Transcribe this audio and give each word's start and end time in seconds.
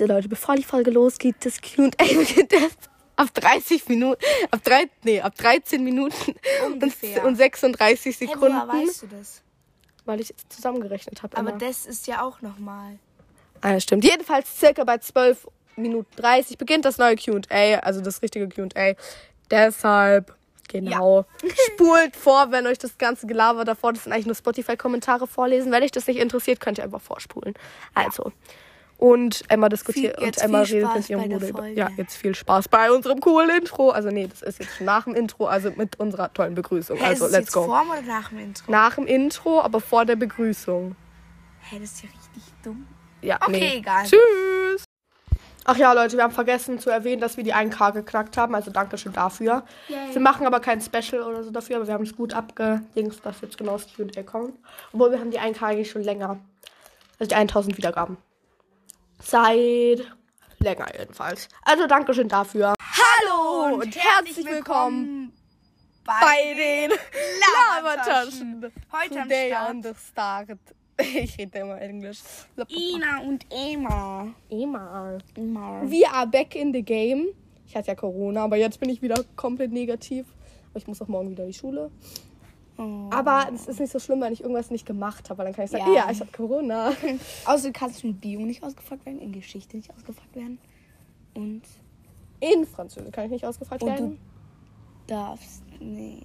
Also 0.00 0.12
Leute, 0.12 0.28
bevor 0.28 0.56
die 0.56 0.64
Folge 0.64 0.90
losgeht, 0.90 1.36
das 1.40 1.58
Q&A 1.60 1.88
beginnt 2.04 2.52
erst 2.52 2.90
ab 3.16 3.28
30 3.34 3.88
Minuten, 3.88 4.20
ab 4.50 4.60
drei, 4.64 4.88
nee, 5.04 5.20
ab 5.20 5.34
13 5.36 5.82
Minuten 5.84 6.34
Ungefähr. 6.66 7.22
und, 7.22 7.28
und 7.28 7.36
36 7.36 8.04
Hey, 8.04 8.12
Sekunden, 8.28 8.56
woher 8.56 8.68
weißt 8.68 9.02
du 9.02 9.06
das? 9.06 9.42
weil 10.04 10.20
ich 10.20 10.30
es 10.36 10.48
zusammengerechnet 10.48 11.22
habe. 11.22 11.36
Aber 11.36 11.52
das 11.52 11.86
ist 11.86 12.06
ja 12.06 12.22
auch 12.22 12.42
nochmal. 12.42 12.98
Ah, 13.62 13.72
ja, 13.72 13.80
stimmt. 13.80 14.04
Jedenfalls 14.04 14.58
circa 14.58 14.84
bei 14.84 14.98
12 14.98 15.48
Minuten 15.76 16.14
30 16.16 16.58
beginnt 16.58 16.84
das 16.84 16.98
neue 16.98 17.16
Q&A, 17.16 17.78
also 17.78 18.02
das 18.02 18.20
richtige 18.20 18.46
Q&A. 18.48 18.94
Deshalb, 19.50 20.34
genau, 20.68 21.24
spult 21.72 22.16
vor, 22.16 22.50
wenn 22.50 22.66
euch 22.66 22.78
das 22.78 22.98
ganze 22.98 23.26
Gelaber 23.26 23.64
davor, 23.64 23.94
das 23.94 24.04
sind 24.04 24.12
eigentlich 24.12 24.26
nur 24.26 24.34
Spotify-Kommentare 24.34 25.26
vorlesen. 25.26 25.72
Wenn 25.72 25.82
euch 25.82 25.90
das 25.90 26.06
nicht 26.06 26.18
interessiert, 26.18 26.60
könnt 26.60 26.78
ihr 26.78 26.84
einfach 26.84 27.00
vorspulen. 27.00 27.54
Also. 27.94 28.32
Und 29.04 29.42
Emma 29.48 29.68
diskutiert 29.68 30.18
und 30.18 30.38
Emma 30.38 30.62
redet 30.62 30.94
mit 30.94 31.10
ihrem 31.10 31.28
Bruder. 31.28 31.48
über-. 31.48 31.66
Ja, 31.66 31.90
jetzt 31.98 32.16
viel 32.16 32.34
Spaß 32.34 32.68
bei 32.68 32.90
unserem 32.90 33.20
coolen 33.20 33.50
Intro. 33.50 33.90
Also 33.90 34.08
nee, 34.08 34.26
das 34.26 34.40
ist 34.40 34.60
jetzt 34.60 34.80
nach 34.80 35.04
dem 35.04 35.14
Intro, 35.14 35.46
also 35.46 35.70
mit 35.76 36.00
unserer 36.00 36.32
tollen 36.32 36.54
Begrüßung. 36.54 36.96
Hä, 36.96 37.04
also 37.04 37.26
ist 37.26 37.32
let's 37.32 37.44
jetzt 37.44 37.52
go. 37.52 37.64
vorm 37.64 37.90
oder 37.90 38.00
nach 38.00 38.30
dem 38.30 38.38
Intro? 38.38 38.70
Nach 38.72 38.94
dem 38.94 39.06
Intro, 39.06 39.60
aber 39.60 39.82
vor 39.82 40.06
der 40.06 40.16
Begrüßung. 40.16 40.96
Hä, 41.68 41.78
das 41.80 41.90
ist 41.92 42.02
ja 42.04 42.08
richtig 42.08 42.54
dumm. 42.62 42.86
Ja, 43.20 43.36
Okay, 43.42 43.50
nee. 43.50 43.76
egal. 43.76 44.04
Tschüss. 44.04 44.84
Ach 45.66 45.76
ja, 45.76 45.92
Leute, 45.92 46.16
wir 46.16 46.24
haben 46.24 46.32
vergessen 46.32 46.78
zu 46.78 46.88
erwähnen, 46.88 47.20
dass 47.20 47.36
wir 47.36 47.44
die 47.44 47.52
1K 47.54 47.92
geknackt 47.92 48.38
haben. 48.38 48.54
Also 48.54 48.70
danke 48.70 48.96
schön 48.96 49.12
dafür. 49.12 49.64
Wir 50.12 50.20
machen 50.22 50.46
aber 50.46 50.60
kein 50.60 50.80
Special 50.80 51.22
oder 51.22 51.42
so 51.44 51.50
dafür, 51.50 51.76
aber 51.76 51.86
wir 51.86 51.92
haben 51.92 52.04
es 52.04 52.16
gut 52.16 52.32
abgedingst, 52.32 53.20
dass 53.24 53.42
jetzt 53.42 53.58
genau 53.58 53.72
das 53.72 53.86
Q&A 53.94 54.22
kommt. 54.22 54.54
Obwohl 54.94 55.10
wir 55.10 55.20
haben 55.20 55.30
die 55.30 55.40
1K 55.40 55.62
eigentlich 55.66 55.90
schon 55.90 56.02
länger. 56.02 56.38
Also 57.18 57.28
die 57.28 57.34
1000 57.34 57.76
Wiedergaben. 57.76 58.16
Seit 59.20 60.00
länger 60.58 60.86
jedenfalls. 60.98 61.48
Also 61.62 61.86
danke 61.86 62.14
schön 62.14 62.28
dafür. 62.28 62.74
Hallo 62.80 63.76
und 63.76 63.96
herzlich 63.96 64.46
willkommen 64.46 65.32
bei 66.04 66.54
den 66.54 66.90
Labertaschen. 67.40 68.72
Heute 68.92 69.20
am 69.20 69.28
Today 69.28 69.50
Start. 69.50 69.70
on 69.70 69.82
the 69.82 69.90
start. 69.94 70.48
Ich 70.96 71.36
rede 71.38 71.58
immer 71.58 71.80
Englisch. 71.80 72.20
Ina 72.68 73.18
und 73.22 73.44
Emma. 73.50 74.28
Immer. 74.48 75.18
Emma. 75.34 75.82
We 75.82 76.08
are 76.08 76.24
back 76.24 76.54
in 76.54 76.72
the 76.72 76.82
game. 76.82 77.30
Ich 77.66 77.74
hatte 77.74 77.88
ja 77.88 77.94
Corona, 77.96 78.44
aber 78.44 78.56
jetzt 78.56 78.78
bin 78.78 78.90
ich 78.90 79.02
wieder 79.02 79.24
komplett 79.34 79.72
negativ. 79.72 80.26
Aber 80.70 80.78
ich 80.78 80.86
muss 80.86 81.02
auch 81.02 81.08
morgen 81.08 81.30
wieder 81.30 81.42
in 81.42 81.50
die 81.50 81.58
Schule. 81.58 81.90
Oh. 82.76 83.08
Aber 83.10 83.46
es 83.54 83.68
ist 83.68 83.78
nicht 83.78 83.92
so 83.92 83.98
schlimm, 84.00 84.20
wenn 84.20 84.32
ich 84.32 84.40
irgendwas 84.40 84.70
nicht 84.70 84.84
gemacht 84.84 85.30
habe, 85.30 85.38
weil 85.38 85.46
dann 85.46 85.54
kann 85.54 85.64
ich 85.66 85.70
sagen, 85.70 85.84
Ja. 85.94 86.06
ja, 86.06 86.10
ich 86.10 86.20
habe 86.20 86.30
Corona. 86.32 86.92
Außerdem 87.44 87.72
kannst 87.72 88.02
du 88.02 88.08
in 88.08 88.16
Bio 88.16 88.40
nicht 88.40 88.62
ausgefragt 88.64 89.06
werden, 89.06 89.20
in 89.20 89.32
Geschichte 89.32 89.76
nicht 89.76 89.90
ausgefragt 89.94 90.34
werden. 90.34 90.58
Und 91.34 91.62
In 92.40 92.66
Französisch 92.66 93.12
kann 93.12 93.26
ich 93.26 93.30
nicht 93.30 93.44
ausgefragt 93.46 93.82
Und 93.82 93.88
werden. 93.90 94.18
darfst. 95.06 95.62
Nee. 95.80 96.20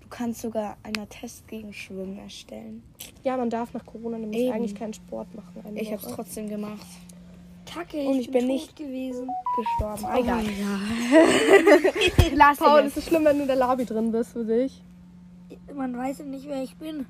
Du 0.00 0.08
kannst 0.08 0.40
sogar 0.42 0.76
einen 0.82 1.08
Test 1.08 1.46
gegen 1.48 1.72
Schwimmen 1.72 2.18
erstellen. 2.18 2.82
Ja, 3.22 3.36
man 3.36 3.50
darf 3.50 3.72
nach 3.74 3.84
Corona 3.84 4.16
nämlich 4.18 4.42
Eben. 4.42 4.52
eigentlich 4.54 4.74
keinen 4.74 4.94
Sport 4.94 5.28
machen. 5.34 5.76
Ich 5.76 5.92
hab's 5.92 6.04
Woche. 6.04 6.14
trotzdem 6.14 6.48
gemacht. 6.48 6.86
Kacke, 7.66 7.98
Und 8.06 8.20
ich 8.20 8.30
bin 8.30 8.46
nicht 8.46 8.76
gewesen. 8.76 9.28
gestorben. 9.56 10.04
Oh, 10.04 10.18
Egal. 10.20 10.44
ja. 10.60 10.78
Lass 12.34 12.58
Paul, 12.58 12.80
es 12.82 12.96
ist 12.96 13.08
schlimm, 13.08 13.24
wenn 13.24 13.36
du 13.36 13.42
in 13.42 13.48
der 13.48 13.56
Lobby 13.56 13.84
drin 13.84 14.12
bist 14.12 14.32
für 14.32 14.44
dich. 14.44 14.80
Man 15.72 15.96
weiß 15.96 16.18
ja 16.18 16.24
nicht, 16.24 16.48
wer 16.48 16.62
ich 16.62 16.76
bin. 16.76 17.06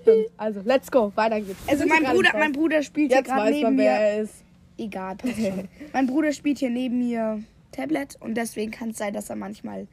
Stimmt. 0.00 0.26
Also, 0.36 0.60
let's 0.64 0.90
go. 0.90 1.12
Weiter 1.14 1.40
geht's. 1.40 1.58
Also 1.68 1.86
mein 1.86 1.98
hier 1.98 2.06
gerade 2.06 2.16
Bruder, 2.16 2.30
mein 2.38 2.52
Bruder 2.52 2.82
spielt 2.82 3.10
hier 3.10 3.18
Jetzt 3.18 3.28
gerade 3.28 3.42
weiß 3.42 3.50
neben 3.50 3.62
man, 3.64 3.76
mir. 3.76 3.82
wer 3.82 4.00
er 4.00 4.22
ist. 4.22 4.44
Egal, 4.78 5.16
passt 5.16 5.36
schon. 5.40 5.68
mein 5.92 6.06
Bruder 6.06 6.32
spielt 6.32 6.58
hier 6.58 6.70
neben 6.70 6.98
mir 6.98 7.42
Tablet 7.72 8.16
und 8.20 8.34
deswegen 8.34 8.70
kann 8.70 8.90
es 8.90 8.98
sein, 8.98 9.12
dass 9.12 9.30
er 9.30 9.36
manchmal. 9.36 9.86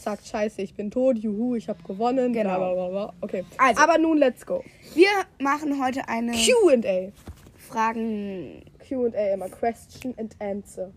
Sagt, 0.00 0.26
scheiße, 0.26 0.62
ich 0.62 0.72
bin 0.74 0.90
tot, 0.90 1.18
juhu, 1.18 1.56
ich 1.56 1.68
habe 1.68 1.82
gewonnen. 1.82 2.32
Genau. 2.32 2.56
Bla, 2.56 2.72
bla, 2.72 2.74
bla, 2.74 2.88
bla. 2.88 3.14
Okay. 3.20 3.44
Also. 3.58 3.82
Aber 3.82 3.98
nun, 3.98 4.16
let's 4.16 4.46
go. 4.46 4.64
Wir 4.94 5.08
machen 5.38 5.82
heute 5.84 6.08
eine 6.08 6.32
Q&A. 6.32 7.12
Fragen. 7.58 8.62
Q&A 8.88 9.34
immer. 9.34 9.48
Question 9.50 10.14
and 10.16 10.34
Answer. 10.40 10.90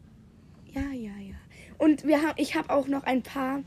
Ja, 0.72 0.84
ja, 0.94 1.12
ja. 1.20 1.36
Und 1.78 2.06
wir 2.08 2.22
haben, 2.22 2.34
ich 2.38 2.56
habe 2.56 2.70
auch 2.70 2.88
noch 2.88 3.04
ein 3.04 3.22
paar 3.24 3.60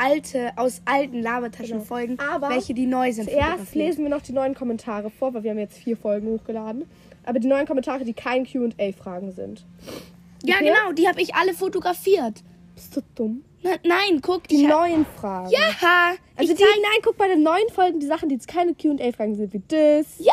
alte 0.00 0.52
aus 0.56 0.80
alten 0.84 1.20
Labertaschen-Folgen, 1.22 2.16
Genau. 2.16 2.30
Aber 2.32 2.48
welche 2.50 2.74
die 2.74 2.86
neu 2.86 3.12
sind. 3.12 3.28
Zuerst 3.30 3.74
lesen 3.74 4.02
wir 4.04 4.08
noch 4.10 4.22
die 4.22 4.32
neuen 4.32 4.54
Kommentare 4.54 5.10
vor, 5.10 5.34
weil 5.34 5.42
wir 5.42 5.50
haben 5.50 5.58
jetzt 5.58 5.76
vier 5.78 5.96
Folgen 5.96 6.28
hochgeladen. 6.28 6.84
Aber 7.24 7.38
die 7.38 7.48
neuen 7.48 7.66
Kommentare, 7.66 8.04
die 8.04 8.14
kein 8.14 8.46
Q&A-Fragen 8.50 9.32
sind. 9.32 9.64
Ja, 10.42 10.56
Okay. 10.56 10.64
genau, 10.64 10.92
die 10.92 11.06
habe 11.06 11.20
ich 11.20 11.34
alle 11.34 11.52
fotografiert. 11.52 12.42
Bist 12.74 12.96
du 12.96 13.02
dumm? 13.14 13.44
Na, 13.62 13.72
nein, 13.84 14.22
guck, 14.22 14.48
Die 14.48 14.66
neuen 14.66 15.04
Fragen. 15.04 15.50
Ja, 15.50 16.14
Also 16.36 16.54
die, 16.54 16.62
nein, 16.62 17.00
guck 17.04 17.18
bei 17.18 17.28
den 17.28 17.42
neuen 17.42 17.68
Folgen, 17.74 18.00
die 18.00 18.06
Sachen, 18.06 18.30
die 18.30 18.36
jetzt 18.36 18.48
keine 18.48 18.74
Q&A-Fragen 18.74 19.34
sind, 19.34 19.52
wie 19.52 19.60
das. 19.68 20.06
Ja! 20.18 20.32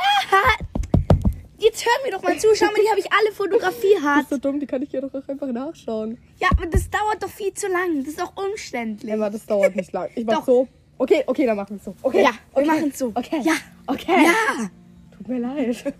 Jetzt 1.59 1.85
hör 1.85 1.91
mir 2.05 2.11
doch 2.15 2.21
mal 2.23 2.37
zu, 2.37 2.47
schau 2.55 2.65
mal, 2.67 2.75
die 2.75 2.89
habe 2.89 2.99
ich 2.99 3.11
alle 3.11 3.31
fotografiert. 3.31 3.99
Bist 4.19 4.31
du 4.31 4.37
dumm? 4.39 4.59
Die 4.59 4.67
kann 4.67 4.81
ich 4.83 4.91
hier 4.91 5.01
doch 5.01 5.13
auch 5.13 5.27
einfach 5.27 5.47
nachschauen. 5.47 6.17
Ja, 6.39 6.49
aber 6.55 6.67
das 6.67 6.89
dauert 6.89 7.21
doch 7.21 7.29
viel 7.29 7.53
zu 7.53 7.67
lang. 7.67 7.99
Das 7.99 8.09
ist 8.09 8.19
doch 8.21 8.33
umständlich. 8.35 9.11
Emma, 9.11 9.29
das 9.29 9.45
dauert 9.45 9.75
nicht 9.75 9.91
lang. 9.91 10.09
Ich 10.15 10.25
mach 10.25 10.35
Doch. 10.39 10.45
so. 10.45 10.67
Okay, 10.99 11.23
okay, 11.27 11.45
dann 11.45 11.55
machen 11.57 11.71
wir 11.71 11.77
es 11.77 11.83
so. 11.85 11.95
Okay. 12.01 12.23
Ja, 12.23 12.31
wir 12.53 12.61
okay. 12.63 12.65
machen's 12.67 12.97
so. 12.99 13.11
Okay. 13.13 13.41
Ja. 13.43 13.53
Okay. 13.87 14.23
Ja! 14.25 14.69
Tut 15.17 15.27
mir 15.27 15.39
leid. 15.39 15.93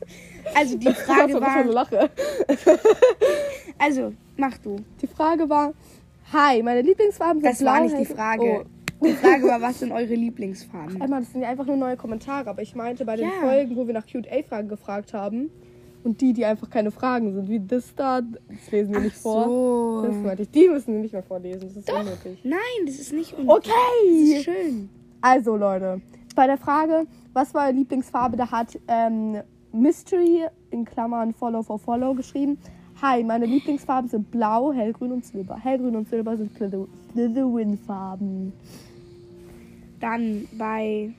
Also 0.54 0.78
die 0.78 0.94
Frage 0.94 1.36
eine 1.36 1.42
war. 1.42 1.64
Lache. 1.66 2.10
Also, 3.78 4.14
mach 4.38 4.58
du. 4.60 4.78
Die 5.02 5.08
Frage 5.08 5.50
war, 5.50 5.74
hi, 6.34 6.62
meine 6.64 6.82
Lieblingsfarben 6.82 7.42
sind 7.42 7.52
Das 7.52 7.64
war 7.66 7.76
blau, 7.82 7.84
nicht 7.86 8.00
die 8.00 8.08
hell- 8.08 8.16
Frage. 8.16 8.66
Oh. 8.66 8.77
Die 9.04 9.14
Frage 9.14 9.44
war, 9.44 9.62
was 9.62 9.80
sind 9.80 9.92
eure 9.92 10.14
Lieblingsfarben? 10.16 11.02
Einmal, 11.02 11.20
das 11.22 11.32
sind 11.32 11.42
ja 11.42 11.50
einfach 11.50 11.66
nur 11.66 11.76
neue 11.78 11.98
Kommentare, 11.98 12.50
aber 12.50 12.62
ich 12.62 12.76
meinte 12.76 13.06
bei 13.06 13.16
den 13.16 13.26
Ja. 13.26 13.32
Folgen, 13.42 13.76
wo 13.76 13.86
wir 13.88 13.94
nach 13.94 14.06
Q&A-Fragen 14.12 14.68
gefragt 14.70 15.14
haben 15.14 15.50
und 16.04 16.20
die, 16.22 16.34
die 16.34 16.46
einfach 16.46 16.70
keine 16.70 16.90
Fragen 16.92 17.34
sind, 17.34 17.48
wie 17.50 17.60
das 17.60 17.94
da, 17.96 18.22
das 18.22 18.72
lesen 18.72 18.94
wir 18.94 19.02
nicht 19.02 19.16
vor. 19.18 19.44
so. 19.46 20.04
Das 20.08 20.16
meinte 20.16 20.44
ich. 20.44 20.50
Die 20.52 20.68
müssen 20.68 20.94
wir 20.94 21.02
nicht 21.02 21.14
mehr 21.14 21.24
vorlesen, 21.24 21.62
das 21.68 21.78
ist 21.78 21.92
unnötig. 21.92 22.40
Nein, 22.44 22.58
das 22.86 22.96
ist 22.96 23.14
nicht 23.14 23.34
unnötig. 23.38 23.66
Das 23.66 23.74
Okay! 23.74 24.36
ist 24.38 24.44
schön. 24.46 24.90
Also 25.22 25.56
Leute, 25.58 26.02
bei 26.36 26.48
der 26.48 26.58
Frage, 26.58 27.06
was 27.34 27.54
war 27.54 27.66
eure 27.66 27.74
Lieblingsfarbe, 27.74 28.36
da 28.38 28.50
hat 28.52 28.80
ähm, 28.88 29.38
Mystery 29.74 30.46
in 30.72 30.86
Klammern 30.86 31.34
Follow 31.34 31.62
for 31.62 31.78
Follow 31.78 32.14
geschrieben. 32.16 32.58
Hi, 33.02 33.24
meine 33.24 33.46
Lieblingsfarben 33.46 34.10
sind 34.10 34.32
Blau, 34.32 34.72
Hellgrün 34.74 35.12
und 35.12 35.24
Silber. 35.26 35.56
Hellgrün 35.56 35.96
und 35.96 36.10
Silber 36.10 36.36
sind 36.36 36.52
Slytherin-Farben. 36.58 38.54
Dann 40.00 40.48
bei 40.58 41.12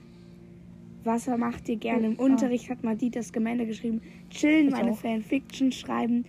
Was 1.03 1.27
macht 1.27 1.67
ihr 1.69 1.77
gerne 1.77 2.07
im 2.07 2.15
Unterricht, 2.15 2.69
hat 2.69 2.83
Maditas 2.83 3.31
Gemeinde 3.33 3.65
geschrieben. 3.65 4.01
Chillen, 4.29 4.69
meine 4.69 4.91
auch. 4.91 4.97
Fanfiction 4.97 5.71
schreiben, 5.71 6.25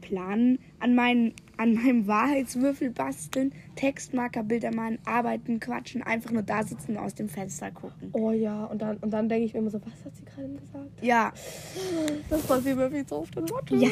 planen, 0.00 0.58
an, 0.80 0.94
meinen, 0.94 1.32
an 1.56 1.74
meinem 1.74 2.06
Wahrheitswürfel 2.06 2.90
basteln, 2.90 3.52
Textmarker, 3.74 4.42
Bilder 4.42 4.74
malen, 4.74 4.98
arbeiten, 5.04 5.60
quatschen, 5.60 6.02
einfach 6.02 6.30
nur 6.30 6.42
da 6.42 6.62
sitzen 6.62 6.92
und 6.92 6.98
aus 6.98 7.14
dem 7.14 7.28
Fenster 7.28 7.70
gucken. 7.70 8.10
Oh 8.12 8.32
ja, 8.32 8.64
und 8.66 8.82
dann, 8.82 8.96
und 8.98 9.10
dann 9.10 9.28
denke 9.28 9.46
ich 9.46 9.54
mir 9.54 9.60
immer 9.60 9.70
so, 9.70 9.80
was 9.84 10.04
hat 10.04 10.14
sie 10.14 10.24
gerade 10.24 10.48
gesagt? 10.48 10.90
Ja, 11.02 11.32
Das 12.28 12.42
passiert 12.42 12.76
mir 12.76 12.90
viel 12.90 13.06
zu 13.06 13.16
oft 13.16 13.34
in 13.36 13.44
Mathe. 13.44 13.76
Ja. 13.76 13.88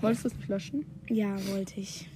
Wolltest 0.00 0.24
du 0.24 0.28
es 0.28 0.36
nicht 0.36 0.48
löschen? 0.48 0.84
ja, 1.08 1.34
wollte 1.50 1.80
ich. 1.80 2.08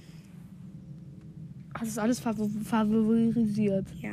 Hast 1.73 1.83
du 1.83 1.87
es 1.87 1.97
alles 1.97 2.19
favor 2.19 2.49
favorisiert? 2.65 3.87
Ja. 4.01 4.11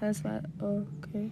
Das 0.00 0.22
war, 0.24 0.40
okay. 0.60 1.30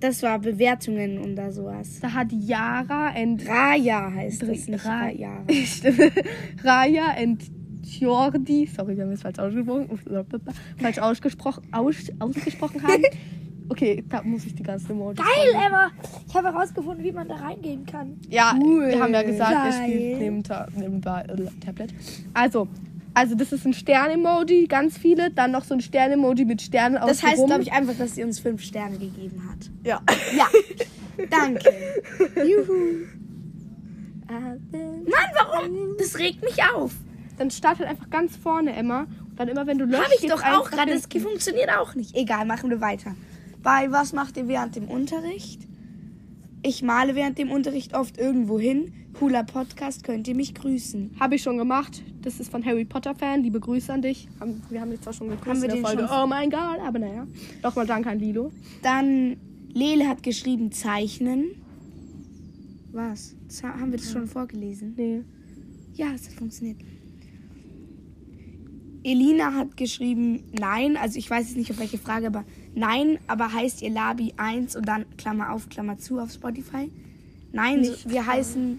Das 0.00 0.22
war 0.22 0.38
Bewertungen 0.38 1.18
und 1.18 1.34
da 1.36 1.50
sowas. 1.50 1.98
Da 2.00 2.12
hat 2.12 2.30
Yara 2.32 3.08
and 3.14 3.46
Raya 3.48 4.12
heißt 4.12 4.42
das, 4.42 4.48
nicht 4.68 4.84
Ra- 4.84 5.10
Raya. 6.64 7.14
And 7.16 7.42
Jordi, 7.84 8.66
sorry, 8.74 8.96
wir 8.96 9.04
haben 9.04 9.12
es 9.12 9.22
falsch 9.22 9.38
ausgesprochen, 9.38 9.98
falsch 10.78 10.98
ausgesprochen, 10.98 11.62
aus, 11.72 11.96
ausgesprochen 12.18 12.82
haben. 12.82 13.02
Okay, 13.68 14.04
da 14.06 14.22
muss 14.22 14.44
ich 14.44 14.54
die 14.54 14.62
ganze 14.64 14.92
Emoji. 14.92 15.14
Geil, 15.16 15.54
Emma! 15.66 15.90
Ich 16.28 16.34
habe 16.34 16.48
herausgefunden, 16.52 17.02
wie 17.02 17.12
man 17.12 17.26
da 17.26 17.36
reingehen 17.36 17.86
kann. 17.86 18.18
Ja, 18.28 18.54
Cool. 18.60 18.88
wir 18.88 19.00
haben 19.00 19.14
ja 19.14 19.22
gesagt, 19.22 19.52
er 19.52 19.70
Geil. 19.70 19.72
spielt 19.88 20.18
neben, 20.18 20.42
Ta 20.42 20.66
neben 20.76 20.96
äh, 20.96 21.46
Tablet. 21.64 21.94
Also, 22.34 22.68
also 23.14 23.34
das 23.34 23.52
ist 23.52 23.66
ein 23.66 23.74
Stern-Emoji, 23.74 24.66
ganz 24.66 24.98
viele. 24.98 25.30
Dann 25.30 25.50
noch 25.50 25.64
so 25.64 25.74
ein 25.74 25.80
Stern-Emoji 25.80 26.44
mit 26.44 26.62
Sternen 26.62 26.98
aus 26.98 27.08
Das 27.08 27.22
heißt, 27.22 27.46
glaube 27.46 27.62
ich, 27.62 27.72
einfach, 27.72 27.94
dass 27.96 28.14
sie 28.14 28.24
uns 28.24 28.38
fünf 28.38 28.62
Sterne 28.62 28.98
gegeben 28.98 29.48
hat. 29.50 29.70
Ja. 29.84 30.02
Ja, 30.36 30.48
danke. 31.30 31.72
Juhu. 32.36 33.06
Mann, 34.28 35.30
warum? 35.34 35.96
Das 35.98 36.18
regt 36.18 36.42
mich 36.42 36.56
auf. 36.74 36.92
Dann 37.38 37.50
start 37.50 37.78
halt 37.78 37.88
einfach 37.88 38.08
ganz 38.10 38.36
vorne, 38.36 38.74
Emma. 38.74 39.06
Und 39.28 39.38
dann 39.38 39.48
immer, 39.48 39.66
wenn 39.66 39.78
du 39.78 39.84
löscht, 39.84 40.04
Habe 40.04 40.14
ich 40.20 40.28
doch 40.28 40.42
auch 40.42 40.70
gerade. 40.70 40.92
Das 40.92 41.06
funktioniert 41.22 41.70
auch 41.70 41.94
nicht. 41.94 42.14
Egal, 42.16 42.46
machen 42.46 42.70
wir 42.70 42.80
weiter. 42.80 43.14
Bei 43.62 43.90
was 43.90 44.12
macht 44.12 44.36
ihr 44.36 44.48
während 44.48 44.76
dem 44.76 44.88
Unterricht? 44.88 45.62
Ich 46.62 46.82
male 46.82 47.14
während 47.14 47.38
dem 47.38 47.50
Unterricht 47.50 47.94
oft 47.94 48.18
irgendwo 48.18 48.58
hin. 48.58 48.92
Cooler 49.18 49.44
Podcast, 49.44 50.04
könnt 50.04 50.26
ihr 50.26 50.34
mich 50.34 50.54
grüßen. 50.54 51.12
Habe 51.20 51.36
ich 51.36 51.42
schon 51.42 51.58
gemacht. 51.58 52.02
Das 52.22 52.40
ist 52.40 52.50
von 52.50 52.64
Harry 52.64 52.84
Potter 52.84 53.14
Fan. 53.14 53.42
Liebe 53.42 53.60
Grüße 53.60 53.92
an 53.92 54.02
dich. 54.02 54.26
Haben, 54.40 54.62
wir 54.70 54.80
haben 54.80 54.90
dich 54.90 55.00
zwar 55.00 55.12
schon 55.12 55.28
gegrüßt 55.28 55.48
Haben 55.48 55.62
wir 55.62 55.68
in 55.68 55.82
der 55.82 55.84
Folge. 55.90 56.08
schon- 56.08 56.22
Oh 56.24 56.26
mein 56.26 56.50
Gott, 56.50 56.80
aber 56.80 56.98
naja. 56.98 57.26
Nochmal 57.62 57.86
danke 57.86 58.10
an 58.10 58.18
Lilo. 58.18 58.50
Dann 58.82 59.36
Lele 59.72 60.08
hat 60.08 60.22
geschrieben 60.22 60.72
Zeichnen. 60.72 61.46
Was? 62.92 63.34
Haben 63.62 63.90
wir 63.92 63.98
das 63.98 64.10
schon 64.10 64.26
vorgelesen? 64.26 64.94
Nee. 64.96 65.22
Ja, 65.94 66.08
es 66.14 66.26
hat 66.28 66.34
funktioniert. 66.34 66.78
Elina 69.04 69.52
hat 69.54 69.76
geschrieben 69.76 70.44
Nein. 70.58 70.96
Also 70.96 71.18
ich 71.18 71.28
weiß 71.28 71.48
jetzt 71.48 71.56
nicht 71.56 71.70
auf 71.70 71.78
welche 71.78 71.98
Frage, 71.98 72.26
aber 72.28 72.44
Nein, 72.74 73.18
aber 73.26 73.52
heißt 73.52 73.82
ihr 73.82 73.90
Labi 73.90 74.32
1 74.38 74.74
und 74.76 74.88
dann 74.88 75.04
Klammer 75.18 75.52
auf, 75.52 75.68
Klammer 75.68 75.98
zu 75.98 76.18
auf 76.18 76.32
Spotify? 76.32 76.90
Nein, 77.52 77.84
so, 77.84 77.92
wir 78.10 78.26
heißen. 78.26 78.78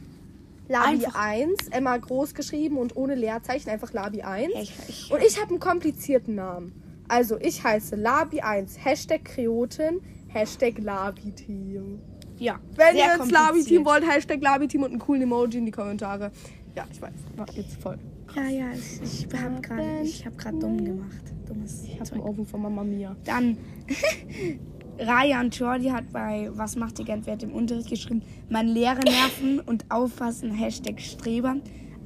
Labi 0.69 1.06
Einfach- 1.06 1.15
1, 1.15 1.68
Emma 1.71 1.98
groß 1.98 2.33
geschrieben 2.33 2.77
und 2.77 2.95
ohne 2.95 3.15
Leerzeichen, 3.15 3.69
einfach 3.69 3.92
Labi 3.94 4.21
1. 4.21 4.54
Ja, 4.54 4.62
ich- 4.62 4.74
ich- 4.88 5.12
und 5.12 5.21
ich 5.21 5.38
habe 5.39 5.50
einen 5.51 5.60
komplizierten 5.60 6.36
Namen. 6.36 6.74
Also 7.07 7.38
ich 7.39 7.63
heiße 7.63 7.95
Labi 7.95 8.39
1, 8.42 8.83
Hashtag 8.83 9.25
Kreotin, 9.25 10.00
Hashtag 10.30 10.80
Labi-Team. 10.80 12.00
Ja, 12.39 12.60
Wenn 12.75 12.95
ihr 12.95 13.13
ins 13.21 13.30
Labi-Team 13.30 13.86
wollt, 13.86 14.10
Hashtag 14.10 14.42
Labi-Team 14.42 14.83
und 14.83 14.92
einen 14.92 15.00
coolen 15.00 15.21
Emoji 15.24 15.60
in 15.60 15.65
die 15.65 15.71
Kommentare. 15.71 16.31
Ja, 16.75 16.86
ich 16.92 17.01
weiß, 17.01 17.12
war 17.36 17.45
jetzt 17.54 17.75
voll. 17.81 18.00
Ja, 18.36 18.44
ja, 18.48 18.65
ich, 18.74 19.01
ich 19.30 19.39
habe 19.39 19.62
gerade 19.62 20.01
ich 20.01 20.25
hab 20.25 20.38
grad 20.38 20.54
dumm 20.63 20.83
gemacht. 20.83 21.21
Dummes 21.45 21.83
Ich 21.83 22.00
habe 22.00 22.13
einen 22.13 22.21
Ofen 22.21 22.45
von 22.48 22.62
Mama 22.63 22.83
Mia. 22.83 23.15
Dann 23.25 23.57
Raya 25.00 25.42
und 25.42 25.57
Jordi 25.57 25.90
hat 25.90 26.12
bei 26.12 26.50
Was 26.54 26.75
macht 26.75 27.00
ihr 27.00 27.06
gern 27.06 27.25
während 27.25 27.44
im 27.44 27.54
Unterricht 27.54 27.90
geschrieben, 27.90 28.22
mein 28.50 28.68
Lehrer 28.68 29.04
nerven 29.04 29.60
und 29.60 29.86
aufpassen, 29.90 30.51
Hashtag 30.51 31.01
Streber. 31.01 31.56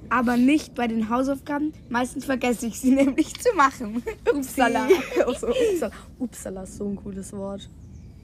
Aber 0.09 0.37
nicht 0.37 0.73
bei 0.73 0.87
den 0.87 1.09
Hausaufgaben. 1.09 1.73
Meistens 1.89 2.25
vergesse 2.25 2.67
ich 2.67 2.79
sie 2.79 2.91
nämlich 2.95 3.37
zu 3.39 3.53
machen. 3.55 4.01
Upsala. 4.33 4.87
oh, 5.25 5.33
so, 5.39 5.47
Upsala. 5.47 5.91
Upsala 6.19 6.63
ist 6.63 6.77
so 6.77 6.87
ein 6.87 6.95
cooles 6.95 7.33
Wort. 7.33 7.69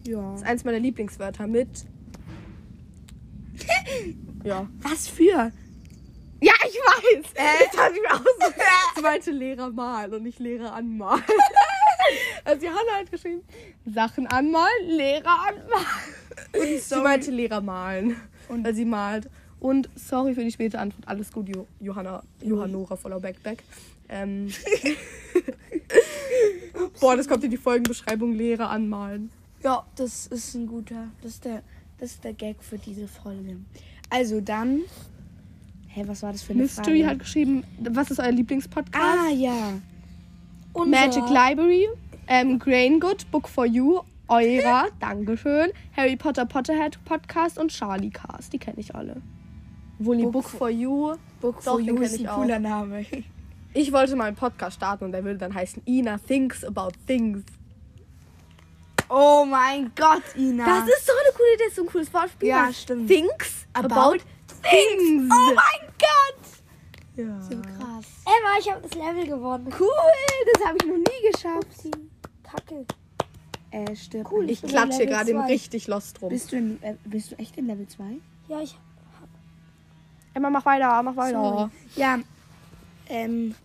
Ja. 0.07 0.31
Das 0.31 0.41
ist 0.41 0.47
eins 0.47 0.63
meiner 0.63 0.79
Lieblingswörter 0.79 1.47
mit. 1.47 1.85
ja. 4.43 4.67
Was 4.81 5.07
für? 5.07 5.51
Ja, 6.41 6.53
ich 6.67 6.75
weiß. 6.75 7.25
Äh, 7.35 7.65
das 7.71 7.81
hat 7.81 7.91
ich 7.93 8.11
auch 8.11 8.19
so. 8.19 8.53
Ich 8.95 9.01
meinte 9.01 9.31
Lehrer 9.31 9.69
malen 9.69 10.13
und 10.13 10.23
nicht 10.23 10.39
Lehrer 10.39 10.73
anmalen. 10.73 11.23
Also 12.45 12.65
Johanna 12.65 12.99
hat 12.99 13.11
geschrieben, 13.11 13.41
Sachen 13.85 14.27
anmalen, 14.27 14.87
Lehrer 14.87 15.47
anmalen. 15.47 15.85
Und 16.53 16.81
sie 16.81 17.01
meinte 17.01 17.31
Lehrer 17.31 17.61
malen. 17.61 18.15
Und- 18.49 18.65
weil 18.65 18.75
sie 18.75 18.85
malt. 18.85 19.29
Und 19.59 19.89
sorry 19.95 20.33
für 20.35 20.43
die 20.43 20.51
späte 20.51 20.77
Antwort. 20.77 21.07
Alles 21.07 21.31
gut, 21.31 21.47
jo 21.47 21.65
Johanna, 21.79 22.21
Johannora 22.41 22.97
voller 22.97 23.19
Backback. 23.21 23.63
Ähm. 24.09 24.49
Boah, 26.99 27.15
das 27.15 27.27
kommt 27.27 27.43
in 27.43 27.51
die 27.51 27.57
Folgenbeschreibung, 27.57 28.33
Lehrer 28.33 28.69
anmalen. 28.69 29.29
Ja, 29.63 29.85
das 29.95 30.27
ist 30.27 30.55
ein 30.55 30.67
guter. 30.67 31.07
Das 31.21 31.33
ist 31.33 31.45
der, 31.45 31.61
das 31.99 32.11
ist 32.11 32.23
der 32.23 32.33
Gag 32.33 32.57
für 32.61 32.77
diese 32.77 33.07
Folge. 33.07 33.57
Also 34.09 34.41
dann. 34.41 34.81
Hä, 35.87 36.03
was 36.07 36.23
war 36.23 36.31
das 36.31 36.41
für 36.43 36.53
eine 36.53 36.63
Mystery 36.63 36.99
Frage? 37.01 37.07
hat 37.07 37.19
geschrieben, 37.19 37.63
was 37.79 38.09
ist 38.11 38.19
euer 38.19 38.31
Lieblingspodcast? 38.31 39.03
Ah, 39.03 39.29
ja. 39.29 39.73
Magic 40.75 41.23
Library, 41.29 41.87
ähm, 42.27 42.59
Grain 42.59 42.99
Good, 42.99 43.29
Book 43.31 43.47
for 43.47 43.65
You, 43.65 44.01
Eura, 44.27 44.87
Dankeschön, 44.99 45.71
Harry 45.95 46.15
Potter 46.15 46.45
Potterhead 46.45 46.97
Podcast 47.05 47.57
und 47.59 47.69
Charlie 47.71 48.09
Cast. 48.09 48.53
Die 48.53 48.57
kenne 48.59 48.79
ich 48.79 48.93
alle. 48.95 49.21
Die 49.99 50.03
Book 50.05 50.31
Book, 50.31 50.49
for- 50.49 50.69
You. 50.69 51.15
Book 51.39 51.61
for 51.63 51.79
You 51.79 51.97
ist 51.97 52.15
ich 52.15 52.21
ein 52.21 52.27
auch. 52.29 52.37
cooler 52.41 52.59
Name. 52.59 53.05
Ich 53.75 53.91
wollte 53.91 54.15
mal 54.15 54.25
einen 54.25 54.35
Podcast 54.35 54.75
starten 54.75 55.05
und 55.05 55.13
der 55.13 55.23
würde 55.23 55.39
dann 55.39 55.51
heißen 55.51 55.81
Ina 55.87 56.19
Thinks 56.19 56.63
About 56.63 56.91
Things. 57.07 57.41
Oh 59.09 59.45
mein 59.49 59.91
Gott, 59.95 60.21
Ina. 60.37 60.63
Das 60.63 60.87
ist 60.87 61.07
so 61.07 61.11
eine 61.11 61.35
coole 61.35 61.53
Idee, 61.55 61.73
so 61.75 61.81
ein 61.81 61.87
cooles 61.87 62.13
Wortspiel. 62.13 62.49
Ja, 62.49 62.71
stimmt. 62.71 63.07
Thinks 63.07 63.65
About 63.73 63.93
About, 63.93 64.17
Things. 64.61 65.23
Oh 65.33 65.53
mein 65.55 65.87
Gott. 65.97 66.42
Ja. 67.15 67.41
So 67.41 67.55
krass. 67.61 68.05
Emma, 68.25 68.59
ich 68.59 68.71
habe 68.71 68.81
das 68.81 68.93
Level 68.95 69.27
gewonnen. 69.27 69.67
Cool, 69.79 69.89
das 70.53 70.65
habe 70.65 70.77
ich 70.81 70.87
noch 70.87 70.97
nie 70.97 71.31
geschafft. 71.31 71.83
Die 71.83 71.91
Kacke. 72.43 72.85
Äh, 73.71 73.95
stimmt. 73.95 74.31
Cool. 74.31 74.49
Ich 74.49 74.61
bin 74.61 74.69
klatsche 74.69 75.05
gerade 75.05 75.31
im 75.31 75.39
richtig 75.39 75.87
Lost 75.87 76.21
rum. 76.21 76.29
Bist 76.29 76.51
du, 76.51 76.57
in, 76.57 76.81
äh, 76.83 76.95
bist 77.05 77.31
du 77.31 77.35
echt 77.39 77.57
in 77.57 77.67
Level 77.67 77.87
2? 77.87 78.03
Ja, 78.47 78.61
ich. 78.61 78.77
Emma, 80.35 80.49
mach 80.49 80.65
weiter, 80.65 81.01
mach 81.03 81.15
weiter. 81.15 81.71
Ja. 81.95 82.19
Ähm, 83.07 83.55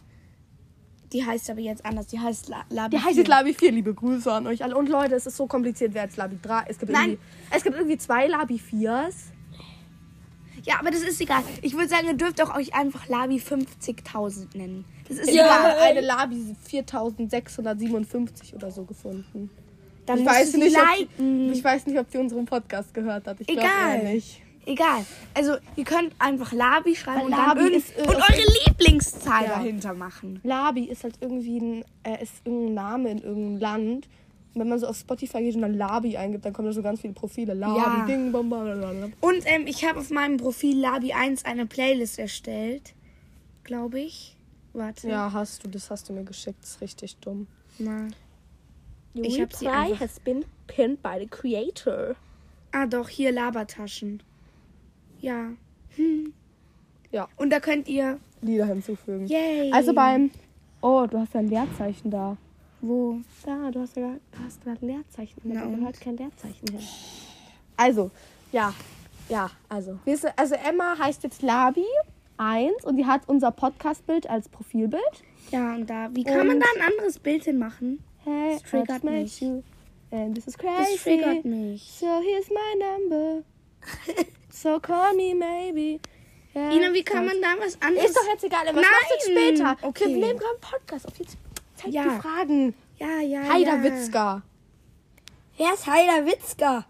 die 1.13 1.25
heißt 1.25 1.49
aber 1.51 1.61
jetzt 1.61 1.85
anders. 1.85 2.07
Die 2.09 2.19
heißt 2.19 2.49
La 2.49 2.65
Labi 2.69 2.97
Die 2.97 3.03
heißt 3.03 3.17
jetzt 3.17 3.29
Labi 3.29 3.55
4, 3.55 3.73
liebe 3.73 3.95
Grüße 3.95 4.31
an 4.31 4.47
euch 4.47 4.63
alle. 4.63 4.77
Und 4.77 4.89
Leute, 4.89 5.15
es 5.15 5.27
ist 5.27 5.37
so 5.37 5.47
kompliziert, 5.47 5.95
wer 5.95 6.05
jetzt 6.05 6.17
Labi 6.17 6.39
3. 6.41 6.65
Es 6.69 6.79
gibt, 6.79 6.93
Nein. 6.93 7.11
irgendwie, 7.11 7.23
es 7.51 7.63
gibt 7.63 7.77
irgendwie 7.77 7.99
zwei 7.99 8.27
Labi 8.27 8.57
4s. 8.57 9.15
Ja, 10.69 10.75
aber 10.81 10.91
das 10.91 11.01
ist 11.01 11.21
egal. 11.21 11.43
Ich 11.63 11.73
würde 11.75 11.89
sagen, 11.89 12.07
ihr 12.09 12.15
dürft 12.15 12.43
auch 12.43 12.55
euch 12.55 12.75
einfach 12.75 13.09
Labi 13.09 13.37
50.000 13.39 14.55
nennen. 14.57 14.85
Das 15.09 15.17
ist 15.19 15.29
Ich 15.31 15.35
egal. 15.37 15.77
eine 15.79 16.03
Labi 16.03 16.55
4657 16.67 18.55
oder 18.55 18.71
so 18.71 18.85
gefunden. 18.85 19.51
Dann 20.07 20.21
ich, 20.21 20.27
weiß 20.27 20.55
nicht, 20.55 20.77
ob, 20.77 20.99
liken. 20.99 21.53
ich 21.53 21.63
weiß 21.65 21.87
nicht, 21.87 21.99
ob 21.99 22.11
sie 22.11 22.19
unseren 22.19 22.47
Podcast 22.47 22.95
gehört 22.95 23.27
hat. 23.27 23.41
Ich 23.41 23.49
Egal. 23.49 24.05
nicht. 24.05 24.41
Egal. 24.65 25.05
Also, 25.35 25.57
ihr 25.77 25.85
könnt 25.85 26.13
einfach 26.19 26.53
Labi 26.53 26.95
schreiben 26.95 27.21
Weil 27.21 27.25
und, 27.27 27.31
Labi 27.31 27.61
dann 27.61 27.73
ist, 27.73 27.97
äh, 27.99 28.03
und 28.03 28.17
eure 28.17 28.45
Lieblingszahl 28.67 29.45
Ja. 29.45 29.49
dahinter 29.51 29.95
machen. 29.95 30.41
Labi 30.45 30.85
ist 30.85 31.05
halt 31.05 31.15
irgendwie 31.21 31.59
ein, 31.59 31.85
äh, 32.03 32.23
ist 32.23 32.35
irgendein 32.45 32.75
Name 32.75 33.11
in 33.11 33.19
irgendeinem 33.19 33.59
Land. 33.61 34.09
Und 34.59 34.63
wenn 34.65 34.69
man 34.71 34.79
so 34.81 34.89
auf 34.89 34.97
Spotify 34.99 35.41
geht 35.43 35.55
und 35.55 35.63
dann 35.63 35.75
Labi 35.75 36.17
eingibt, 36.17 36.45
dann 36.45 36.53
kommen 36.53 36.67
da 36.67 36.73
so 36.73 36.83
ganz 36.83 37.01
viele 37.01 37.13
Profile. 37.15 37.55
Labi, 37.55 37.79
Ja. 37.79 38.05
Ding, 38.07 38.33
bam, 38.33 38.51
bam, 38.51 38.65
bam, 38.65 38.81
bam. 39.01 39.13
Und 39.21 39.43
ähm, 39.47 39.67
ich 39.69 39.85
habe 39.85 40.01
auf 40.01 40.11
meinem 40.11 40.37
Profil 40.37 40.79
Labi 40.81 41.13
1 41.13 41.45
eine 41.45 41.65
Playlist 41.67 42.19
erstellt. 42.19 42.93
Glaube 43.63 44.01
ich. 44.01 44.35
Warte. 44.73 45.09
Ja, 45.09 45.33
hast 45.33 45.65
du, 45.65 45.69
das 45.69 45.91
hast 45.91 46.09
du 46.09 46.13
mir 46.13 46.25
geschickt. 46.25 46.59
Das 46.63 46.71
ist 46.71 46.81
richtig 46.81 47.17
dumm. 47.19 47.47
Your 47.79 48.09
Ich 49.25 49.41
hab 49.41 49.53
sie 49.53 49.69
einfach- 49.69 50.01
has 50.01 50.19
been 50.21 50.45
pinned 50.67 51.03
by 51.03 51.17
the 51.21 51.27
creator. 51.27 52.17
Ah, 52.73 52.87
doch, 52.87 53.09
hier 53.09 53.31
Labertaschen. 53.33 54.23
Ja. 55.21 55.51
Ja. 57.11 57.27
Und 57.37 57.49
da 57.51 57.59
könnt 57.61 57.89
ihr. 57.89 58.19
Lieder 58.43 58.67
hinzufügen. 58.67 59.27
Yay. 59.27 59.73
Also 59.73 59.95
beim. 59.95 60.31
Oh, 60.83 61.07
du 61.11 61.19
hast 61.19 61.35
ein 61.35 61.49
Leerzeichen 61.49 62.11
da. 62.11 62.37
Wo? 62.81 63.19
Da, 63.45 63.71
du 63.71 63.81
hast 63.81 63.97
ja 63.97 64.15
hast 64.45 64.63
gerade 64.63 64.85
Leerzeichen. 64.87 65.41
Na 65.45 65.65
und? 65.65 65.79
gehört 65.79 66.01
kein 66.01 66.17
Leerzeichen 66.17 66.69
hin. 66.71 66.81
Also, 67.77 68.11
ja. 68.53 68.73
Ja, 69.29 69.51
also. 69.69 69.99
Also 70.37 70.55
Emma 70.55 70.97
heißt 70.99 71.23
jetzt 71.23 71.43
Labi 71.43 71.85
1 72.39 72.85
und 72.85 72.97
die 72.97 73.05
hat 73.07 73.23
unser 73.29 73.51
Podcastbild 73.51 74.29
als 74.31 74.49
Profilbild. 74.49 75.03
Ja, 75.51 75.75
und 75.75 75.89
da. 75.91 76.09
Wie 76.13 76.25
kann 76.25 76.47
man 76.47 76.57
Und- 76.57 76.61
da 76.61 76.67
ein 76.77 76.93
anderes 76.93 77.19
Bild 77.19 77.45
hinmachen? 77.45 78.03
Hey, 78.25 78.55
Das 78.55 78.63
triggert 78.71 79.05
mich. 79.05 79.41
you? 79.41 79.63
And 80.11 80.35
this 80.35 80.47
is 80.47 80.55
Das 80.57 80.63
crazy. 80.65 80.99
triggert 81.03 81.45
mich. 81.45 81.83
So 81.99 82.07
here's 82.23 82.49
my 82.49 82.79
number. 82.79 83.43
so 84.51 84.79
call 84.81 85.15
me 85.15 85.35
maybe. 85.35 86.01
Yeah, 86.55 86.73
Ina, 86.73 86.93
wie 86.95 87.03
kann 87.05 87.27
man 87.27 87.37
da 87.43 87.49
was 87.63 87.81
anderes? 87.83 88.07
Ist 88.11 88.17
doch 88.17 88.27
jetzt 88.33 88.43
egal, 88.45 88.67
aber 88.67 88.79
was 88.81 88.87
machst 88.87 89.27
du 89.27 89.31
später? 89.33 89.77
Okay. 89.83 90.07
Wir 90.07 90.17
nehmen 90.17 90.39
gerade 90.39 90.53
einen 90.53 90.61
Podcast 90.61 91.07
auf. 91.07 91.19
Jetzt 91.19 91.37
Zeit 91.79 91.93
Ja. 91.93 92.03
für 92.05 92.21
Fragen. 92.23 92.75
Ja, 92.99 93.21
ja. 93.21 93.43
Heider 93.53 93.77
ja. 93.77 93.83
Witzka. 93.85 94.43
Wer 95.57 95.75
ist 95.75 95.87
Heider 95.87 96.27
Witzka? 96.27 96.87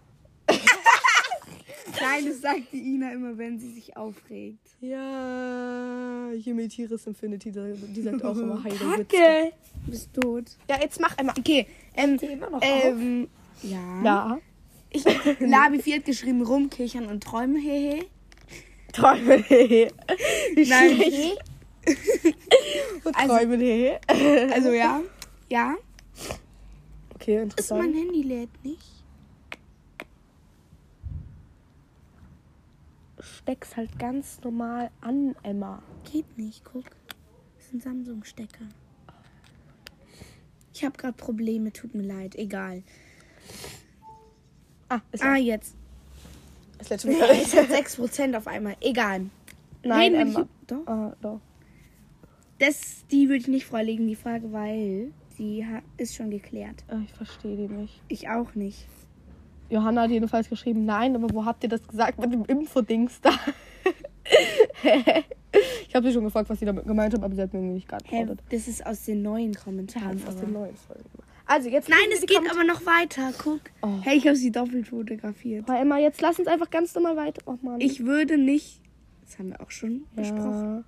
Nein, 2.01 2.25
das 2.27 2.41
sagt 2.41 2.71
die 2.71 2.93
Ina 2.95 3.11
immer, 3.13 3.37
wenn 3.37 3.59
sie 3.59 3.71
sich 3.71 3.97
aufregt. 3.97 4.67
Ja, 4.79 6.31
ich 6.33 6.47
imitiere 6.47 6.95
es 6.95 7.05
Infinity. 7.07 7.51
Die 7.51 7.93
die 7.93 8.01
sagt 8.01 8.23
auch 8.23 8.37
immer 8.37 8.63
Heider 8.63 8.75
Witzka. 8.79 8.97
Kacke. 8.97 9.53
Du 9.85 9.91
bist 9.91 10.13
tot. 10.13 10.45
Ja, 10.69 10.79
jetzt 10.81 10.99
mach 11.01 11.17
einmal. 11.17 11.35
Okay, 11.37 11.67
ähm, 11.95 12.17
Die 12.17 12.25
immer 12.27 12.49
noch 12.49 12.59
ähm, 12.61 13.27
ja. 13.63 14.01
Ja. 14.03 14.39
Ich, 14.91 15.03
Labi 15.39 15.81
4 15.81 15.97
hat 15.97 16.05
geschrieben, 16.05 16.41
rumkichern 16.41 17.05
und 17.07 17.23
träumen, 17.23 17.57
hehe. 17.61 18.05
Träumen, 18.93 19.43
hehe. 19.43 19.91
Wie 20.55 20.67
Nein. 20.67 21.37
Und 23.03 23.15
Also- 23.15 23.35
Träumen, 23.35 23.59
hehe. 23.61 23.99
Also 24.53 24.71
ja. 24.71 25.01
Ja. 25.49 25.75
Okay, 27.15 27.33
Ist 27.33 27.37
mein 27.37 27.43
interessant. 27.43 27.95
Handy 27.95 28.21
lädt 28.23 28.63
nicht. 28.63 29.03
Steck's 33.19 33.75
halt 33.75 33.97
ganz 33.99 34.39
normal 34.43 34.91
an, 35.01 35.35
Emma. 35.43 35.81
Geht 36.11 36.37
nicht, 36.37 36.63
guck. 36.63 36.85
Das 37.57 37.65
ist 37.67 37.73
ein 37.73 37.81
Samsung-Stecker. 37.81 38.65
Ich 40.73 40.85
habe 40.85 40.97
gerade 40.97 41.13
Probleme, 41.17 41.73
tut 41.73 41.93
mir 41.93 42.03
leid, 42.03 42.35
egal. 42.35 42.83
Ah, 44.87 45.01
ist 45.11 45.21
Ah, 45.23 45.35
jetzt. 45.35 45.75
Letzte 46.89 47.11
Mal. 47.11 47.31
Ich 47.33 47.53
hatte 47.55 47.73
6% 47.73 48.37
auf 48.37 48.47
einmal. 48.47 48.77
Egal. 48.79 49.25
Nein, 49.83 50.13
wir 50.13 50.19
Emma. 50.21 50.47
Doch. 50.67 50.87
Ah, 50.87 51.15
doch. 51.21 51.41
Das, 52.59 53.05
die 53.11 53.27
würde 53.29 53.41
ich 53.41 53.47
nicht 53.47 53.65
vorlegen, 53.65 54.07
die 54.07 54.15
Frage, 54.15 54.51
weil 54.51 55.11
die 55.37 55.65
ha- 55.65 55.81
ist 55.97 56.15
schon 56.15 56.29
geklärt. 56.29 56.83
Ah, 56.89 56.99
Ich 57.05 57.13
verstehe 57.13 57.55
die 57.55 57.73
nicht. 57.73 58.01
Ich 58.09 58.29
auch 58.29 58.53
nicht. 58.55 58.85
Johanna 59.69 60.01
hat 60.03 60.09
jedenfalls 60.11 60.49
geschrieben, 60.49 60.85
nein, 60.85 61.15
aber 61.15 61.29
wo 61.33 61.45
habt 61.45 61.63
ihr 61.63 61.69
das 61.69 61.87
gesagt 61.87 62.19
mit 62.19 62.33
dem 62.33 62.43
Infodings 62.45 63.21
da? 63.21 63.31
ich 65.87 65.95
habe 65.95 66.07
sie 66.07 66.13
schon 66.13 66.23
gefragt, 66.23 66.49
was 66.49 66.59
sie 66.59 66.65
damit 66.65 66.85
gemeint 66.85 67.13
hat, 67.13 67.23
aber 67.23 67.35
sie 67.35 67.41
hat 67.41 67.53
mir 67.53 67.61
nicht 67.61 67.89
Hä, 67.91 67.97
geantwortet. 68.09 68.45
das 68.49 68.67
ist 68.67 68.85
aus 68.85 69.05
den 69.05 69.21
neuen 69.21 69.53
Kommentaren. 69.53 70.17
aus 70.27 70.35
aber. 70.35 70.41
den 70.45 70.53
neuen 70.53 70.75
Folgen. 70.75 71.03
Also 71.45 71.69
jetzt 71.69 71.89
Nein, 71.89 71.97
es 72.13 72.21
geht 72.21 72.37
aber 72.49 72.63
noch 72.63 72.85
weiter. 72.85 73.31
Guck. 73.43 73.61
Oh. 73.81 73.97
Hey, 74.01 74.17
ich 74.17 74.27
habe 74.27 74.35
sie 74.35 74.51
doppelt 74.51 74.87
fotografiert. 74.87 75.67
Aber 75.67 75.79
Emma, 75.79 75.97
jetzt 75.97 76.21
lass 76.21 76.37
uns 76.37 76.47
einfach 76.47 76.69
ganz 76.69 76.93
normal 76.93 77.15
weiter. 77.15 77.41
Oh 77.47 77.57
Mann. 77.63 77.81
Ich 77.81 78.05
würde 78.05 78.37
nicht. 78.37 78.79
Das 79.25 79.39
haben 79.39 79.49
wir 79.49 79.59
auch 79.61 79.71
schon 79.71 80.03
besprochen. 80.15 80.83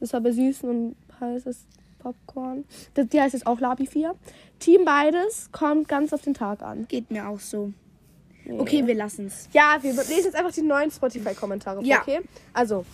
Das 0.00 0.12
war 0.12 0.20
bei 0.20 0.32
süßen 0.32 0.68
und 0.68 0.96
heißes 1.20 1.66
Popcorn. 1.98 2.64
Das, 2.94 3.06
die 3.08 3.20
heißt 3.20 3.34
jetzt 3.34 3.46
auch 3.46 3.60
Labi 3.60 3.86
4. 3.86 4.14
Team 4.58 4.84
beides 4.84 5.50
kommt 5.52 5.88
ganz 5.88 6.12
auf 6.12 6.22
den 6.22 6.34
Tag 6.34 6.62
an. 6.62 6.86
Geht 6.88 7.10
mir 7.10 7.28
auch 7.28 7.40
so. 7.40 7.72
Okay, 8.58 8.86
wir 8.86 8.94
lassen 8.94 9.26
es. 9.26 9.48
Ja, 9.52 9.78
wir 9.82 9.92
lesen 9.92 10.24
jetzt 10.24 10.34
einfach 10.34 10.52
die 10.52 10.62
neuen 10.62 10.90
Spotify-Kommentare 10.90 11.84
Ja. 11.84 12.00
okay? 12.00 12.20
Also, 12.54 12.84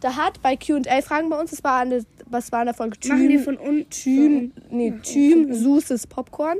da 0.00 0.16
hat 0.16 0.40
bei 0.42 0.56
QA-Fragen 0.56 1.28
bei 1.28 1.38
uns, 1.38 1.50
das 1.50 1.62
war, 1.62 1.80
eine, 1.80 2.04
was 2.26 2.50
war 2.50 2.62
in 2.62 2.66
der 2.66 2.74
Folge 2.74 2.98
Team, 2.98 3.12
Machen 3.12 3.28
wir 3.28 3.40
von 3.40 3.56
unten. 3.56 3.90
Team, 3.90 4.52
nee, 4.70 4.90
Team 5.02 5.52
Süßes 5.52 6.06
Popcorn. 6.06 6.58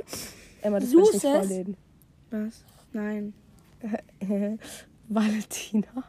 Emma, 0.61 0.79
das 0.79 0.91
will 0.91 0.99
ich 0.99 1.13
nicht 1.13 1.21
Süßes? 1.21 1.37
vorlesen. 1.37 1.77
Was? 2.29 2.63
Nein. 2.93 3.33
Valentina. 5.09 5.87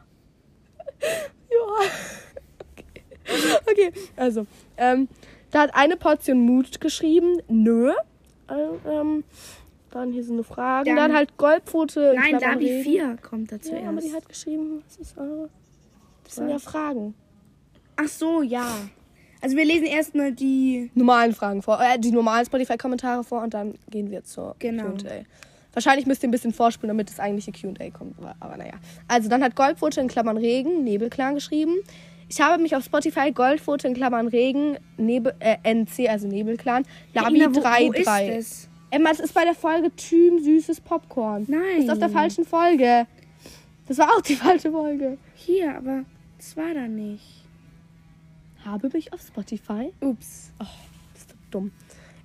ja. 0.99 1.85
Okay. 3.69 3.91
also, 4.15 4.45
ähm, 4.77 5.07
da 5.51 5.61
hat 5.61 5.75
eine 5.75 5.95
Portion 5.97 6.39
Mut 6.39 6.79
geschrieben. 6.81 7.41
Nö. 7.47 7.91
Äh, 8.49 8.89
ähm, 8.89 9.23
dann 9.91 10.11
hier 10.11 10.23
sind 10.23 10.35
eine 10.35 10.43
Fragen. 10.43 10.85
Dann, 10.85 10.95
Dann- 10.95 11.13
halt 11.15 11.37
Goldpfote. 11.37 12.13
in 12.15 12.19
Nein, 12.21 12.39
Dabi 12.39 12.65
Regen. 12.65 12.83
4 12.83 13.17
kommt 13.21 13.51
da 13.51 13.59
zuerst. 13.59 13.83
Ja, 13.83 13.89
aber 13.89 14.01
die 14.01 14.13
hat 14.13 14.27
geschrieben, 14.29 14.83
was 14.85 14.97
ist 14.97 15.17
eure? 15.17 15.49
Das 16.23 16.35
sind 16.35 16.49
ja? 16.49 16.59
Fragen. 16.59 17.15
Ach 17.95 18.07
so, 18.07 18.41
ja. 18.43 18.67
Also 19.41 19.55
wir 19.55 19.65
lesen 19.65 19.85
erstmal 19.85 20.31
die. 20.31 20.91
Normalen 20.95 21.33
Fragen 21.33 21.61
vor, 21.61 21.79
äh, 21.81 21.97
die 21.97 22.11
normalen 22.11 22.45
Spotify-Kommentare 22.45 23.23
vor 23.23 23.41
und 23.41 23.53
dann 23.53 23.75
gehen 23.89 24.11
wir 24.11 24.23
zur 24.23 24.55
Genau. 24.59 24.89
Q&A. 24.89 25.23
Wahrscheinlich 25.73 26.05
müsst 26.05 26.23
ihr 26.23 26.27
ein 26.29 26.31
bisschen 26.31 26.51
vorspulen, 26.53 26.89
damit 26.89 27.09
das 27.09 27.19
eigentliche 27.19 27.51
Q&A 27.51 27.89
kommt, 27.91 28.17
aber, 28.19 28.35
aber 28.39 28.57
naja. 28.57 28.73
Also 29.07 29.29
dann 29.29 29.43
hat 29.43 29.55
Goldfoto 29.55 30.01
in 30.01 30.07
Klammern 30.07 30.37
Regen, 30.37 30.83
Nebelclan 30.83 31.35
geschrieben. 31.35 31.77
Ich 32.29 32.39
habe 32.39 32.61
mich 32.61 32.75
auf 32.75 32.83
Spotify 32.83 33.31
Goldfoto 33.31 33.87
in 33.87 33.95
Klammern 33.95 34.27
Regen, 34.27 34.77
Nebel, 34.97 35.33
äh, 35.39 35.57
NC, 35.63 36.07
also 36.07 36.27
Nebelclan, 36.27 36.85
Labi 37.13 37.37
Ina, 37.37 37.49
wo, 37.49 37.55
wo 37.55 37.65
3.3. 37.65 38.37
ist 38.37 38.51
es? 38.51 38.69
Emma, 38.91 39.09
das 39.09 39.19
ist 39.19 39.33
bei 39.33 39.43
der 39.43 39.55
Folge 39.55 39.95
Tüm 39.95 40.43
süßes 40.43 40.81
Popcorn. 40.81 41.45
Nein. 41.47 41.61
Das 41.77 41.85
ist 41.85 41.89
auf 41.91 41.99
der 41.99 42.09
falschen 42.09 42.45
Folge. 42.45 43.07
Das 43.87 43.97
war 43.97 44.09
auch 44.15 44.21
die 44.21 44.35
falsche 44.35 44.71
Folge. 44.71 45.17
Hier, 45.33 45.75
aber 45.75 46.05
das 46.37 46.55
war 46.55 46.73
da 46.73 46.87
nicht. 46.87 47.45
Habe 48.63 48.89
mich 48.93 49.11
auf 49.11 49.21
Spotify 49.21 49.91
Ups. 49.99 50.51
Oh, 50.59 50.65
bist 51.13 51.31
du 51.31 51.35
dumm. 51.49 51.71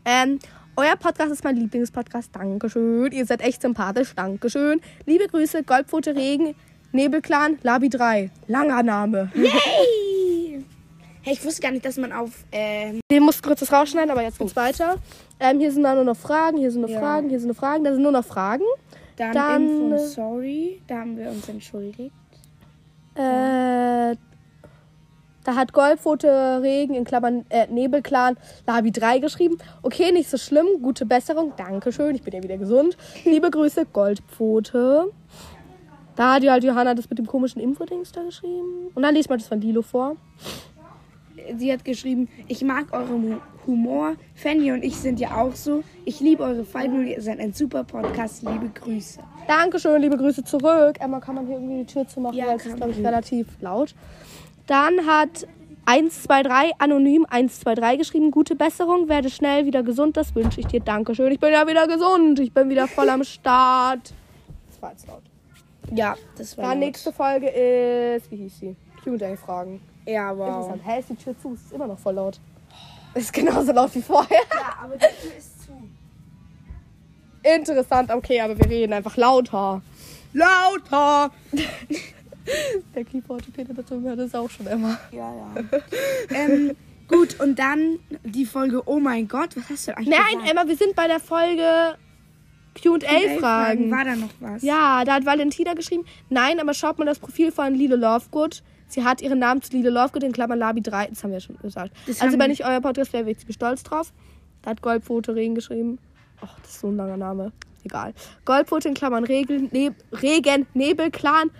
Ähm, 0.04 0.38
euer 0.76 0.96
Podcast 0.96 1.32
ist 1.32 1.44
mein 1.44 1.56
Lieblingspodcast. 1.56 2.34
Dankeschön. 2.34 3.12
Ihr 3.12 3.24
seid 3.24 3.40
echt 3.40 3.62
sympathisch. 3.62 4.14
Dankeschön. 4.14 4.80
Liebe 5.06 5.28
Grüße, 5.28 5.62
Goldpfote 5.62 6.14
Regen, 6.14 6.54
Nebelclan, 6.94 7.58
Labi 7.62 7.88
3. 7.88 8.30
Langer 8.46 8.82
Name. 8.84 9.30
Hey! 9.34 10.64
Hey, 11.22 11.32
ich 11.32 11.44
wusste 11.44 11.60
gar 11.62 11.72
nicht, 11.72 11.84
dass 11.84 11.96
man 11.96 12.12
auf. 12.12 12.44
Ähm, 12.52 13.00
Den 13.10 13.22
musst 13.24 13.42
kurz 13.42 13.60
das 13.60 13.72
rausschneiden, 13.72 14.10
aber 14.10 14.22
jetzt 14.22 14.38
geht's 14.38 14.54
weiter. 14.54 14.96
Ähm, 15.40 15.58
hier 15.58 15.72
sind 15.72 15.82
dann 15.82 15.96
nur 15.96 16.04
noch 16.04 16.16
Fragen, 16.16 16.58
hier 16.58 16.70
sind 16.70 16.82
noch 16.82 16.88
Ja. 16.88 17.00
Fragen, 17.00 17.30
hier 17.30 17.40
sind 17.40 17.48
noch 17.48 17.56
Fragen, 17.56 17.82
da 17.82 17.92
sind 17.94 18.02
nur 18.02 18.12
noch 18.12 18.24
Fragen. 18.24 18.62
dann, 19.16 19.32
Dann, 19.32 19.90
Info, 19.90 19.98
sorry. 20.06 20.82
Da 20.86 20.98
haben 20.98 21.16
wir 21.16 21.30
uns 21.30 21.48
entschuldigt. 21.48 22.12
Äh, 23.16 24.16
da 25.44 25.54
hat 25.56 25.72
Goldpfote 25.72 26.60
Regen 26.62 26.94
in 26.94 27.04
Klammern 27.04 27.44
äh, 27.48 27.66
Nebelclan 27.68 28.36
Labi 28.66 28.92
3 28.92 29.18
geschrieben. 29.18 29.58
Okay, 29.82 30.12
nicht 30.12 30.28
so 30.30 30.36
schlimm. 30.36 30.66
Gute 30.82 31.06
Besserung. 31.06 31.54
Dankeschön. 31.56 32.14
Ich 32.14 32.22
bin 32.22 32.34
ja 32.34 32.42
wieder 32.42 32.56
gesund. 32.58 32.96
Liebe 33.24 33.50
Grüße, 33.50 33.86
Goldpfote. 33.92 35.10
Da 36.16 36.34
hat 36.34 36.46
halt 36.46 36.62
Johanna 36.64 36.94
das 36.94 37.08
mit 37.10 37.18
dem 37.18 37.26
komischen 37.26 37.60
Infodings 37.60 38.12
da 38.12 38.22
geschrieben. 38.22 38.88
Und 38.94 39.02
dann 39.02 39.14
liest 39.14 39.28
mal 39.28 39.36
das 39.36 39.48
von 39.48 39.60
Lilo 39.60 39.82
vor. 39.82 40.16
Sie 41.58 41.72
hat 41.72 41.84
geschrieben, 41.84 42.28
ich 42.48 42.62
mag 42.62 42.86
euren 42.92 43.34
Hu- 43.34 43.40
Humor. 43.66 44.14
Fanny 44.34 44.70
und 44.72 44.84
ich 44.84 44.96
sind 44.96 45.18
ja 45.18 45.36
auch 45.42 45.54
so. 45.54 45.82
Ich 46.04 46.20
liebe 46.20 46.42
eure 46.42 46.64
Fallmühle. 46.64 47.14
Ihr 47.14 47.20
seid 47.22 47.40
ein 47.40 47.52
super 47.52 47.82
Podcast. 47.82 48.42
Liebe 48.42 48.68
Grüße. 48.72 49.20
Dankeschön, 49.48 50.00
liebe 50.00 50.16
Grüße 50.16 50.44
zurück. 50.44 50.96
Emma, 51.00 51.18
kann 51.20 51.34
man 51.34 51.46
hier 51.46 51.56
irgendwie 51.56 51.78
die 51.78 51.86
Tür 51.86 52.06
zumachen, 52.06 52.36
Ja, 52.36 52.46
weil 52.46 52.56
es 52.56 52.66
ist, 52.66 52.76
glaube 52.76 52.92
ich, 52.92 52.98
man. 52.98 53.06
relativ 53.06 53.46
laut. 53.60 53.94
Dann 54.66 55.06
hat 55.06 55.46
123 55.86 56.72
anonym 56.78 57.26
123 57.28 57.98
geschrieben, 57.98 58.30
gute 58.30 58.54
Besserung, 58.54 59.08
werde 59.08 59.28
schnell 59.28 59.66
wieder 59.66 59.82
gesund, 59.82 60.16
das 60.16 60.34
wünsche 60.34 60.60
ich 60.60 60.66
dir. 60.66 60.80
Dankeschön. 60.80 61.32
Ich 61.32 61.40
bin 61.40 61.52
ja 61.52 61.66
wieder 61.66 61.86
gesund. 61.86 62.38
Ich 62.40 62.52
bin 62.52 62.70
wieder 62.70 62.86
voll 62.86 63.08
am 63.10 63.24
Start. 63.24 64.14
Das 64.70 64.80
war 64.80 64.90
jetzt 64.92 65.06
laut. 65.08 65.22
Ja, 65.92 66.16
das 66.36 66.56
war. 66.56 66.70
Dann 66.70 66.78
nächste 66.78 67.12
Folge 67.12 67.48
ist, 67.48 68.30
wie 68.30 68.36
hieß 68.36 68.60
sie? 68.60 68.76
Q&A-Fragen. 69.02 69.80
Ja, 70.06 70.36
wow. 70.36 70.48
Interessant. 70.48 70.82
Hä, 70.84 71.00
ist 71.00 71.10
die 71.10 71.16
Tür 71.16 71.38
zu? 71.40 71.54
Ist 71.54 71.72
immer 71.72 71.86
noch 71.86 71.98
voll 71.98 72.14
laut. 72.14 72.40
Ist 73.14 73.32
genauso 73.32 73.70
laut 73.72 73.94
wie 73.94 74.02
vorher. 74.02 74.40
Ja, 74.52 74.74
aber 74.82 74.94
die 74.94 75.06
Tür 75.06 75.36
ist 75.38 75.62
zu. 75.62 75.70
Interessant, 77.44 78.10
okay, 78.10 78.40
aber 78.40 78.58
wir 78.58 78.68
reden 78.68 78.92
einfach 78.92 79.16
lauter. 79.16 79.82
Lauter! 80.32 81.30
Der 82.94 83.04
Keyboard-Peter 83.04 83.72
dazu 83.72 84.00
hört 84.02 84.18
das 84.18 84.34
auch 84.34 84.50
schon 84.50 84.66
immer. 84.66 84.98
Ja, 85.12 85.32
ja. 85.32 85.54
ähm, 86.30 86.76
gut, 87.08 87.38
und 87.40 87.58
dann 87.58 87.98
die 88.24 88.44
Folge 88.44 88.82
Oh 88.86 88.98
mein 88.98 89.28
Gott, 89.28 89.56
was 89.56 89.70
hast 89.70 89.88
du 89.88 89.96
eigentlich 89.96 90.08
Nein, 90.08 90.38
gesagt? 90.40 90.50
Emma, 90.50 90.66
wir 90.66 90.76
sind 90.76 90.96
bei 90.96 91.06
der 91.06 91.20
Folge 91.20 91.96
Q&A-Fragen. 92.80 93.90
War 93.90 94.04
da 94.04 94.16
noch 94.16 94.30
was? 94.40 94.62
Ja, 94.62 95.04
da 95.04 95.14
hat 95.14 95.26
Valentina 95.26 95.74
geschrieben, 95.74 96.04
nein, 96.28 96.60
aber 96.60 96.74
schaut 96.74 96.98
mal 96.98 97.04
das 97.04 97.18
Profil 97.18 97.52
von 97.52 97.74
Lilo 97.74 97.96
Lovegood. 97.96 98.62
Sie 98.86 99.04
hat 99.04 99.22
ihren 99.22 99.38
Namen 99.38 99.62
zu 99.62 99.72
Lilo 99.76 99.90
Lovegood 99.90 100.22
in 100.22 100.32
Klammern 100.32 100.58
Labi 100.58 100.80
3. 100.82 101.06
Das 101.06 101.22
haben 101.22 101.30
wir 101.30 101.38
ja 101.38 101.40
schon 101.40 101.56
gesagt. 101.58 101.92
Das 102.06 102.20
also 102.20 102.38
wenn 102.38 102.50
ich 102.50 102.64
euer 102.64 102.80
Podcast 102.80 103.12
wäre, 103.12 103.26
wäre 103.26 103.36
ich 103.36 103.54
stolz 103.54 103.82
drauf. 103.82 104.12
Da 104.62 104.70
hat 104.70 104.82
Goldpfote 104.82 105.34
Regen 105.34 105.54
geschrieben. 105.54 105.98
Ach, 106.40 106.58
das 106.60 106.72
ist 106.72 106.80
so 106.80 106.88
ein 106.88 106.96
langer 106.96 107.16
Name. 107.16 107.52
Egal. 107.84 108.14
Goldpfote 108.44 108.88
in 108.88 108.94
Klammern 108.94 109.24
Regen, 109.24 109.68
Neb 109.72 109.94
Regen 110.22 110.66
Nebelclan. 110.74 111.50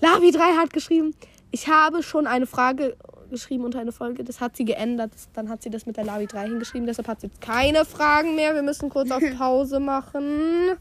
Labi 0.00 0.30
3 0.30 0.40
hat 0.56 0.72
geschrieben, 0.72 1.14
ich 1.50 1.68
habe 1.68 2.02
schon 2.02 2.26
eine 2.26 2.46
Frage 2.46 2.96
geschrieben 3.30 3.64
unter 3.64 3.80
eine 3.80 3.92
Folge. 3.92 4.24
Das 4.24 4.40
hat 4.40 4.56
sie 4.56 4.64
geändert. 4.64 5.12
Das, 5.14 5.28
dann 5.32 5.48
hat 5.48 5.62
sie 5.62 5.70
das 5.70 5.86
mit 5.86 5.96
der 5.96 6.04
Labi 6.04 6.26
3 6.26 6.46
hingeschrieben. 6.48 6.86
Deshalb 6.86 7.08
hat 7.08 7.20
sie 7.20 7.28
jetzt 7.28 7.40
keine 7.40 7.84
Fragen 7.84 8.34
mehr. 8.34 8.54
Wir 8.54 8.62
müssen 8.62 8.90
kurz 8.90 9.10
auf 9.10 9.22
Pause 9.38 9.80
machen. 9.80 10.76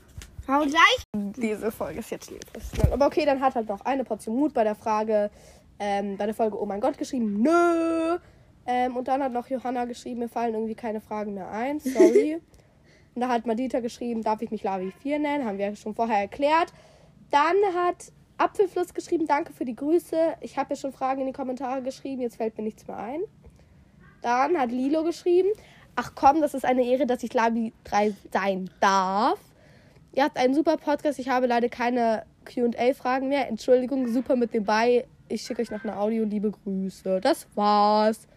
Hau 0.48 0.62
gleich. 0.62 1.04
Diese 1.14 1.72
Folge 1.72 2.00
ist 2.00 2.12
jetzt 2.12 2.26
schnell. 2.26 2.92
Aber 2.92 3.06
okay, 3.06 3.26
dann 3.26 3.40
hat 3.40 3.56
halt 3.56 3.70
noch 3.70 3.82
eine 3.82 4.04
Portion 4.04 4.36
Mut 4.36 4.54
bei 4.54 4.64
der 4.64 4.76
Frage, 4.76 5.32
ähm, 5.80 6.18
bei 6.18 6.26
der 6.26 6.36
Folge 6.36 6.62
Oh 6.62 6.66
mein 6.66 6.82
Gott 6.82 6.98
geschrieben, 6.98 7.42
nö. 7.42 8.18
Ähm, 8.66 8.96
und 8.96 9.08
dann 9.08 9.24
hat 9.24 9.32
noch 9.32 9.48
Johanna 9.48 9.86
geschrieben, 9.86 10.20
mir 10.20 10.30
fallen 10.30 10.54
irgendwie 10.54 10.76
keine 10.76 11.02
Fragen 11.02 11.34
mehr 11.34 11.50
ein, 11.50 11.80
sorry. 11.80 12.42
und 13.16 13.22
da 13.22 13.30
hat 13.30 13.46
Madita 13.46 13.80
geschrieben, 13.80 14.22
darf 14.22 14.42
ich 14.42 14.52
mich 14.52 14.64
Lavi 14.64 14.92
4 15.02 15.20
nennen, 15.20 15.46
haben 15.46 15.58
wir 15.58 15.68
ja 15.68 15.76
schon 15.76 15.96
vorher 15.96 16.20
erklärt. 16.20 16.74
Dann 17.30 17.56
hat 17.76 18.12
Apfelfluss 18.38 18.94
geschrieben, 18.94 19.26
danke 19.28 19.54
für 19.54 19.66
die 19.66 19.76
Grüße. 19.76 20.36
Ich 20.42 20.58
habe 20.58 20.72
ja 20.72 20.76
schon 20.76 20.92
Fragen 20.92 21.22
in 21.22 21.28
die 21.28 21.34
Kommentare 21.34 21.82
geschrieben, 21.82 22.22
jetzt 22.22 22.38
fällt 22.38 22.58
mir 22.58 22.64
nichts 22.64 22.88
mehr 22.88 22.98
ein. 22.98 23.22
Dann 24.22 24.58
hat 24.58 24.72
Lilo 24.72 25.04
geschrieben, 25.04 25.50
ach 25.96 26.14
komm, 26.16 26.42
das 26.42 26.54
ist 26.54 26.66
eine 26.66 26.84
Ehre, 26.84 27.06
dass 27.06 27.24
ich 27.24 27.34
Lavi 27.34 27.74
3 27.84 28.14
sein 28.32 28.70
darf. 28.80 29.40
Ihr 30.16 30.24
habt 30.24 30.38
einen 30.38 30.54
super 30.54 30.78
Podcast. 30.78 31.18
Ich 31.20 31.30
habe 31.30 31.48
leider 31.48 31.70
keine 31.70 32.26
QA-Fragen 32.46 33.30
mehr. 33.30 33.48
Entschuldigung, 33.48 34.08
super 34.08 34.36
mit 34.36 34.54
dem 34.54 34.64
bei. 34.64 35.08
Ich 35.28 35.42
schicke 35.42 35.62
euch 35.62 35.72
noch 35.72 35.84
eine 35.84 35.98
Audio. 35.98 36.24
Liebe 36.24 36.52
Grüße. 36.52 37.20
Das 37.20 37.48
war's. 37.56 38.28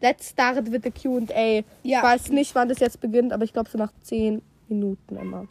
Let's 0.00 0.30
start 0.30 0.70
with 0.70 0.82
the 0.82 0.90
QA. 0.90 1.64
Ja. 1.82 1.98
Ich 1.98 2.02
weiß 2.02 2.28
nicht, 2.30 2.54
wann 2.54 2.68
das 2.68 2.80
jetzt 2.80 3.00
beginnt, 3.00 3.32
aber 3.32 3.44
ich 3.44 3.52
glaube 3.52 3.70
so 3.70 3.78
nach 3.78 3.92
10 4.02 4.42
Minuten 4.68 5.16
immer. 5.16 5.46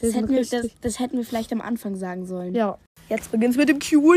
Das 0.00 0.14
hätten, 0.14 0.28
wir, 0.28 0.44
das, 0.44 0.68
das 0.80 0.98
hätten 1.00 1.16
wir 1.16 1.24
vielleicht 1.24 1.52
am 1.52 1.60
Anfang 1.60 1.96
sagen 1.96 2.26
sollen. 2.26 2.54
ja. 2.54 2.78
Jetzt 3.08 3.30
beginnt's 3.30 3.56
mit 3.56 3.68
dem 3.68 3.78
QA. 3.78 4.16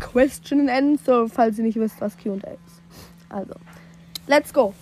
Question 0.00 0.60
and 0.60 0.70
Answer, 0.70 1.28
falls 1.28 1.58
ihr 1.58 1.64
nicht 1.64 1.78
wisst, 1.78 2.00
was 2.00 2.16
QA 2.16 2.36
ist. 2.36 2.80
Also, 3.28 3.52
let's 4.26 4.54
go. 4.54 4.72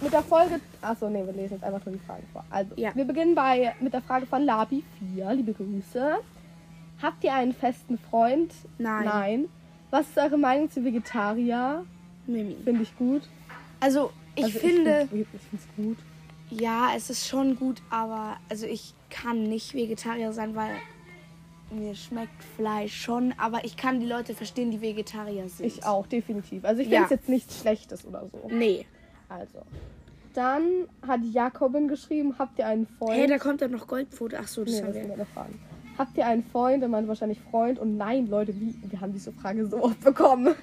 Mit 0.00 0.12
der 0.12 0.22
Folge. 0.22 0.60
Achso, 0.80 1.10
nee, 1.10 1.24
wir 1.26 1.32
lesen 1.32 1.54
jetzt 1.54 1.64
einfach 1.64 1.84
nur 1.84 1.96
die 1.96 2.00
Fragen 2.06 2.22
vor. 2.32 2.44
Also, 2.50 2.70
Ja. 2.76 2.94
wir 2.94 3.04
beginnen 3.04 3.34
bei, 3.34 3.74
mit 3.80 3.92
der 3.92 4.00
Frage 4.00 4.26
von 4.26 4.44
Labi 4.44 4.84
4. 5.12 5.34
Liebe 5.34 5.52
Grüße. 5.54 6.18
Habt 7.02 7.24
ihr 7.24 7.34
einen 7.34 7.52
festen 7.52 7.98
Freund? 7.98 8.52
Nein. 8.78 9.04
Nein. 9.06 9.44
Was 9.90 10.08
ist 10.10 10.16
eure 10.16 10.38
Meinung 10.38 10.70
zu 10.70 10.84
Vegetarier? 10.84 11.84
Mimi. 12.28 12.56
Finde 12.62 12.82
ich 12.82 12.96
gut. 12.96 13.22
Also, 13.80 14.12
ich 14.36 14.44
also 14.44 14.58
finde, 14.60 15.00
Ich, 15.02 15.08
find- 15.10 15.26
ich 15.34 15.40
finde 15.42 15.56
es 15.56 15.76
gut. 15.84 15.98
ja, 16.50 16.90
es 16.96 17.10
ist 17.10 17.26
schon 17.26 17.56
gut, 17.56 17.82
aber 17.90 18.36
also 18.48 18.66
ich 18.66 18.94
kann 19.14 19.44
nicht 19.44 19.74
Vegetarier 19.74 20.32
sein, 20.32 20.56
weil 20.56 20.74
mir 21.70 21.94
schmeckt 21.94 22.42
Fleisch 22.56 22.94
schon, 23.00 23.32
aber 23.38 23.64
ich 23.64 23.76
kann 23.76 24.00
die 24.00 24.06
Leute 24.06 24.34
verstehen, 24.34 24.70
die 24.70 24.80
Vegetarier 24.80 25.48
sind. 25.48 25.66
Ich 25.66 25.84
auch, 25.84 26.06
definitiv. 26.06 26.64
Also 26.64 26.82
ich 26.82 26.88
Ja. 26.88 27.00
finde 27.00 27.04
es 27.14 27.20
jetzt 27.20 27.28
nichts 27.28 27.60
Schlechtes 27.60 28.04
oder 28.04 28.26
so. 28.30 28.48
Nee. 28.48 28.86
Also. 29.28 29.60
Dann 30.34 30.88
hat 31.06 31.20
Jakobin 31.32 31.86
geschrieben, 31.86 32.34
habt 32.38 32.58
ihr 32.58 32.66
einen 32.66 32.86
Freund? 32.86 33.14
Hey, 33.14 33.26
da 33.28 33.38
kommt 33.38 33.62
dann 33.62 33.70
noch 33.70 33.86
Goldfoto. 33.86 34.36
Ach 34.38 34.48
so, 34.48 34.64
das 34.64 34.74
nee, 34.74 34.82
haben 34.82 35.16
wir. 35.16 35.26
Fragen. 35.26 35.60
Habt 35.96 36.16
ihr 36.16 36.26
einen 36.26 36.42
Freund? 36.42 36.82
Er 36.82 36.88
meint 36.88 37.06
wahrscheinlich 37.06 37.38
Freund. 37.50 37.78
Und 37.78 37.96
nein, 37.96 38.26
Leute, 38.26 38.52
wie, 38.60 38.74
wir 38.82 39.00
haben 39.00 39.12
diese 39.12 39.30
Frage 39.30 39.64
so 39.66 39.80
oft 39.80 40.02
bekommen. 40.02 40.54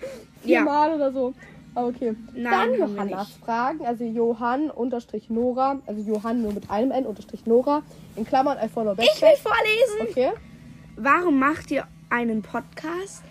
Ja. 0.43 0.60
Viermal 0.60 0.96
oder 0.96 1.13
so. 1.13 1.34
Aber 1.73 1.87
okay. 1.87 2.15
Nein, 2.33 2.51
Dann 2.77 2.95
Johannas. 2.95 3.29
Fragen. 3.43 3.85
Also 3.85 4.03
Johann 4.03 4.69
unterstrich 4.69 5.29
Nora. 5.29 5.79
Also 5.85 6.01
Johann 6.01 6.41
nur 6.41 6.53
mit 6.53 6.69
einem 6.69 6.91
N 6.91 7.05
unterstrich 7.05 7.45
Nora. 7.45 7.83
In 8.15 8.25
Klammern 8.25 8.57
I 8.63 8.67
follow 8.67 8.93
back. 8.93 9.07
Ich 9.13 9.21
will 9.21 9.29
vorlesen. 9.37 10.09
Okay. 10.09 10.31
Warum 10.97 11.39
macht 11.39 11.71
ihr 11.71 11.87
einen 12.09 12.41
Podcast? 12.41 13.23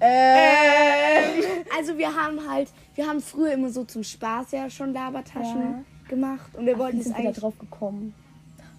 Ähm. 0.00 1.44
Also 1.76 1.98
wir 1.98 2.14
haben 2.14 2.40
halt, 2.48 2.70
wir 2.94 3.06
haben 3.06 3.20
früher 3.20 3.52
immer 3.52 3.68
so 3.68 3.84
zum 3.84 4.02
Spaß 4.02 4.52
ja 4.52 4.70
schon 4.70 4.94
Labertaschen 4.94 5.84
gemacht 6.08 6.54
und 6.56 6.64
wir 6.66 6.74
Wie 6.74 6.78
wollten 6.78 7.00
es 7.00 7.06
wir 7.06 7.12
da 7.12 7.18
eigentlich 7.18 7.36
drauf 7.36 7.58
gekommen? 7.58 8.14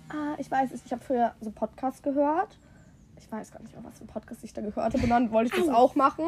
Ah, 0.10 0.36
ich 0.40 0.50
weiß 0.50 0.72
es. 0.74 0.82
Ich 0.86 0.92
habe 0.92 1.04
früher 1.04 1.34
so 1.40 1.52
Podcasts 1.52 2.02
gehört. 2.02 2.58
Ich 3.18 3.32
weiß 3.32 3.52
gar 3.52 3.62
nicht 3.62 3.74
mehr, 3.74 3.84
was 3.84 4.00
für 4.00 4.06
Podcast 4.06 4.44
ich 4.44 4.54
da 4.54 4.62
gehört 4.62 4.94
habe. 4.94 5.04
Und 5.04 5.10
dann 5.10 5.32
wollte 5.32 5.56
ich 5.56 5.64
das 5.64 5.74
auch 5.74 5.96
machen. 5.96 6.26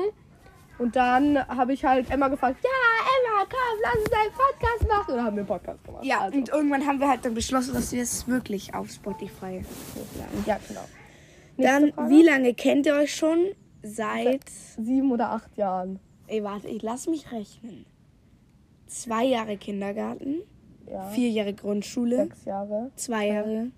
Und 0.80 0.96
dann 0.96 1.38
habe 1.48 1.74
ich 1.74 1.86
halt 1.86 2.10
Emma 2.10 2.28
gefragt, 2.30 2.58
ja, 2.64 2.70
Emma, 2.70 3.46
komm, 3.50 3.80
lass 3.84 3.96
uns 3.96 4.12
einen 4.12 4.32
Podcast 4.32 4.88
machen. 4.88 5.12
Und 5.12 5.18
dann 5.18 5.26
haben 5.26 5.36
wir 5.36 5.42
einen 5.42 5.48
Podcast 5.48 5.84
gemacht. 5.84 6.04
Ja, 6.04 6.20
also, 6.22 6.38
und 6.38 6.50
irgendwann 6.50 6.86
haben 6.86 7.00
wir 7.00 7.08
halt 7.10 7.24
dann 7.26 7.34
beschlossen, 7.36 7.74
dass 7.74 7.92
wir 7.92 8.02
es 8.02 8.28
wirklich 8.28 8.74
auf 8.74 8.90
Spotify 8.90 9.64
hochladen. 9.96 10.44
ja 10.46 10.60
genau. 10.68 10.82
Dann, 11.58 11.82
Nächste 11.84 11.96
Frage. 11.96 12.10
wie 12.10 12.24
lange 12.24 12.54
kennt 12.56 12.86
ihr 12.88 12.96
euch 12.96 13.16
schon? 13.16 13.38
Seit, 13.84 14.50
Sieben 14.50 15.12
oder 15.12 15.32
acht 15.32 15.56
Jahren. 15.58 16.00
ey, 16.28 16.44
warte, 16.44 16.68
ich 16.68 16.82
lass 16.82 17.08
mich 17.08 17.32
rechnen. 17.32 17.86
Zwei 18.88 19.26
Jahre 19.26 19.58
Kindergarten, 19.58 20.38
Ja. 20.90 21.08
vier 21.10 21.30
Jahre 21.30 21.54
Grundschule, 21.54 22.18
Sechs 22.26 22.46
Jahre. 22.46 22.92
zwei 22.96 23.28
Jahre 23.28 23.72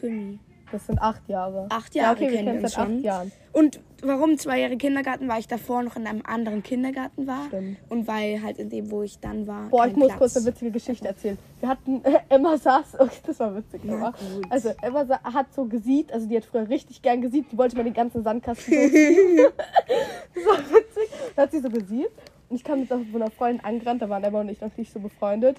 Gummi. 0.00 0.38
Das 0.72 0.86
sind 0.86 1.00
acht 1.00 1.28
Jahre. 1.28 1.66
Acht 1.70 1.94
Ja, 1.94 2.04
Jahre 2.04 2.14
okay, 2.16 2.30
wir 2.30 2.36
kennen 2.38 2.56
wir 2.58 2.62
uns 2.64 2.74
schon. 2.74 3.04
Und 3.52 3.80
warum 4.04 4.38
zwei 4.38 4.60
Jahre 4.60 4.76
Kindergarten? 4.76 5.28
Weil 5.28 5.40
ich 5.40 5.48
davor 5.48 5.82
noch 5.82 5.96
in 5.96 6.06
einem 6.06 6.22
anderen 6.24 6.62
Kindergarten 6.62 7.26
war. 7.26 7.46
Stimmt. 7.48 7.78
Und 7.88 8.06
weil 8.06 8.42
halt 8.42 8.58
in 8.58 8.70
dem, 8.70 8.90
wo 8.90 9.02
ich 9.02 9.18
dann 9.18 9.46
war. 9.46 9.68
Boah, 9.68 9.86
ich 9.86 9.96
muss 9.96 10.08
Platz. 10.08 10.18
kurz 10.18 10.36
eine 10.36 10.46
witzige 10.46 10.70
Geschichte 10.70 11.06
erzählen. 11.08 11.38
Wir 11.60 11.68
hatten, 11.68 12.02
Emma 12.28 12.56
saß, 12.56 12.94
okay, 13.00 13.18
das 13.26 13.40
war 13.40 13.54
witzig, 13.56 13.82
Ja, 13.84 14.12
also 14.50 14.70
Emma 14.82 15.06
hat 15.08 15.52
so 15.54 15.64
gesiebt, 15.64 16.12
also 16.12 16.26
die 16.28 16.36
hat 16.36 16.44
früher 16.44 16.68
richtig 16.68 17.02
gern 17.02 17.20
gesiebt, 17.22 17.52
die 17.52 17.58
wollte 17.58 17.76
mal 17.76 17.84
den 17.84 17.94
ganzen 17.94 18.22
Sandkasten 18.22 18.72
das 18.74 20.44
war 20.46 20.58
witzig. 20.58 21.08
Da 21.36 21.42
hat 21.42 21.50
sie 21.52 21.60
so 21.60 21.68
gesiebt 21.70 22.12
und 22.48 22.56
ich 22.56 22.64
kam 22.64 22.80
mit 22.80 22.88
so 22.88 22.94
einer 23.14 23.30
Freundin 23.30 23.64
angerannt, 23.64 24.02
da 24.02 24.08
waren 24.08 24.22
Emma 24.24 24.40
und 24.40 24.48
ich 24.48 24.60
noch 24.60 24.76
nicht 24.76 24.92
so 24.92 25.00
befreundet. 25.00 25.56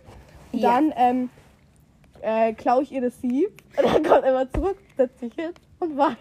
Und 0.52 0.60
Ja. 0.60 0.74
dann, 0.74 0.94
ähm, 0.96 1.30
äh, 2.22 2.54
klaue 2.54 2.84
ich 2.84 2.92
ihr 2.92 3.02
das 3.02 3.20
Sieb 3.22 3.50
und 3.78 3.86
dann 3.86 4.04
kommt 4.04 4.24
Emma 4.24 4.50
zurück, 4.52 4.78
setzt 4.98 5.20
sich 5.20 5.34
hin 5.34 5.50
und 5.80 5.98
weint. 5.98 6.18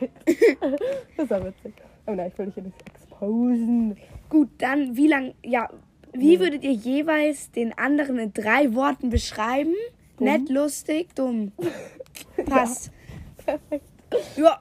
das 1.17 1.31
war 1.31 1.45
witzig. 1.45 1.75
Aber 2.07 2.17
nein, 2.17 2.31
ich 2.33 2.39
will 2.39 2.47
dich 2.47 2.55
hier 2.55 2.65
nicht 2.65 2.89
exposen. 2.89 3.97
Gut, 4.29 4.49
dann 4.59 4.97
wie 4.97 5.09
lang, 5.09 5.35
ja, 5.45 5.69
wie 6.13 6.39
würdet 6.39 6.63
ihr 6.63 6.73
jeweils 6.73 7.51
den 7.51 7.77
anderen 7.77 8.19
in 8.19 8.33
drei 8.33 8.75
Worten 8.75 9.11
beschreiben? 9.11 9.75
Nett, 10.19 10.49
lustig, 10.49 11.15
dumm. 11.15 11.53
Passt. 12.47 12.93
Perfekt. 13.45 13.85
Ja. 14.37 14.61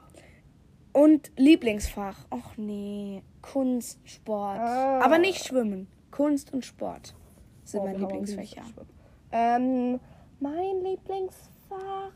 Und 0.92 1.32
Lieblingsfach? 1.36 2.26
Och 2.30 2.56
nee, 2.56 3.22
Kunst, 3.40 4.00
Sport. 4.04 4.58
Ah. 4.58 5.00
Aber 5.00 5.18
nicht 5.18 5.44
Schwimmen. 5.44 5.88
Kunst 6.10 6.52
und 6.52 6.64
Sport 6.64 7.14
sind 7.64 7.80
Boah, 7.80 7.86
meine 7.86 7.98
Lieblingsfächer. 7.98 8.62
Ähm, 9.32 10.00
mein 10.40 10.82
Lieblingsfach 10.82 12.12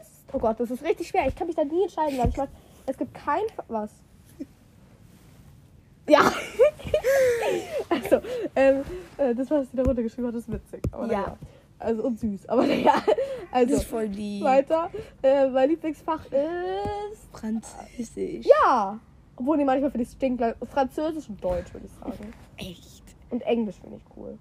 ist. 0.00 0.24
Oh 0.32 0.38
Gott, 0.38 0.60
das 0.60 0.70
ist 0.70 0.82
richtig 0.82 1.08
schwer. 1.08 1.26
Ich 1.26 1.34
kann 1.34 1.46
mich 1.46 1.56
da 1.56 1.64
nie 1.64 1.82
entscheiden, 1.82 2.18
weil 2.18 2.28
ich 2.28 2.36
meine, 2.36 2.50
es 2.88 2.96
gibt 2.96 3.14
kein. 3.14 3.42
Was? 3.68 3.90
Ja. 6.08 6.20
also, 7.90 8.20
ähm, 8.56 8.82
äh, 9.18 9.34
das, 9.34 9.50
was 9.50 9.70
sie 9.70 9.76
da 9.76 9.82
runtergeschrieben 9.82 10.26
hat, 10.26 10.34
ist 10.34 10.50
witzig. 10.50 10.82
Aber 10.90 11.04
Ja. 11.04 11.18
naja. 11.20 11.36
Also, 11.78 12.02
und 12.04 12.18
süß. 12.18 12.48
Aber 12.48 12.66
naja. 12.66 12.94
Also, 13.52 13.74
Das 13.74 13.82
ist 13.82 13.90
voll 13.90 14.08
die 14.08 14.40
weiter. 14.42 14.90
Äh, 15.22 15.48
mein 15.50 15.68
Lieblingsfach 15.68 16.24
ist. 16.26 17.30
Französisch. 17.30 18.46
Ja. 18.46 18.98
Obwohl, 19.36 19.58
nee, 19.58 19.64
manchmal 19.64 19.90
finde 19.90 20.06
ich 20.06 20.16
es. 20.18 20.68
Französisch 20.70 21.28
und 21.28 21.44
Deutsch, 21.44 21.74
würde 21.74 21.86
ich 21.86 21.92
sagen. 21.92 22.32
Echt. 22.56 23.04
Und 23.28 23.42
Englisch 23.42 23.76
finde 23.76 23.98
ich 23.98 24.16
cool. 24.16 24.38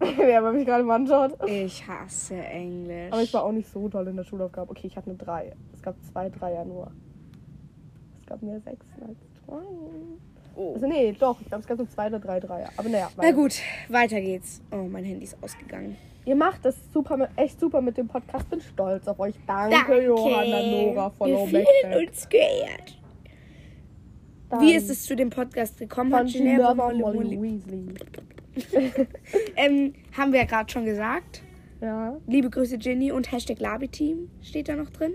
Wer 0.00 0.40
mich 0.52 0.66
gerade 0.66 0.84
mal 0.84 0.96
anschaut. 0.96 1.38
Ich 1.46 1.86
hasse 1.86 2.34
Englisch. 2.34 3.12
Aber 3.12 3.22
ich 3.22 3.32
war 3.34 3.44
auch 3.44 3.52
nicht 3.52 3.68
so 3.68 3.88
toll 3.88 4.08
in 4.08 4.16
der 4.16 4.24
Schulaufgabe. 4.24 4.70
Okay, 4.70 4.86
ich 4.86 4.96
hatte 4.96 5.10
eine 5.10 5.18
3. 5.18 5.52
Es 5.74 5.82
gab 5.82 5.94
zwei 6.10 6.28
Dreier 6.30 6.64
nur. 6.64 6.90
Gab 8.32 8.40
mehr 8.40 8.60
Sechsen 8.60 9.02
als 9.06 9.18
zwei. 9.44 9.60
oh. 10.56 10.72
Also 10.72 10.86
nee, 10.86 11.12
doch. 11.12 11.38
Ich 11.42 11.48
glaube, 11.48 11.60
es 11.60 11.66
gab 11.66 11.76
nur 11.76 11.90
zwei 11.90 12.06
oder 12.06 12.18
drei 12.18 12.40
Dreier. 12.40 12.70
Aber 12.78 12.88
naja. 12.88 13.10
Na 13.18 13.30
gut, 13.30 13.56
weiter 13.90 14.22
geht's. 14.22 14.62
Oh, 14.70 14.88
mein 14.90 15.04
Handy 15.04 15.24
ist 15.24 15.36
ausgegangen. 15.42 15.98
Ihr 16.24 16.34
macht 16.34 16.64
das 16.64 16.76
super, 16.94 17.28
echt 17.36 17.60
super 17.60 17.82
mit 17.82 17.98
dem 17.98 18.08
Podcast. 18.08 18.48
Bin 18.48 18.62
stolz 18.62 19.06
auf 19.06 19.20
euch. 19.20 19.34
Danke, 19.46 20.02
Johanna 20.02 20.62
Nora 20.62 21.10
von 21.10 21.28
Wir 21.28 21.46
fühlen 21.46 22.08
uns 22.08 22.26
geehrt. 22.26 22.98
Wie 24.60 24.74
ist 24.74 24.88
es 24.88 25.04
zu 25.04 25.14
dem 25.14 25.28
Podcast 25.28 25.76
gekommen? 25.76 26.10
Von 26.10 26.20
Hat 26.20 26.28
Ginevra 26.28 26.72
Molly 26.74 27.38
Weasley. 27.38 27.88
ähm, 29.56 29.92
haben 30.16 30.32
wir 30.32 30.40
ja 30.40 30.46
gerade 30.46 30.72
schon 30.72 30.86
gesagt. 30.86 31.42
Ja. 31.82 32.16
Liebe 32.26 32.48
Grüße 32.48 32.78
Ginny 32.78 33.12
und 33.12 33.30
Hashtag 33.30 33.60
Labi-Team 33.60 34.30
steht 34.40 34.70
da 34.70 34.76
noch 34.76 34.88
drin. 34.88 35.12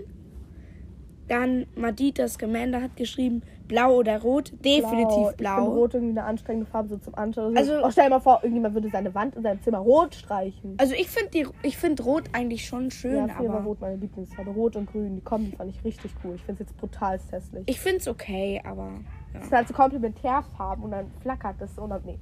Dann 1.28 1.66
Madita 1.76 2.26
Scamander 2.26 2.80
hat 2.82 2.96
geschrieben, 2.96 3.42
blau 3.66 3.96
oder 3.96 4.20
rot? 4.22 4.52
Definitiv 4.64 5.08
Ich 5.10 5.26
finde 5.26 5.36
blau. 5.36 5.64
rot 5.68 5.94
irgendwie 5.94 6.18
eine 6.18 6.24
anstrengende 6.26 6.70
Farbe 6.70 6.88
so 6.88 6.96
zum 6.96 7.14
Anschauen. 7.14 7.56
Also- 7.56 7.74
Also, 7.76 7.90
stell 7.90 8.04
dir 8.04 8.10
mal 8.10 8.20
vor, 8.20 8.40
irgendjemand 8.42 8.74
würde 8.74 8.88
seine 8.90 9.14
Wand 9.14 9.36
in 9.36 9.42
seinem 9.42 9.60
Zimmer 9.62 9.78
rot 9.78 10.14
streichen. 10.14 10.74
Also 10.78 10.94
ich 10.94 11.08
finde 11.08 11.52
find 11.76 12.04
rot 12.04 12.24
eigentlich 12.32 12.66
schon 12.66 12.90
schön, 12.90 13.28
Ja, 13.28 13.34
früher 13.34 13.48
war 13.50 13.56
aber 13.56 13.64
rot 13.66 13.80
meine 13.80 13.96
Lieblingsfarbe. 13.96 14.50
Rot 14.50 14.76
und 14.76 14.90
grün, 14.90 15.16
die 15.16 15.20
Kombi 15.22 15.54
fand 15.56 15.70
ich 15.70 15.84
richtig 15.84 16.12
cool. 16.24 16.34
Ich 16.36 16.42
finde 16.44 16.62
es 16.62 16.70
jetzt 16.70 16.78
brutal 16.78 17.18
hässlich. 17.30 17.64
ich 17.66 17.78
finde 17.80 17.98
es 17.98 18.08
okay, 18.08 18.60
aber 18.64 18.90
Es 19.28 19.34
ja. 19.34 19.40
sind 19.42 19.52
halt 19.52 19.68
so 19.68 19.74
Komplementärfarben 19.74 20.82
und 20.84 20.90
dann 20.92 21.10
flackert 21.20 21.56
das 21.60 21.74
so 21.74 21.82
und 21.82 21.90
dann, 21.90 22.00
nee. 22.06 22.18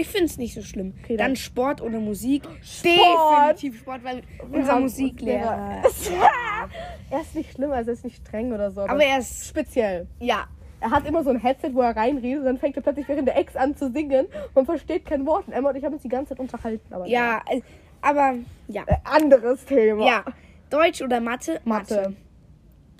Ich 0.00 0.08
finde 0.08 0.26
es 0.26 0.36
nicht 0.38 0.54
so 0.54 0.62
schlimm. 0.62 0.94
Okay, 1.02 1.16
dann, 1.16 1.28
dann- 1.28 1.36
Sport 1.36 1.80
oder 1.80 1.98
Musik? 2.00 2.42
Sport! 2.62 2.84
Definitiv 3.62 3.80
Sport, 3.80 4.04
weil 4.04 4.22
Wir 4.50 4.58
unser 4.60 4.80
Musiklehrer. 4.80 5.82
er 7.10 7.20
ist 7.20 7.34
nicht 7.34 7.52
schlimm, 7.52 7.70
also 7.72 7.90
er 7.90 7.94
ist 7.94 8.04
nicht 8.04 8.16
streng 8.26 8.52
oder 8.52 8.70
so. 8.70 8.82
Aber 8.82 9.02
er 9.04 9.18
ist 9.18 9.46
speziell. 9.48 10.06
ja, 10.20 10.46
Er 10.80 10.90
hat 10.90 11.06
immer 11.06 11.24
so 11.24 11.30
ein 11.30 11.40
Headset, 11.40 11.70
wo 11.74 11.82
er 11.82 11.96
reinredet 11.96 12.40
und 12.40 12.44
dann 12.46 12.58
fängt 12.58 12.76
er 12.76 12.82
plötzlich 12.82 13.08
während 13.08 13.26
der 13.28 13.36
Ex 13.36 13.56
an 13.56 13.76
zu 13.76 13.90
singen 13.90 14.26
und 14.54 14.66
versteht 14.66 15.04
kein 15.06 15.26
Wort. 15.26 15.46
Und 15.48 15.52
Emma 15.54 15.70
und 15.70 15.76
ich 15.76 15.84
haben 15.84 15.94
uns 15.94 16.02
die 16.02 16.08
ganze 16.08 16.30
Zeit 16.30 16.38
unterhalten. 16.40 16.92
Aber 16.92 17.06
ja, 17.06 17.40
äh, 17.50 17.60
aber 18.00 18.34
ja, 18.68 18.82
Äh, 18.86 18.94
anderes 19.04 19.64
Thema. 19.64 20.06
ja. 20.06 20.24
Deutsch 20.70 21.02
oder 21.02 21.20
Mathe? 21.20 21.60
Mathe. 21.64 22.14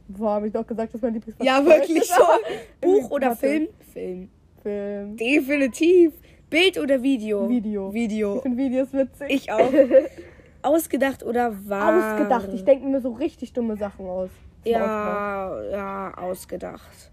Boah, 0.08 0.30
habe 0.36 0.46
ich 0.46 0.52
doch 0.54 0.66
gesagt, 0.66 0.94
dass 0.94 1.02
mein 1.02 1.12
Lieblingsfach 1.14 1.44
Ja, 1.44 1.64
wirklich 1.64 2.02
so. 2.04 2.22
Buch 2.80 3.10
oder 3.10 3.28
Mathe. 3.30 3.40
Film? 3.40 3.68
Film. 3.92 4.30
Film. 4.62 5.16
Definitiv. 5.16 6.12
Bild 6.50 6.78
oder 6.78 7.02
Video? 7.02 7.48
Video. 7.48 7.88
Ich 7.88 7.94
Video. 7.94 8.40
finde 8.40 8.56
Videos 8.56 8.92
witzig. 8.92 9.26
Ich 9.30 9.52
auch. 9.52 9.70
Ausgedacht 10.62 11.22
oder 11.22 11.54
wahr? 11.68 12.14
Ausgedacht. 12.16 12.48
Ich 12.54 12.64
denke 12.64 12.86
mir 12.86 13.00
so 13.00 13.12
richtig 13.12 13.52
dumme 13.52 13.76
Sachen 13.76 14.06
aus. 14.06 14.30
Ja, 14.64 15.62
ja, 15.70 16.14
ausgedacht. 16.16 17.12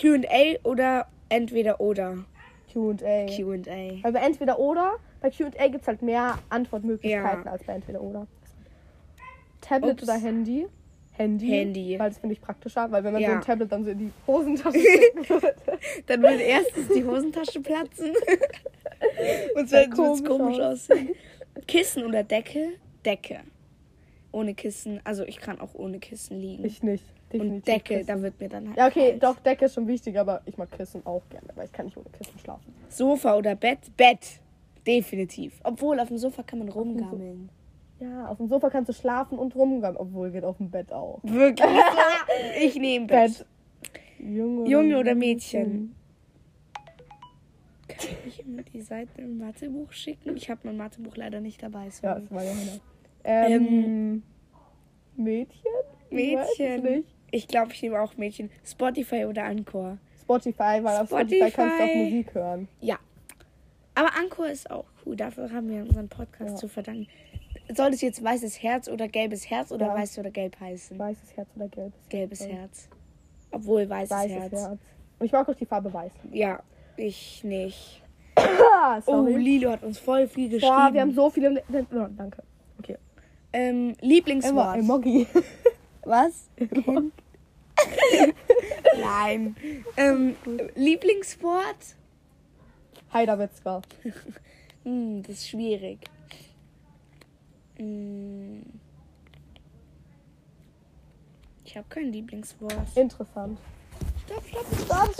Q&A 0.00 0.58
oder 0.68 1.06
entweder 1.28 1.80
oder? 1.80 2.18
Q&A. 2.72 3.26
Q&A. 3.26 4.02
Weil 4.02 4.12
bei 4.12 4.20
entweder 4.20 4.58
oder, 4.58 4.94
bei 5.20 5.30
Q&A 5.30 5.68
gibt 5.68 5.82
es 5.82 5.88
halt 5.88 6.02
mehr 6.02 6.38
Antwortmöglichkeiten 6.48 7.44
Ja. 7.44 7.50
als 7.52 7.64
bei 7.64 7.74
entweder 7.74 8.00
oder. 8.00 8.26
Tablet 9.60 9.94
Ups. 9.94 10.02
oder 10.04 10.14
Handy? 10.18 10.66
Handy. 11.12 11.46
Handy. 11.48 11.98
Weil 11.98 12.08
das 12.10 12.18
finde 12.18 12.34
ich 12.34 12.40
praktischer, 12.40 12.90
weil 12.90 13.04
wenn 13.04 13.12
man 13.12 13.22
so 13.22 13.28
Ja. 13.28 13.36
ein 13.36 13.42
Tablet 13.42 13.70
dann 13.70 13.84
so 13.84 13.90
in 13.90 13.98
die 13.98 14.10
Hosentasche 14.26 14.78
stecken 14.78 15.28
würde. 15.28 15.54
Dann 16.06 16.22
würde 16.22 16.40
erstens 16.42 16.88
die 16.88 17.04
Hosentasche 17.04 17.60
platzen. 17.60 18.10
Und 19.56 19.68
zweitens 19.68 19.98
würde 19.98 20.12
es 20.12 20.24
komisch 20.24 20.38
komisch 20.38 20.58
aus. 20.60 20.90
aussehen. 20.90 21.10
Kissen 21.66 22.04
oder 22.04 22.22
Decke? 22.22 22.74
Decke. 23.04 23.40
Ohne 24.32 24.54
Kissen. 24.54 25.00
Also 25.04 25.24
ich 25.24 25.38
kann 25.38 25.60
auch 25.60 25.74
ohne 25.74 25.98
Kissen 25.98 26.40
liegen. 26.40 26.64
Ich 26.64 26.82
nicht. 26.82 27.04
Und 27.32 27.66
Decke, 27.66 27.94
Kissen. 27.96 28.06
da 28.06 28.20
wird 28.22 28.40
mir 28.40 28.48
dann 28.48 28.68
halt. 28.68 28.76
Ja, 28.78 28.86
okay, 28.88 29.10
kalt. 29.10 29.22
doch, 29.22 29.38
Decke 29.40 29.64
ist 29.66 29.74
schon 29.74 29.86
wichtig, 29.86 30.18
aber 30.18 30.42
ich 30.46 30.56
mag 30.58 30.70
Kissen 30.70 31.04
auch 31.06 31.22
gerne, 31.30 31.48
weil 31.54 31.66
ich 31.66 31.72
kann 31.72 31.86
nicht 31.86 31.96
ohne 31.96 32.08
Kissen 32.10 32.38
schlafen. 32.38 32.74
Sofa 32.88 33.36
oder 33.36 33.54
Bett? 33.54 33.78
Bett. 33.96 34.40
Definitiv. 34.86 35.60
Obwohl, 35.64 36.00
auf 36.00 36.08
dem 36.08 36.18
Sofa 36.18 36.42
kann 36.42 36.58
man 36.58 36.68
rumgammeln. 36.68 37.48
Ja, 38.02 38.26
auf 38.26 38.38
dem 38.38 38.48
Sofa 38.48 38.68
kannst 38.68 38.88
du 38.88 38.92
schlafen 38.94 39.38
und 39.38 39.54
rumgehen, 39.54 39.96
obwohl 39.96 40.30
geht 40.32 40.44
auf 40.44 40.56
dem 40.56 40.70
Bett 40.70 40.92
auch. 40.92 41.20
Wirklich? 41.22 41.68
ich 42.60 42.74
nehme 42.76 43.06
Bett. 43.06 43.38
Bett. 43.38 43.46
Junge, 44.18 44.68
Junge 44.68 44.98
oder 44.98 45.14
Mädchen? 45.14 45.94
Kann 47.88 48.08
ich 48.26 48.44
mir 48.46 48.62
die 48.64 48.80
Seite 48.80 49.20
im 49.22 49.38
Mathebuch 49.38 49.92
schicken? 49.92 50.36
Ich 50.36 50.48
habe 50.50 50.60
mein 50.64 50.76
Mathebuch 50.76 51.16
leider 51.16 51.40
nicht 51.40 51.62
dabei. 51.62 51.84
Ja, 51.86 51.90
Sorry. 51.90 52.20
das 52.22 52.30
war 52.30 52.42
ja 52.44 52.50
Hannah. 52.50 52.80
Ähm, 53.24 54.22
Mädchen? 55.16 55.60
Ich 56.10 56.16
weiß 56.36 56.48
es 56.52 56.58
Mädchen. 56.58 56.82
nicht. 56.82 57.08
Ich 57.30 57.48
glaube, 57.48 57.72
ich 57.72 57.82
nehme 57.82 58.00
auch 58.00 58.16
Mädchen. 58.16 58.50
Spotify 58.64 59.24
oder 59.26 59.44
Anchor. 59.44 59.98
Spotify, 60.20 60.80
weil 60.82 60.98
auf 61.00 61.08
Spotify 61.08 61.36
Spotify. 61.36 61.50
kannst 61.56 61.78
du 61.78 61.84
auch 61.84 61.94
Musik 61.94 62.34
hören. 62.34 62.68
Ja. 62.80 62.98
Aber 63.94 64.08
Anchor 64.18 64.48
ist 64.48 64.70
auch 64.70 64.86
cool. 65.04 65.16
Dafür 65.16 65.52
haben 65.52 65.68
wir 65.68 65.82
unseren 65.82 66.08
Podcast 66.08 66.50
Ja. 66.50 66.56
zu 66.56 66.68
verdanken. 66.68 67.06
Soll 67.74 67.90
es 67.94 68.00
jetzt 68.00 68.22
weißes 68.22 68.62
Herz 68.62 68.88
oder 68.88 69.08
gelbes 69.08 69.48
Herz 69.48 69.70
oder 69.72 69.86
Ja. 69.86 69.94
weiß 69.94 70.18
oder 70.18 70.30
gelb 70.30 70.58
heißen? 70.60 70.98
Weißes 70.98 71.36
Herz 71.36 71.48
oder 71.56 71.68
gelbes 71.68 71.92
Gelbes 72.08 72.40
Herz? 72.40 72.52
Herz. 72.52 72.88
Obwohl 73.50 73.88
weißes, 73.88 74.10
Weißes 74.10 74.32
Herz. 74.36 74.52
Herz. 74.52 74.78
Und 75.18 75.26
ich 75.26 75.32
mag 75.32 75.48
auch 75.48 75.54
die 75.54 75.66
Farbe 75.66 75.92
weiß. 75.92 76.12
Ja, 76.32 76.60
ich 76.96 77.42
nicht. 77.44 78.02
Ah, 78.36 79.00
Oh. 79.06 79.26
Lilo 79.26 79.70
hat 79.70 79.82
uns 79.82 79.98
voll 79.98 80.26
viel 80.26 80.48
geschrieben. 80.48 80.74
Boah, 80.74 80.90
wir 80.92 81.00
haben 81.02 81.12
so 81.14 81.30
viele... 81.30 81.50
Le- 81.50 81.86
Oh, 81.92 82.06
danke. 82.16 82.42
Okay. 82.78 82.96
ähm, 83.52 83.94
Lieblingswort. 84.00 84.78
Emoji. 84.78 85.26
Was? 86.04 86.48
Nein. 89.00 89.56
ähm, 89.96 90.36
Lieblingswort? 90.74 91.96
Heiderwitzka. 93.12 93.82
Hm, 94.84 95.22
das 95.22 95.36
ist 95.36 95.48
schwierig. 95.50 96.00
Hm. 97.82 98.62
Ich 101.64 101.76
habe 101.76 101.86
kein 101.88 102.12
Lieblingswort. 102.12 102.74
Interessant. 102.94 103.58
Stopp, 104.24 104.44
stopp, 104.46 104.66
Stopp, 104.66 104.86
stopp, 104.86 105.12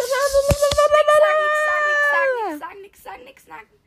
Sag 2.61 2.61
nix, 2.61 2.61
sag 2.61 2.79
nix, 2.83 3.03
sag 3.03 3.25
nix, 3.25 3.45
sag 3.45 3.61
nix. 3.63 3.81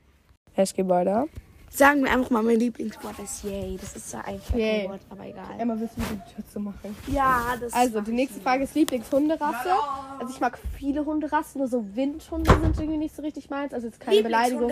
Es 0.55 0.73
geht 0.73 0.89
weiter. 0.89 1.27
Sagen 1.75 2.05
wir 2.05 2.11
einfach 2.11 2.29
mal, 2.29 2.41
mein 2.41 2.57
Lieblingswort 2.57 3.19
ist 3.19 3.43
Yay. 3.43 3.77
Das 3.79 3.97
ist 3.97 4.09
zwar 4.09 4.25
eigentlich 4.25 4.49
Yay. 4.51 4.81
kein 4.83 4.91
Wort, 4.91 5.01
aber 5.09 5.25
egal. 5.25 5.59
Emma, 5.59 5.75
willst 5.77 5.97
du 5.97 6.01
die 6.01 6.33
Tür 6.33 6.47
zu 6.49 6.59
machen? 6.61 6.95
Ja, 7.07 7.55
das 7.59 7.73
Also, 7.73 7.99
die 7.99 8.13
nächste 8.13 8.39
Frage 8.39 8.63
ist 8.63 8.75
Lieblingshunderasse. 8.75 9.71
Also, 10.17 10.33
ich 10.33 10.39
mag 10.39 10.57
viele 10.77 11.03
Hunderassen, 11.03 11.59
nur 11.59 11.67
so 11.67 11.83
Windhunde 11.93 12.49
sind 12.49 12.79
irgendwie 12.79 12.97
nicht 12.97 13.13
so 13.13 13.21
richtig 13.21 13.49
meins. 13.49 13.73
Also, 13.73 13.87
jetzt 13.87 13.99
keine 13.99 14.23
Beleidigung. 14.23 14.71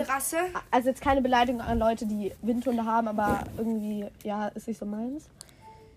Also, 0.70 0.88
jetzt 0.88 1.02
keine 1.02 1.20
Beleidigung 1.20 1.60
an 1.60 1.78
Leute, 1.78 2.06
die 2.06 2.32
Windhunde 2.40 2.86
haben, 2.86 3.08
aber 3.08 3.44
irgendwie, 3.58 4.06
ja, 4.22 4.48
ist 4.48 4.66
nicht 4.66 4.80
so 4.80 4.86
meins. 4.86 5.28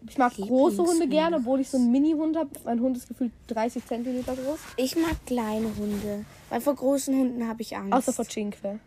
Ich 0.10 0.18
mag 0.18 0.34
große 0.36 0.84
Hunde 0.84 1.08
gerne, 1.08 1.38
obwohl 1.38 1.62
ich 1.62 1.70
so 1.70 1.78
einen 1.78 1.92
Mini-Hund 1.92 2.36
habe. 2.38 2.50
Mein 2.66 2.82
Hund 2.82 2.98
ist 2.98 3.08
gefühlt 3.08 3.32
30 3.48 3.86
Zentimeter 3.86 4.36
groß. 4.36 4.60
Ich 4.76 4.96
mag 4.96 5.16
kleine 5.26 5.68
Hunde. 5.78 6.26
Weil 6.50 6.62
vor 6.62 6.76
großen 6.76 7.16
Hunden 7.18 7.48
habe 7.48 7.62
ich 7.62 7.76
Angst. 7.76 7.94
Außer 7.94 8.14
vor 8.14 8.26
Cinque. 8.26 8.80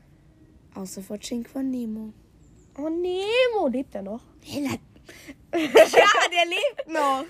Außer 0.74 1.02
vor 1.02 1.18
Chink 1.18 1.48
von 1.48 1.70
Nemo. 1.70 2.12
Oh, 2.78 2.88
Nemo, 2.88 3.68
lebt 3.68 3.94
er 3.94 4.02
noch? 4.02 4.22
ja, 4.44 4.70
der 5.52 6.46
lebt 6.46 6.88
noch. 6.88 7.24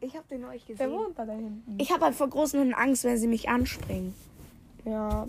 Ich 0.00 0.14
habe 0.16 0.26
den 0.30 0.44
euch 0.44 0.64
Der 0.66 0.74
gesehen. 0.76 0.92
wohnt 0.92 1.18
da, 1.18 1.24
da 1.24 1.32
hinten. 1.32 1.76
Ich 1.78 1.90
habe 1.92 2.04
halt 2.04 2.14
vor 2.14 2.28
großen 2.28 2.58
Hunden 2.60 2.74
Angst, 2.74 3.04
wenn 3.04 3.16
sie 3.16 3.28
mich 3.28 3.48
anspringen. 3.48 4.14
Ja. 4.84 5.28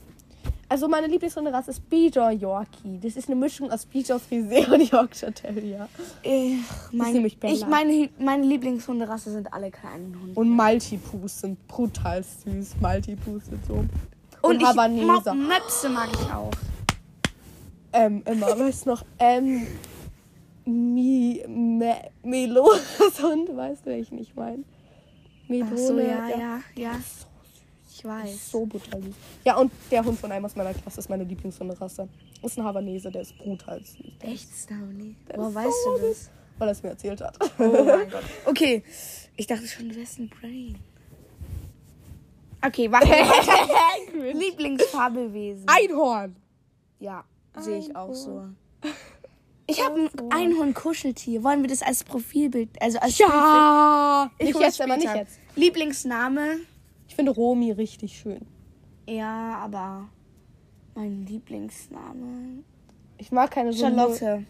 Also 0.67 0.87
meine 0.87 1.05
Lieblingshunderasse 1.05 1.69
ist 1.69 1.87
Bieder 1.87 2.31
Yorkie. 2.31 2.99
Das 2.99 3.15
ist 3.15 3.29
eine 3.29 3.35
Mischung 3.35 3.69
aus 3.69 3.85
Bieder 3.85 4.19
Frisee 4.19 4.65
und 4.65 4.91
Yorkshire 4.91 5.31
Terrier. 5.31 5.87
Ich, 6.23 7.39
Bella. 7.39 7.53
ich 7.53 7.67
meine, 7.67 8.09
meine 8.17 8.43
Lieblingshunderasse 8.43 9.31
sind 9.31 9.53
alle 9.53 9.69
kleinen 9.69 10.19
Hunde. 10.19 10.39
Und 10.39 10.49
Maltipus 10.49 11.41
sind 11.41 11.67
brutal 11.67 12.23
süß. 12.23 12.77
Maltipus 12.81 13.45
sind 13.45 13.63
so. 13.67 13.73
Und, 13.73 13.89
Und 14.41 14.61
ich, 14.61 15.35
Möpse 15.35 15.89
mag 15.89 16.09
ich 16.11 16.33
auch. 16.33 16.51
Ähm, 17.93 18.23
immer, 18.25 18.47
weißt 18.59 18.85
du 18.85 18.89
noch? 18.91 19.05
Ähm, 19.19 19.67
Mi, 20.65 21.43
Me, 21.47 22.09
Melo, 22.23 22.65
Hund, 23.21 23.55
weißt 23.55 23.85
du, 23.85 23.89
welchen 23.91 24.17
ich 24.19 24.33
meine? 24.35 24.63
Melone. 25.47 25.71
Ach 25.73 25.77
so, 25.77 25.99
ja, 25.99 26.27
ja, 26.29 26.59
ja. 26.75 26.93
So 26.93 27.27
Ich 27.89 27.95
süß. 27.97 28.05
weiß. 28.05 28.51
So 28.51 28.65
brutal 28.65 29.01
süß. 29.03 29.15
Ja, 29.45 29.57
und 29.57 29.71
der 29.91 30.03
Hund 30.05 30.19
von 30.19 30.31
einem 30.31 30.45
aus 30.45 30.55
meiner 30.55 30.73
Klasse 30.73 30.99
ist 31.01 31.09
meine 31.09 31.23
Lieblingshunderasse. 31.25 32.07
Ist 32.41 32.57
ein 32.57 32.63
Havanese, 32.63 33.11
der 33.11 33.21
ist 33.21 33.37
brutal 33.37 33.79
süß. 33.83 33.99
Ist, 33.99 34.23
Echt, 34.23 34.49
Stavni? 34.55 35.15
Der 35.27 35.35
ist 35.37 35.55
weißt 35.55 35.83
so 35.85 35.97
du 35.97 36.07
das? 36.07 36.29
weil 36.57 36.67
er 36.69 36.71
es 36.71 36.83
mir 36.83 36.89
erzählt 36.89 37.21
hat. 37.21 37.37
Oh 37.59 37.83
mein 37.83 38.09
Gott. 38.09 38.23
Okay, 38.45 38.83
ich 39.35 39.47
dachte 39.47 39.67
schon, 39.67 39.89
du 39.89 39.95
wärst 39.95 40.17
ein 40.19 40.29
Brain. 40.29 40.77
Okay, 42.65 42.89
warte. 42.89 43.07
Lieblingsfabelwesen. 44.37 45.65
Einhorn! 45.67 46.35
Ja, 46.99 47.25
sehe 47.59 47.77
ich 47.77 47.95
auch 47.95 48.13
so. 48.13 48.45
Ich 49.65 49.81
habe 49.81 49.95
ein 49.97 50.31
Einhorn-Kuscheltier. 50.31 51.41
Wollen 51.41 51.61
wir 51.61 51.69
das 51.69 51.81
als 51.81 52.03
Profilbild, 52.03 52.69
also 52.81 52.99
als 52.99 53.17
Ja! 53.17 54.29
Ich 54.37 54.47
Nicht 54.47 54.59
jetzt, 54.59 54.81
aber 54.81 54.97
nicht 54.97 55.15
jetzt. 55.15 55.39
Lieblingsname? 55.55 56.57
Ich 57.07 57.15
finde 57.15 57.31
Romi 57.31 57.71
richtig 57.71 58.17
schön. 58.17 58.45
Ja, 59.07 59.55
aber 59.63 60.09
mein 60.95 61.25
Lieblingsname. 61.25 62.63
Ich 63.17 63.31
mag 63.31 63.51
keine 63.51 63.71
so 63.71 63.85
Charlotte. 63.85 64.45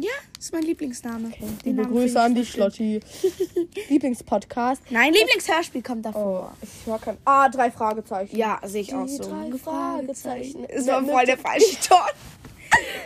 Ja, 0.00 0.10
ist 0.38 0.52
mein 0.52 0.62
Lieblingsname. 0.62 1.30
Den 1.64 1.76
Liebe 1.76 1.84
Grüße 1.88 2.20
an 2.20 2.34
die. 2.34 2.44
Schlotti. 2.46 3.00
Lieblingspodcast. 3.88 4.82
Nein, 4.90 5.12
Lieblingshörspiel 5.12 5.82
kommt 5.82 6.04
davor. 6.06 6.52
Oh, 6.54 6.56
ich 6.62 6.86
mag 6.86 7.02
kein. 7.02 7.16
Ah, 7.24 7.48
drei 7.48 7.70
Fragezeichen. 7.70 8.36
Ja, 8.36 8.60
sehe 8.64 8.82
ich 8.82 8.94
auch 8.94 9.06
Die 9.06 9.16
so. 9.16 9.24
drei 9.24 9.50
Fragezeichen. 9.58 10.64
Es 10.68 10.86
war 10.86 11.04
voll 11.04 11.24
der 11.26 11.38
falsche 11.38 11.76
Ton. 11.88 11.98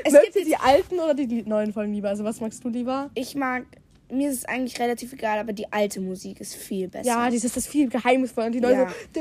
Es 0.04 0.12
Mögt 0.12 0.34
gibt 0.34 0.46
die 0.48 0.56
alten 0.56 0.98
oder 0.98 1.14
die 1.14 1.44
neuen 1.44 1.72
Folgen 1.72 1.94
lieber? 1.94 2.08
Also, 2.08 2.24
was 2.24 2.40
magst 2.40 2.64
du 2.64 2.68
lieber? 2.68 3.10
ich 3.14 3.36
mag, 3.36 3.64
mir 4.10 4.28
ist 4.28 4.38
es 4.38 4.44
eigentlich 4.44 4.78
relativ 4.80 5.12
egal, 5.12 5.38
aber 5.38 5.52
die 5.52 5.72
alte 5.72 6.00
Musik 6.00 6.40
ist 6.40 6.56
viel 6.56 6.88
besser. 6.88 7.06
Ja, 7.06 7.30
dieses 7.30 7.52
das 7.54 7.68
viel 7.68 7.88
geheimnisvoll 7.88 8.46
und 8.46 8.52
die 8.52 8.60
neue 8.60 8.72
Ja. 8.74 8.88
so. 9.14 9.20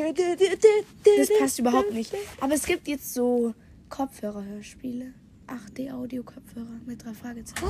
das 1.06 1.30
passt 1.40 1.60
überhaupt 1.60 1.94
nicht. 1.94 2.12
Aber 2.42 2.56
es 2.56 2.66
gibt 2.66 2.88
jetzt 2.88 3.14
so 3.14 3.54
Kopfhörerhörspiele. 3.90 5.14
8D-Audio-Kopfhörer 5.52 6.80
mit 6.86 7.04
drei 7.04 7.14
Fragezeichen. 7.14 7.66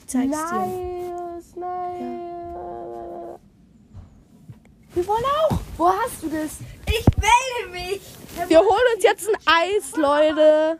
Ich 0.00 0.06
zeig's 0.06 0.30
dir. 0.50 0.58
Nice, 0.58 1.56
nice. 1.56 3.40
Wir 4.94 5.06
wollen 5.08 5.24
auch. 5.50 5.58
Wo 5.76 5.88
hast 5.88 6.22
du 6.22 6.28
das? 6.28 6.58
Ich 6.86 7.04
melde 7.16 7.72
mich. 7.72 8.00
Wir 8.48 8.58
holen 8.60 8.94
uns 8.94 9.02
jetzt 9.02 9.28
ein 9.28 9.34
Eis, 9.44 9.96
Leute. 9.96 10.78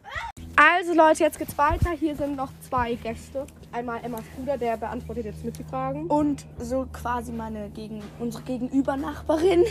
Also 0.57 0.95
Leute, 0.95 1.25
jetzt 1.25 1.39
geht's 1.39 1.59
weiter. 1.59 1.91
Hier 1.99 2.15
sind 2.15 2.37
noch 2.37 2.51
zwei 2.69 2.95
Gäste. 2.95 3.45
Einmal 3.73 4.05
Emmas 4.05 4.23
Bruder, 4.37 4.57
der 4.57 4.77
beantwortet 4.77 5.25
jetzt 5.25 5.45
mit 5.45 5.59
die 5.59 5.65
Fragen. 5.65 6.07
Und 6.07 6.47
so 6.61 6.87
quasi 6.93 7.33
meine 7.33 7.71
gegen 7.71 8.03
unsere 8.21 8.45
Gegenübernachbarin. 8.45 9.65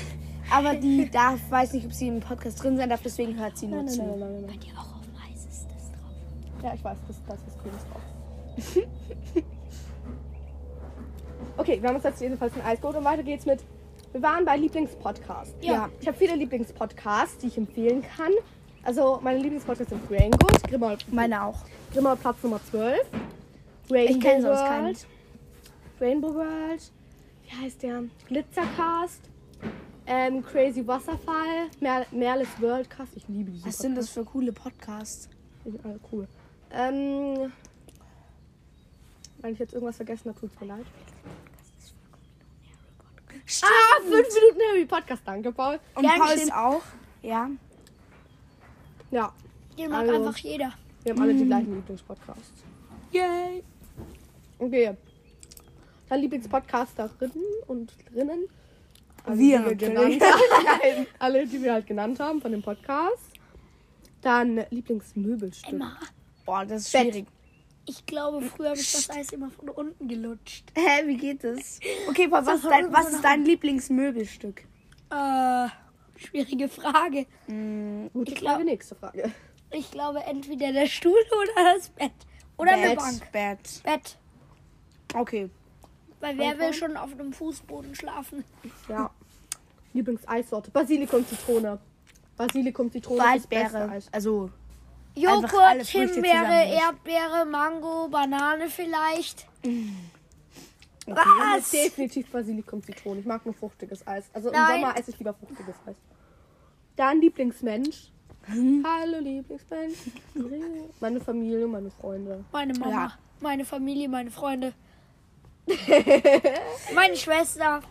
Aber 0.51 0.75
die 0.75 1.09
darf, 1.11 1.39
weiß 1.49 1.71
nicht, 1.73 1.85
ob 1.85 1.93
sie 1.93 2.09
im 2.09 2.19
Podcast 2.19 2.61
drin 2.61 2.75
sein 2.75 2.89
darf, 2.89 3.01
deswegen 3.01 3.37
hört 3.39 3.57
sie 3.57 3.67
nur 3.67 3.83
Nein, 3.83 3.85
nein, 3.85 3.95
zu. 3.95 4.01
nein, 4.01 4.19
nein, 4.19 4.31
nein, 4.33 4.41
nein. 4.41 4.47
Bei 4.47 4.57
dir 4.57 4.77
auch 4.77 4.92
Ja, 6.63 6.73
ich 6.73 6.83
weiß, 6.83 6.97
das, 7.07 7.21
das 7.27 7.39
ist 7.45 7.59
Grünes 7.61 7.81
drauf. 7.91 8.01
okay, 11.57 11.81
wir 11.81 11.89
haben 11.89 11.95
uns 11.95 12.05
jetzt 12.05 12.21
jedenfalls 12.21 12.53
ein 12.55 12.61
Eis 12.61 12.79
geholt 12.79 12.95
und 12.95 13.03
weiter 13.03 13.23
geht's 13.23 13.45
mit. 13.45 13.61
Wir 14.13 14.21
waren 14.21 14.45
bei 14.45 14.55
Lieblingspodcast. 14.55 15.55
Ja. 15.61 15.89
Ich 15.99 16.07
habe 16.07 16.17
viele 16.17 16.35
Lieblingspodcasts, 16.35 17.39
die 17.39 17.47
ich 17.47 17.57
empfehlen 17.57 18.01
kann. 18.15 18.31
Also 18.83 19.19
meine 19.21 19.39
Lieblingspodcasts 19.39 19.89
sind 19.89 20.07
Brain 20.07 20.31
Good, 20.31 20.63
Grimmer, 20.69 20.97
Meine 21.11 21.43
auch. 21.43 21.65
Grimmer 21.91 22.15
Platz 22.15 22.41
Nummer 22.43 22.61
12. 22.69 22.99
Rainbow 23.89 24.13
Ich 24.13 24.21
kenne 24.21 24.41
sonst 24.41 24.65
keinen. 24.65 24.97
Rainbow 25.99 26.33
World. 26.33 26.91
Wie 27.43 27.63
heißt 27.65 27.83
der? 27.83 28.03
Glitzercast. 28.27 29.21
Ähm, 30.05 30.43
Crazy 30.43 30.85
Wasserfall. 30.85 31.69
Mer 31.81 32.05
Merles 32.11 32.49
Worldcast. 32.59 33.15
Ich 33.15 33.27
liebe 33.27 33.51
diese 33.51 33.67
Was 33.67 33.77
sind 33.77 33.95
das 33.95 34.09
für 34.09 34.23
coole 34.23 34.53
Podcasts? 34.53 35.29
die 35.65 35.71
sind 35.71 35.85
alle 35.85 35.99
cool. 36.11 36.27
Ähm, 36.73 37.51
wenn 39.39 39.53
ich 39.53 39.59
jetzt 39.59 39.73
irgendwas 39.73 39.95
vergessen 39.97 40.29
habe, 40.29 40.39
tut's 40.39 40.59
mir 40.59 40.67
leid. 40.67 40.85
Ah, 43.61 44.01
5 44.01 44.09
Minuten 44.11 44.59
Harry 44.71 44.85
Podcast, 44.85 45.21
danke, 45.25 45.51
Paul. 45.51 45.79
Und 45.95 46.03
Gern 46.03 46.19
Paul 46.19 46.33
ist 46.33 46.53
auch. 46.53 46.81
Ja. 47.21 47.49
Ja, 49.11 49.33
Den 49.77 49.91
mag 49.91 50.01
Also- 50.01 50.15
einfach 50.15 50.37
jeder. 50.37 50.73
wir 51.03 51.13
haben 51.13 51.21
alle 51.21 51.33
die 51.35 51.45
gleichen 51.45 51.75
Lieblingspodcasts. 51.75 52.63
Yay. 53.11 53.63
Okay. 54.59 54.95
Dann 56.09 56.21
Lieblingspodcasterinnen 56.21 57.43
und 57.67 57.93
Rinnen. 58.15 58.45
Also 59.25 59.39
Wir 59.39 59.59
die 59.59 59.65
natürlich. 59.87 60.19
genannt 60.19 60.21
haben. 60.83 61.07
Alle, 61.19 61.45
die 61.47 61.61
wir 61.61 61.73
halt 61.73 61.87
genannt 61.87 62.19
haben 62.19 62.41
von 62.41 62.51
dem 62.51 62.61
Podcast. 62.61 63.31
Dann 64.21 64.63
Lieblingsmöbelstück. 64.69 65.73
Emma, 65.73 65.97
Boah, 66.45 66.65
das 66.65 66.83
ist 66.83 66.91
Bett. 66.91 67.01
schwierig. 67.13 67.25
ich 67.85 68.05
glaube, 68.05 68.41
früher 68.41 68.69
habe 68.69 68.79
ich 68.79 68.91
das 68.91 69.09
Eis 69.09 69.31
immer 69.31 69.49
von 69.49 69.69
unten 69.69 70.07
gelutscht. 70.07 70.65
Hä, 70.75 71.05
wie 71.07 71.17
geht 71.17 71.43
das? 71.43 71.79
Okay, 72.09 72.27
Paul, 72.27 72.45
was, 72.45 72.55
ist 72.63 72.69
dein, 72.69 72.91
was 72.93 73.09
ist 73.11 73.23
dein 73.23 73.45
Lieblingsmöbelstück? 73.45 74.63
Äh, 75.11 75.67
schwierige 76.17 76.67
Frage. 76.69 77.25
Gute 77.47 78.31
Ich 78.33 78.39
Frage, 78.39 78.55
glaub- 78.57 78.63
nächste 78.63 78.95
Frage. 78.95 79.31
Ich 79.71 79.89
glaube, 79.91 80.19
entweder 80.23 80.71
der 80.71 80.85
Stuhl 80.87 81.13
oder 81.31 81.73
das 81.75 81.89
Bett. 81.89 82.11
Oder 82.57 82.71
eine 82.73 82.89
Bett. 82.89 82.97
Bank. 82.99 83.31
Bett. 83.31 83.83
Bett. 83.83 84.17
Okay. 85.15 85.49
Weil 86.19 86.37
wer 86.37 86.57
will 86.59 86.73
schon 86.73 86.95
auf 86.95 87.11
einem 87.11 87.33
Fußboden 87.33 87.95
schlafen? 87.95 88.43
Ja. 88.87 89.09
Lieblingseissorte. 89.93 90.71
Basilikum, 90.71 91.25
Zitrone. 91.27 91.79
Basilikum, 92.37 92.91
Zitrone. 92.91 93.19
ist 93.35 93.43
das 93.43 93.47
beste 93.47 93.73
Waldbeere. 93.73 93.91
Eis. 93.91 94.07
Also, 94.11 94.49
Joghurt, 95.15 95.83
Himbeere. 95.85 96.73
Erdbeere, 96.73 97.45
Mango, 97.45 98.07
Banane 98.09 98.69
vielleicht. 98.69 99.47
Dann 99.63 101.15
Was? 101.15 101.71
Definitiv 101.71 102.29
Basilikum, 102.31 102.81
Zitrone. 102.81 103.19
Ich 103.19 103.25
mag 103.25 103.45
nur 103.45 103.53
fruchtiges 103.53 104.05
Eis. 104.07 104.25
Also 104.33 104.49
im 104.49 104.55
Nein. 104.55 104.81
Sommer 104.81 104.97
esse 104.97 105.11
ich 105.11 105.19
lieber 105.19 105.33
fruchtiges 105.33 105.75
Eis. 105.85 105.95
Dann 106.95 107.21
Lieblingsmensch. 107.21 108.09
Hallo 108.47 109.19
Lieblingsmensch. 109.19 109.97
Meine 110.99 111.19
Familie, 111.21 111.65
meine 111.67 111.89
Freunde. 111.91 112.43
Meine 112.51 112.73
Mama, 112.73 112.91
Ja. 112.91 113.13
meine 113.39 113.63
Familie, 113.65 114.09
meine 114.09 114.31
Freunde. 114.31 114.73
meine 116.93 117.15
Schwester. 117.15 117.81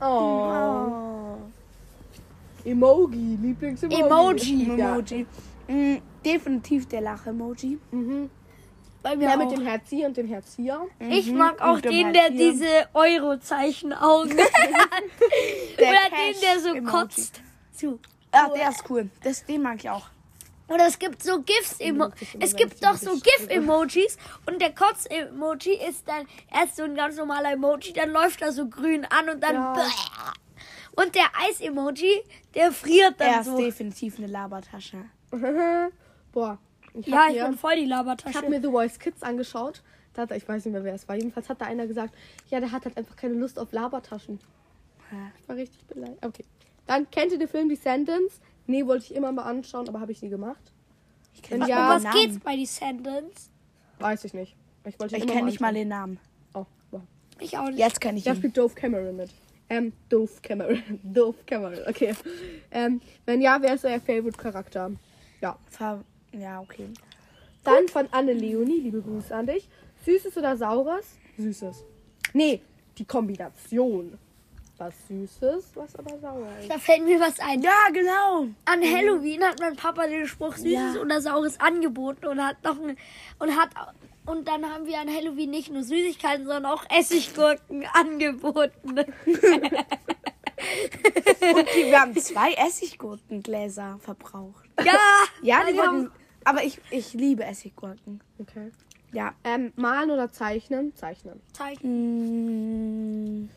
Oh. 0.00 1.36
Emoji, 2.64 3.36
Lieblingsemoji. 3.42 4.00
Emoji. 4.02 4.76
Ja. 4.76 4.92
Emoji. 4.92 5.26
Mm, 5.68 5.96
definitiv 6.24 6.86
der 6.88 7.00
Lach-Emoji. 7.00 7.78
Mhm. 7.90 8.30
Bei 9.02 9.16
mir 9.16 9.28
Der 9.28 9.36
mit 9.36 9.50
dem 9.52 9.60
Herz 9.66 9.82
hier 9.90 10.06
und 10.06 10.16
dem 10.16 10.26
Herz 10.28 10.54
hier. 10.56 10.86
ich 10.98 11.30
mag 11.30 11.60
auch 11.60 11.74
Und 11.74 11.84
den, 11.84 12.12
der 12.14 12.30
diese 12.30 12.88
Euro-Zeichen-Augen 12.94 14.38
hat. 14.38 14.48
Der 15.78 15.88
Oder 15.88 15.98
den, 16.10 16.40
der 16.40 16.60
so 16.60 16.68
Cash-Emoji. 16.72 16.84
kotzt. 16.84 17.40
Zu. 17.74 17.98
Ah, 18.32 18.48
der 18.48 18.70
ist 18.70 18.84
cool. 18.88 19.10
Das, 19.22 19.44
den 19.44 19.62
mag 19.62 19.76
ich 19.76 19.90
auch. 19.90 20.06
Oder 20.68 20.86
es 20.86 20.98
gibt 20.98 21.22
so 21.22 21.42
GIFs 21.42 21.78
emo 21.80 22.04
benutze 22.04 22.24
ich 22.24 22.34
immer, 22.34 22.44
Es 22.44 22.56
gibt 22.56 22.82
doch 22.82 22.94
so 22.96 23.10
GIF-Emojis 23.18 24.16
und 24.46 24.62
der 24.62 24.72
Kotz-Emoji 24.74 25.74
ist 25.86 26.08
dann 26.08 26.26
erst 26.50 26.76
so 26.76 26.84
ein 26.84 26.94
ganz 26.94 27.16
normaler 27.18 27.52
Emoji, 27.52 27.92
dann 27.92 28.10
läuft 28.10 28.40
er 28.40 28.50
so 28.50 28.66
grün 28.66 29.04
an 29.04 29.28
und 29.28 29.42
dann 29.42 29.54
Ja. 29.56 29.74
und 30.96 31.14
der 31.14 31.26
Eis-Emoji, 31.46 32.22
der 32.54 32.72
friert 32.72 33.20
dann 33.20 33.28
Er 33.28 33.40
ist 33.40 33.46
so. 33.46 33.58
definitiv 33.58 34.16
eine 34.16 34.26
Labertasche. 34.28 35.04
Boah. 36.34 36.58
Ich 36.92 37.06
Ja, 37.06 37.22
hab 37.24 37.30
ich 37.30 37.36
mir, 37.36 37.44
bin 37.48 37.58
voll 37.58 37.76
die 37.76 37.82
ich 37.84 37.92
habe 37.92 38.08
Labertasche. 38.08 38.48
mir 38.50 38.60
The 38.60 38.68
Voice 38.68 38.98
Kids 38.98 39.22
angeschaut. 39.22 39.82
Da 40.12 40.22
hat, 40.22 40.30
ich 40.32 40.46
weiß 40.48 40.64
nicht 40.64 40.72
mehr, 40.72 40.84
wer 40.84 40.94
es 40.94 41.08
war. 41.08 41.16
Jedenfalls 41.16 41.48
hat 41.48 41.60
da 41.60 41.64
einer 41.66 41.86
gesagt, 41.86 42.14
ja, 42.50 42.60
der 42.60 42.70
hat 42.70 42.84
halt 42.84 42.96
einfach 42.96 43.16
keine 43.16 43.34
Lust 43.34 43.58
auf 43.58 43.72
Labertaschen. 43.72 44.38
Ich 45.40 45.48
war 45.48 45.56
richtig 45.56 45.84
beleidigt. 45.86 46.24
Okay. 46.24 46.44
Dann 46.86 47.10
kennt 47.10 47.32
ihr 47.32 47.38
den 47.38 47.48
Film 47.48 47.68
Descendants? 47.68 48.40
Nee, 48.66 48.84
wollte 48.86 49.04
ich 49.06 49.14
immer 49.14 49.32
mal 49.32 49.42
anschauen, 49.44 49.88
aber 49.88 50.00
habe 50.00 50.12
ich 50.12 50.22
nie 50.22 50.28
gemacht. 50.28 50.72
Ich 51.34 51.42
kenne 51.42 51.68
ja- 51.68 51.76
mal 51.76 51.96
Was 51.96 52.02
den 52.02 52.12
geht's 52.12 52.26
Namen. 52.34 52.40
bei 52.44 52.56
Descendants? 52.56 53.50
Weiß 53.98 54.24
ich 54.24 54.34
nicht. 54.34 54.56
Ich 54.84 54.98
wollte 55.00 55.16
Ich 55.16 55.26
kenne 55.26 55.44
nicht 55.46 55.60
mal 55.60 55.72
den 55.74 55.88
Namen. 55.88 56.18
Oh, 56.54 56.66
wow. 56.90 57.02
Ich 57.40 57.56
auch 57.58 57.66
nicht. 57.68 57.78
Jetzt 57.78 58.00
kenne 58.00 58.18
ich 58.18 58.24
Da 58.24 58.32
ihn. 58.32 58.36
spielt 58.36 58.56
Dove 58.56 58.74
Cameron 58.74 59.16
mit. 59.16 59.30
Ähm, 59.68 59.92
Dove 60.08 60.30
Cameron. 60.42 60.82
Dove 61.02 61.38
Cameron, 61.46 61.78
okay. 61.88 62.14
Ähm, 62.70 63.00
wenn 63.26 63.40
ja, 63.40 63.56
wer 63.60 63.74
ist 63.74 63.84
euer 63.84 64.00
Favorite-Charakter? 64.00 64.92
Ja. 65.40 65.58
Ver- 65.70 66.04
Ja, 66.38 66.60
okay. 66.60 66.88
Dann 67.62 67.88
von 67.88 68.08
Anne 68.10 68.32
Leonie, 68.32 68.80
liebe 68.80 69.00
Grüße 69.00 69.34
an 69.34 69.46
dich. 69.46 69.68
Süßes 70.04 70.36
oder 70.36 70.56
Saures? 70.56 71.06
Süßes. 71.38 71.84
Nee, 72.32 72.60
die 72.98 73.04
Kombination. 73.04 74.18
Was 74.76 74.92
Süßes, 75.06 75.70
was 75.76 75.94
aber 75.96 76.18
sauer 76.18 76.48
ist. 76.60 76.68
Da 76.68 76.78
fällt 76.78 77.04
mir 77.04 77.20
was 77.20 77.38
ein. 77.38 77.62
Ja, 77.62 77.88
genau. 77.92 78.48
An 78.64 78.82
Halloween 78.82 79.42
hat 79.44 79.60
mein 79.60 79.76
Papa 79.76 80.06
den 80.08 80.26
Spruch 80.26 80.56
Süßes 80.56 80.96
Ja. 80.96 81.00
oder 81.00 81.20
Saures 81.20 81.60
angeboten 81.60 82.26
und 82.26 82.44
hat 82.44 82.62
noch 82.64 82.80
ein, 82.82 82.96
und 83.38 83.56
hat 83.56 83.70
und 84.26 84.48
dann 84.48 84.68
haben 84.68 84.86
wir 84.86 84.98
an 84.98 85.08
Halloween 85.08 85.50
nicht 85.50 85.70
nur 85.70 85.84
Süßigkeiten, 85.84 86.44
sondern 86.46 86.66
auch 86.66 86.84
Essiggurken 86.90 87.86
angeboten. 87.94 89.04
Okay, 91.40 91.90
wir 91.90 92.00
haben 92.00 92.16
zwei 92.16 92.52
Essiggurkengläser 92.54 93.98
verbraucht. 94.00 94.64
Ja, 94.82 94.94
Ja, 95.42 95.62
die 95.70 95.78
Also- 95.78 95.92
wurden. 95.92 96.12
Aber 96.44 96.62
ich, 96.64 96.80
ich 96.90 97.12
liebe 97.14 97.44
Essiggurken. 97.44 98.20
Okay. 98.38 98.70
Ja. 99.12 99.34
Ähm, 99.44 99.72
malen 99.76 100.10
oder 100.10 100.30
zeichnen? 100.32 100.94
Zeichnen. 100.96 101.40
Zeichen. 101.52 103.44
Mm, 103.44 103.48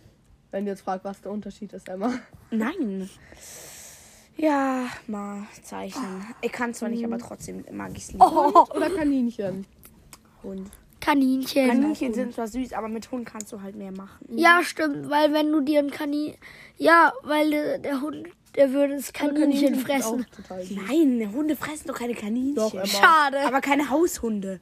Wenn 0.52 0.66
du 0.66 0.72
jetzt 0.72 0.82
fragst, 0.82 1.04
was 1.06 1.22
der 1.22 1.32
Unterschied 1.32 1.74
ist, 1.74 1.90
Emma. 1.90 2.14
nein. 2.52 3.10
Ja, 4.38 4.88
mal 5.08 5.44
zeichnen. 5.64 6.24
Ich 6.42 6.52
kann 6.52 6.74
zwar 6.74 6.90
nicht, 6.90 7.04
aber 7.04 7.18
trotzdem 7.18 7.66
mag 7.72 7.92
ich 7.96 8.04
es 8.04 8.12
lieber. 8.12 8.32
Oh, 8.56 8.76
Oder 8.76 8.90
Kaninchen? 8.92 9.66
Hund. 10.44 10.70
Kaninchen. 11.00 11.68
Kaninchen 11.68 12.14
sind 12.14 12.34
zwar 12.36 12.48
süß, 12.48 12.74
aber 12.74 12.88
mit 12.88 13.10
Hund 13.12 13.26
kannst 13.26 13.52
du 13.52 13.62
halt 13.62 13.76
mehr 13.76 13.92
machen. 13.92 14.28
Ja, 14.38 14.62
stimmt, 14.64 15.10
weil 15.10 15.34
wenn 15.34 15.52
du 15.52 15.62
dir 15.62 15.80
ein 15.80 15.90
Kaninchen. 15.90 16.38
Ja, 16.78 17.14
weil 17.24 17.50
der, 17.50 17.80
der 17.80 18.02
Hund, 18.02 18.28
der 18.58 18.74
würde 18.74 18.96
das 18.96 19.14
Aber 19.20 19.34
Kaninchen 19.34 19.76
fressen. 19.76 20.26
Nein, 20.88 21.32
Hunde 21.34 21.56
fressen 21.56 21.88
doch 21.88 21.98
keine 21.98 22.16
Kaninchen. 22.16 22.56
Doch, 22.56 22.74
Emma. 22.74 22.86
Schade. 22.86 23.40
Aber 23.46 23.62
keine 23.62 23.90
Haushunde. 23.90 24.60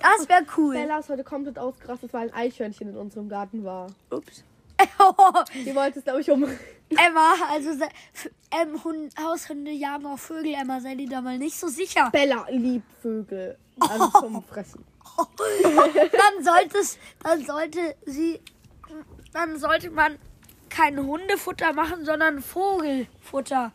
Das 0.00 0.28
wäre 0.28 0.44
cool. 0.56 0.74
Bella 0.74 0.98
ist 0.98 1.08
heute 1.08 1.24
komplett 1.24 1.58
ausgerastet, 1.58 2.12
weil 2.12 2.28
ein 2.28 2.34
Eichhörnchen 2.34 2.90
in 2.90 2.96
unserem 2.96 3.28
Garten 3.28 3.64
war. 3.64 3.86
Ups. 4.10 4.44
Die 5.54 5.74
wollte 5.74 6.00
es, 6.00 6.04
glaube 6.04 6.20
ich, 6.20 6.30
um. 6.30 6.42
Emma, 6.42 7.34
also 7.50 7.70
ähm, 8.50 8.84
Hund, 8.84 9.14
Haushunde 9.18 9.70
jagen 9.70 10.06
auch 10.06 10.18
Vögel, 10.18 10.54
Emma, 10.54 10.80
sei 10.80 10.94
dir 10.94 11.08
da 11.08 11.20
mal 11.22 11.38
nicht 11.38 11.58
so 11.58 11.68
sicher. 11.68 12.10
Bella 12.10 12.46
liebt 12.50 12.90
Vögel. 13.00 13.56
Also 13.78 14.10
zum 14.20 14.42
Fressen. 14.42 14.84
Dann 15.16 16.44
sollte 16.44 16.78
es, 16.78 16.98
dann 17.22 17.44
sollte 17.44 17.96
sie, 18.04 18.40
dann 19.32 19.58
sollte 19.58 19.90
man 19.90 20.18
kein 20.74 20.98
Hundefutter 21.06 21.72
machen, 21.72 22.04
sondern 22.04 22.40
Vogelfutter. 22.42 23.72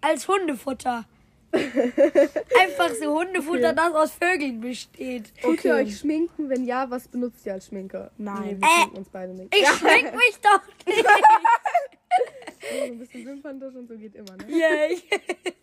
Als 0.00 0.28
Hundefutter. 0.28 1.04
Einfach 1.52 2.90
so 3.00 3.18
Hundefutter, 3.18 3.70
Okay. 3.70 3.74
das 3.76 3.94
aus 3.94 4.12
Vögeln 4.12 4.60
besteht. 4.60 5.32
Tut 5.40 5.64
ihr 5.64 5.72
Okay. 5.72 5.82
euch 5.84 5.98
schminken? 5.98 6.50
Wenn 6.50 6.64
ja, 6.64 6.90
was 6.90 7.08
benutzt 7.08 7.46
ihr 7.46 7.54
als 7.54 7.66
Schminke? 7.68 8.10
Nein. 8.18 8.42
Nee, 8.42 8.56
wir 8.60 8.68
Äh, 8.68 8.76
schminken 8.80 8.96
uns 8.98 9.08
beide 9.08 9.32
nicht. 9.32 9.54
Ich 9.54 9.66
schmink 9.66 10.12
mich 10.14 10.38
doch 10.42 10.60
nicht. 10.86 11.04
So 12.70 12.84
ein 12.84 12.98
bisschen 12.98 13.26
Wimperntusch 13.26 13.74
und 13.74 13.88
so 13.88 13.96
geht 13.96 14.14
immer, 14.14 14.36
ne? 14.36 14.44
Yay. 14.48 15.02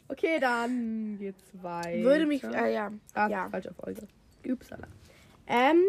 Okay, 0.08 0.40
dann 0.40 1.18
geht's 1.20 1.44
weiter. 1.62 2.04
Würde 2.04 2.26
mich. 2.26 2.44
Äh, 2.44 2.74
ja. 2.74 2.92
Ah, 3.14 3.28
ja. 3.28 3.48
falsche 3.50 3.74
Folge. 3.74 4.08
Upsala. 4.48 4.88
Ähm, 5.48 5.84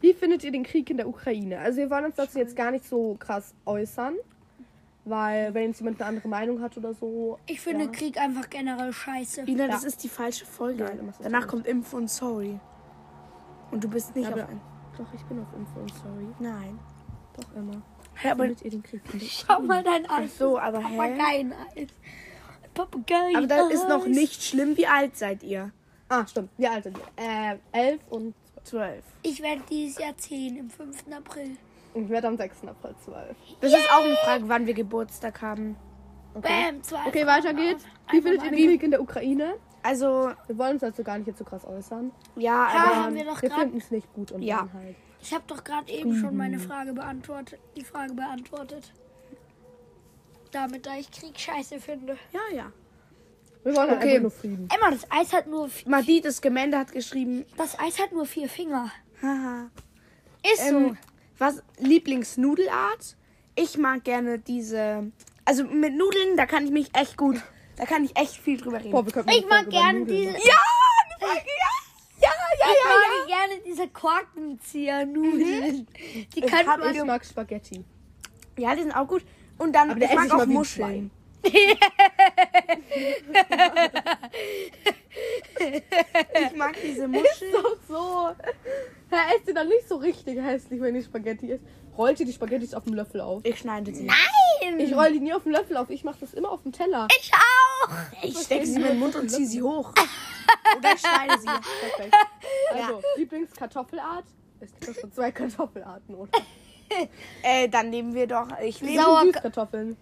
wie 0.00 0.12
findet 0.14 0.44
ihr 0.44 0.52
den 0.52 0.62
Krieg 0.64 0.88
in 0.90 0.96
der 0.96 1.08
Ukraine? 1.08 1.58
Also 1.58 1.78
wir 1.78 1.90
wollen 1.90 2.06
uns 2.06 2.16
dazu 2.16 2.38
jetzt 2.38 2.56
gar 2.56 2.70
nicht 2.70 2.84
so 2.86 3.16
krass 3.18 3.54
äußern, 3.66 4.14
weil 5.04 5.52
wenn 5.54 5.68
jetzt 5.68 5.80
jemand 5.80 6.00
eine 6.00 6.08
andere 6.08 6.28
Meinung 6.28 6.60
hat 6.60 6.76
oder 6.76 6.94
so. 6.94 7.38
Ich 7.46 7.60
finde 7.60 7.84
ja. 7.86 7.90
Krieg 7.90 8.18
einfach 8.18 8.48
generell 8.50 8.92
scheiße. 8.92 9.42
Ina, 9.42 9.66
das 9.68 9.82
Ja. 9.82 9.88
ist 9.88 10.02
die 10.04 10.08
falsche 10.08 10.46
Folge. 10.46 10.84
Nein, 10.84 11.12
Danach 11.22 11.40
nicht. 11.40 11.48
kommt 11.48 11.66
Info 11.66 11.96
und 11.96 12.10
Sorry. 12.10 12.58
Und 13.70 13.84
du 13.84 13.88
bist 13.88 14.14
nicht 14.16 14.28
Ja, 14.28 14.34
auf 14.44 14.48
ein. 14.50 14.60
Doch, 14.98 15.14
ich 15.14 15.22
bin 15.22 15.38
auf 15.40 15.46
Info, 15.56 15.80
sorry. 16.02 16.26
Nein. 16.40 16.78
Doch 17.36 17.54
immer. 17.56 17.80
Ja, 18.22 18.32
aber, 18.32 18.44
Findet 18.44 18.62
ihr 18.64 18.70
den 18.72 18.82
Krieg 18.82 19.00
in 19.12 19.18
der 19.20 19.26
Schau 19.26 19.60
mal 19.60 19.82
dein 19.82 20.10
Eis. 20.10 20.36
so, 20.36 20.58
aber 20.58 20.78
hä? 20.80 20.96
Papageien-Eis. 20.96 21.88
Papageien. 22.74 23.36
Aber 23.36 23.46
das 23.46 23.70
ist 23.70 23.88
noch 23.88 24.06
nicht 24.06 24.42
schlimm. 24.42 24.76
Wie 24.76 24.86
alt 24.86 25.16
seid 25.16 25.42
ihr? 25.42 25.70
Ah, 26.08 26.26
stimmt. 26.26 26.50
Wie 26.58 26.66
alt 26.66 26.84
sind 26.84 26.96
wir? 26.98 27.04
Äh, 27.24 27.58
elf 27.72 28.00
und 28.10 28.34
Zwölf. 28.64 29.04
Ich 29.22 29.40
werde 29.42 29.62
dieses 29.70 29.98
Jahr 29.98 30.16
10 30.16 30.56
im 30.56 30.70
5. 30.70 31.04
April. 31.16 31.56
ich 31.94 32.08
werde 32.08 32.28
am 32.28 32.36
6. 32.36 32.64
April 32.66 32.94
zwölf. 33.04 33.36
Das 33.60 33.72
ist 33.72 33.90
auch 33.92 34.04
eine 34.04 34.16
Frage, 34.16 34.48
wann 34.48 34.66
wir 34.66 34.74
Geburtstag 34.74 35.40
haben. 35.42 35.76
Okay. 36.34 36.48
Bam, 36.70 36.82
zwei. 36.82 37.06
Okay, 37.06 37.26
weiter 37.26 37.52
geht's. 37.54 37.84
Wie 38.10 38.16
Einfach 38.18 38.30
findet 38.30 38.44
ihr 38.44 38.50
den 38.50 38.68
Krieg 38.68 38.82
in 38.84 38.90
der 38.92 39.00
Ukraine? 39.02 39.54
Also, 39.82 40.30
Wir 40.46 40.58
wollen 40.58 40.72
uns 40.72 40.82
dazu 40.82 41.02
gar 41.02 41.16
nicht 41.18 41.26
jetzt 41.26 41.38
so 41.38 41.44
krass 41.44 41.64
äußern. 41.64 42.12
ja, 42.36 42.42
Ja, 42.42 42.68
aber. 42.68 42.96
haben 43.04 43.14
wir 43.14 43.24
Wir 43.24 43.50
finden 43.50 43.78
es 43.78 43.90
nicht 43.90 44.12
gut 44.12 44.30
und 44.30 44.42
Ja. 44.42 44.68
halt. 44.72 44.94
Ich 45.22 45.34
habe 45.34 45.44
doch 45.46 45.64
gerade 45.64 45.90
eben 45.90 46.14
schon 46.16 46.36
meine 46.36 46.58
Frage 46.58 46.92
beantwortet. 46.92 47.58
Die 47.76 47.84
Frage 47.84 48.14
beantwortet. 48.14 48.92
Damit, 50.52 50.86
da 50.86 50.96
ich 50.96 51.10
Krieg 51.10 51.38
scheiße 51.38 51.80
finde. 51.80 52.16
Ja, 52.32 52.40
ja. 52.56 52.72
Wir 53.62 53.76
wollen 53.76 53.90
halt 53.90 53.98
Okay. 53.98 54.08
einfach 54.10 54.22
nur 54.22 54.30
Frieden. 54.30 54.68
Emma, 54.74 54.90
das 54.90 55.10
Eis 55.10 55.32
hat 55.32 55.46
nur 55.46 55.68
Madid, 55.86 56.24
das 56.24 56.40
Gemälde 56.40 56.78
hat 56.78 56.92
geschrieben. 56.92 57.44
das 57.56 57.78
Eis 57.78 57.98
hat 57.98 58.12
nur 58.12 58.26
vier 58.26 58.48
Finger. 58.48 58.90
Haha. 59.22 59.70
Ist 60.52 60.68
so. 60.68 60.76
Ähm, 60.76 60.96
was 61.38 61.62
Lieblingsnudelart? 61.78 63.16
Ich 63.56 63.76
mag 63.78 64.04
gerne 64.04 64.38
diese. 64.38 65.10
Also 65.44 65.64
mit 65.64 65.94
Nudeln, 65.94 66.36
da 66.36 66.46
kann 66.46 66.64
ich 66.64 66.70
mich 66.70 66.90
echt 66.94 67.16
gut. 67.16 67.42
Da 67.76 67.84
kann 67.86 68.04
ich 68.04 68.16
echt 68.16 68.36
viel 68.36 68.56
drüber 68.58 68.78
reden. 68.78 68.90
Boah, 68.92 69.04
wir 69.04 69.12
könnten 69.12 69.30
Ich 69.30 69.46
mag 69.48 69.68
gerne 69.70 70.00
Nudeln 70.00 70.34
diese. 70.34 70.46
ja, 70.48 70.54
eine 71.04 71.18
Folge, 71.26 71.46
ja. 71.46 71.70
Ja, 72.22 72.28
ja, 72.58 72.66
Ich 72.66 72.84
ja, 72.84 72.90
mag 72.90 73.26
gerne 73.48 73.62
diese 73.66 73.88
Korkenzieher-Nudeln. 73.88 75.86
Die 76.34 76.40
könnte 76.40 76.66
hab 76.66 76.80
man. 76.80 76.94
Ich 76.94 77.04
mag 77.04 77.24
Spaghetti. 77.24 77.84
ja. 78.58 78.70
Ja, 78.70 78.74
die 78.76 78.82
sind 78.82 78.92
auch 78.92 79.06
gut. 79.08 79.24
Und 79.58 79.72
dann, 79.74 79.90
Aber 79.92 80.02
ich 80.02 80.12
mag 80.14 80.26
ich 80.26 80.32
auch 80.32 80.44
Muscheln. 80.46 81.10
Ich 86.42 86.56
mag 86.56 86.74
diese 86.82 87.08
Muscheln. 87.08 87.52
Doch 87.52 87.76
so. 87.88 88.28
Er 89.10 89.34
esst 89.36 89.46
sie 89.46 89.54
dann 89.54 89.68
nicht 89.68 89.88
so 89.88 89.96
richtig 89.96 90.38
hässlich, 90.40 90.80
wenn 90.80 90.94
die 90.94 91.02
Spaghetti 91.02 91.48
isst. 91.52 91.64
Rollt 91.96 92.20
ihr 92.20 92.26
die 92.26 92.32
Spaghettis 92.32 92.72
auf 92.74 92.84
dem 92.84 92.94
Löffel 92.94 93.20
auf? 93.20 93.42
Ich 93.44 93.58
schneide 93.58 93.92
sie. 93.94 94.04
Nein! 94.04 94.78
Ich 94.80 94.94
roll 94.94 95.12
die 95.12 95.20
nie 95.20 95.32
auf 95.34 95.42
dem 95.42 95.52
Löffel 95.52 95.76
auf. 95.76 95.90
Ich 95.90 96.04
mache 96.04 96.18
das 96.20 96.32
immer 96.34 96.50
auf 96.50 96.62
dem 96.62 96.72
Teller. 96.72 97.08
Ich 97.20 97.30
auch! 97.34 97.90
Ich 98.22 98.38
stecke 98.38 98.64
sie 98.66 98.76
in 98.76 98.82
den 98.82 98.98
Mund 98.98 99.16
und 99.16 99.28
ziehe 99.28 99.46
sie 99.46 99.62
hoch. 99.62 99.92
Oder 100.78 100.94
ich 100.94 101.00
schneide 101.00 101.38
sie. 101.40 101.46
Perfekt. 101.46 102.14
Also, 102.72 103.02
Lieblingskartoffelart? 103.16 104.24
Es 104.60 104.70
gibt 104.72 104.88
doch 104.88 105.00
schon 105.00 105.12
zwei 105.12 105.30
Kartoffelarten, 105.32 106.14
oder? 106.14 106.30
Äh, 107.42 107.68
dann 107.68 107.88
nehmen 107.90 108.14
wir 108.14 108.26
doch. 108.26 108.46
Ich 108.62 108.82
nehme. 108.82 109.00
Sauer- 109.02 109.22
Süßkartoffeln. 109.22 109.96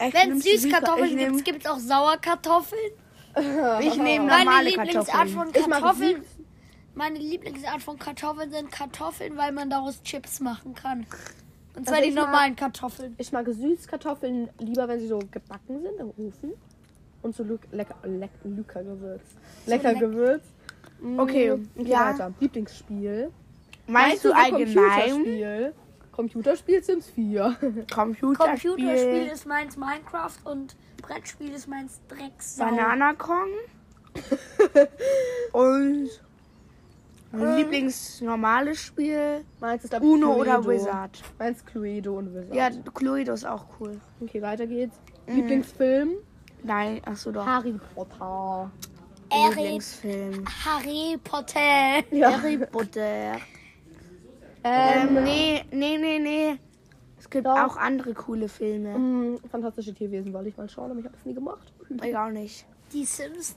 Ich 0.00 0.14
Wenn 0.14 0.32
es 0.32 0.44
Süßkartoffeln 0.44 1.16
gibt, 1.18 1.44
gibt 1.44 1.64
es 1.64 1.70
auch 1.70 1.78
Sauerkartoffeln. 1.78 2.80
Ich 3.80 3.96
nehme 3.96 4.26
Meine 4.26 4.44
normale 4.44 4.68
Lieblingsart 4.70 5.06
Kartoffeln. 5.06 5.28
von 5.36 5.48
Ich 5.54 5.66
mag 5.68 5.80
Kartoffeln. 5.82 6.22
Meine 6.94 7.18
Lieblingsart 7.18 7.82
von 7.82 7.98
Kartoffeln 7.98 8.50
sind 8.50 8.72
Kartoffeln, 8.72 9.36
weil 9.36 9.52
man 9.52 9.70
daraus 9.70 10.02
Chips 10.02 10.40
machen 10.40 10.74
kann. 10.74 11.06
Und 11.76 11.86
zwar 11.86 11.98
Also 11.98 12.02
die 12.04 12.08
ich 12.10 12.14
mag- 12.16 12.24
normalen 12.26 12.56
Kartoffeln. 12.56 13.14
Ich 13.18 13.30
mag 13.30 13.46
Süßkartoffeln 13.46 14.48
lieber, 14.58 14.88
wenn 14.88 14.98
sie 14.98 15.06
so 15.06 15.18
gebacken 15.30 15.82
sind 15.82 16.00
im 16.00 16.08
Ofen. 16.10 16.52
Und 17.22 17.36
so 17.36 17.44
lück- 17.44 17.68
lecker, 17.70 17.94
leck, 18.04 18.30
lecker 18.44 18.82
gewürzt. 18.82 19.36
Lecker 19.66 19.92
leck- 19.92 20.00
gewürzt. 20.00 20.50
Mm, 21.00 21.18
Okay, 21.20 21.52
okay 21.52 21.62
ja. 21.84 22.12
weiter. 22.12 22.32
Lieblingsspiel. 22.40 23.30
Meinst 23.86 24.24
du 24.24 24.32
allgemein? 24.32 24.74
Computerspiel? 25.10 25.74
Computerspiel 26.18 26.82
Sims 26.82 27.06
4. 27.10 27.56
Computerspiel. 27.94 28.70
Computerspiel 28.72 29.26
ist 29.32 29.46
meins 29.46 29.76
Minecraft 29.76 30.36
und 30.46 30.74
Brettspiel 31.00 31.52
ist 31.52 31.68
meins 31.68 32.00
Drecksau. 32.08 32.64
Banana 32.64 33.12
Kong. 33.14 33.46
Und 35.52 36.08
mein 37.30 37.56
Lieblingsnormales 37.58 38.80
Spiel. 38.80 39.44
Meins 39.60 39.84
ist 39.84 39.94
Uno 40.00 40.34
oder 40.34 40.54
Cluedo. 40.58 40.70
Wizard. 40.70 41.22
Meins 41.38 41.64
Cluedo 41.64 42.18
und 42.18 42.34
Wizard. 42.34 42.54
Ja, 42.54 42.70
Cluedo 42.92 43.34
ist 43.34 43.46
auch 43.46 43.66
cool. 43.78 44.00
Okay, 44.20 44.42
weiter 44.42 44.66
geht's. 44.66 44.98
Lieblingsfilm? 45.28 46.14
Nein, 46.64 47.00
ach 47.04 47.16
so 47.16 47.30
doch. 47.30 47.46
Harry 47.46 47.78
Potter. 47.94 48.72
Harry, 49.30 49.54
Lieblingsfilm. 49.54 50.44
Harry 50.64 51.16
Potter. 51.22 52.02
Ja. 52.10 52.32
Harry 52.32 52.58
Potter. 52.58 53.36
Ähm, 54.64 55.16
Ähm, 55.16 55.24
nee, 55.24 55.64
nee, 55.70 55.98
nee, 55.98 56.18
nee. 56.18 56.56
Es 57.18 57.28
gibt 57.28 57.46
Doch. 57.46 57.58
auch 57.58 57.76
andere 57.76 58.14
coole 58.14 58.48
Filme. 58.48 58.96
mm, 58.98 59.38
Fantastische 59.50 59.92
Tierwesen 59.94 60.32
wollte 60.32 60.48
ich 60.50 60.56
mal 60.56 60.68
schauen, 60.68 60.90
aber 60.90 61.00
ich 61.00 61.06
habe 61.06 61.16
das 61.16 61.24
nie 61.26 61.34
gemacht. 61.34 61.72
Ich 62.02 62.16
auch 62.16 62.28
nicht. 62.30 62.64
Die 62.92 63.04
Simpsons? 63.04 63.54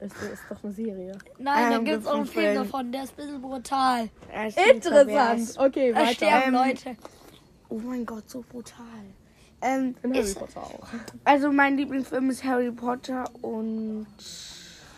Ist, 0.00 0.12
ist 0.22 0.42
doch 0.48 0.62
eine 0.62 0.72
Serie. 0.72 1.18
Nein, 1.38 1.70
da 1.70 1.76
Ähm, 1.78 1.84
gibt 1.84 1.98
es 2.02 2.06
auch 2.06 2.12
einen 2.14 2.22
gibt's 2.22 2.32
Film 2.34 2.46
einen 2.46 2.54
Film. 2.56 2.64
davon, 2.70 2.92
der 2.92 3.02
ist 3.02 3.10
ein 3.10 3.16
bisschen 3.16 3.42
brutal. 3.42 4.08
Viel 4.52 4.74
Interessant. 4.74 5.08
pervers. 5.08 5.58
Okay, 5.58 5.92
Da 5.92 5.98
weiter. 6.00 6.12
sterben 6.12 6.46
Ähm, 6.46 6.54
Leute. 6.54 6.96
Oh 7.68 7.78
mein 7.84 8.06
Gott, 8.06 8.30
so 8.30 8.44
brutal. 8.48 8.84
Ähm, 9.60 9.96
In 10.04 10.10
Harry 10.14 10.22
ist- 10.24 10.38
Potter 10.38 10.60
auch. 10.62 10.86
also 11.24 11.50
mein 11.50 11.76
Lieblingsfilm 11.76 12.30
ist 12.30 12.44
Harry 12.44 12.70
Potter 12.70 13.24
und 13.42 14.06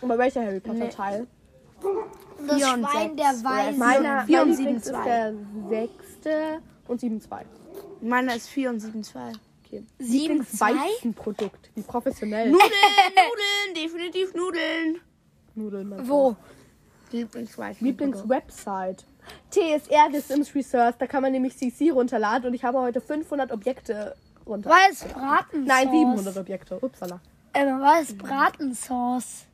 Und 0.01 0.07
bei 0.07 0.17
welcher 0.19 0.43
Harry 0.45 0.59
Potter 0.59 0.77
Nee. 0.85 0.89
Teil? 0.89 1.27
Das 2.47 2.57
vier 2.57 2.73
und 2.73 2.85
Schwein 2.85 3.15
sechs 3.15 3.15
der 3.15 3.29
oder 3.31 3.43
Weise. 3.49 3.77
Meiner, 3.79 4.25
vier 4.25 4.37
mein 4.39 4.49
und 4.49 4.55
sieben 4.55 4.67
Lieblings 4.67 4.85
ist 4.85 4.93
zwei. 4.93 5.03
der 5.03 5.33
sechste 5.69 6.61
und 6.87 7.01
7-2. 7.01 7.41
meiner 8.01 8.35
ist 8.35 8.49
4 8.49 8.69
und 8.69 8.79
7 8.79 9.03
2. 9.03 9.31
Okay. 9.65 9.83
Sieben, 9.99 10.45
zwei? 10.45 10.73
Weizenprodukt. 10.73 11.71
Wie 11.75 11.81
professionell. 11.81 12.51
Nudeln, 12.51 12.69
Nudeln, 13.15 13.83
definitiv 13.83 14.33
Nudeln. 14.33 14.99
Nudeln. 15.55 15.89
mein 15.89 16.07
Wo? 16.07 16.35
Lieblingsweizen. 17.11 17.85
Lieblingswebsite. 17.85 19.03
TSR 19.49 20.09
The 20.11 20.19
Sims 20.19 20.53
Research. 20.55 20.95
Da 20.97 21.07
kann 21.07 21.21
man 21.21 21.31
nämlich 21.31 21.57
CC 21.57 21.91
runterladen 21.91 22.47
und 22.47 22.53
ich 22.53 22.63
habe 22.63 22.79
heute 22.79 22.99
500 22.99 23.51
Objekte 23.51 24.15
runter. 24.45 24.69
War 24.69 24.89
es 24.91 25.03
Bratensauce? 25.03 25.67
Nein, 25.67 25.91
700 25.91 26.37
Objekte. 26.37 26.79
Upsala. 26.79 27.21
Ähm, 27.53 27.79
war 27.79 28.01
es 28.01 28.17
Bratensauce? 28.17 29.45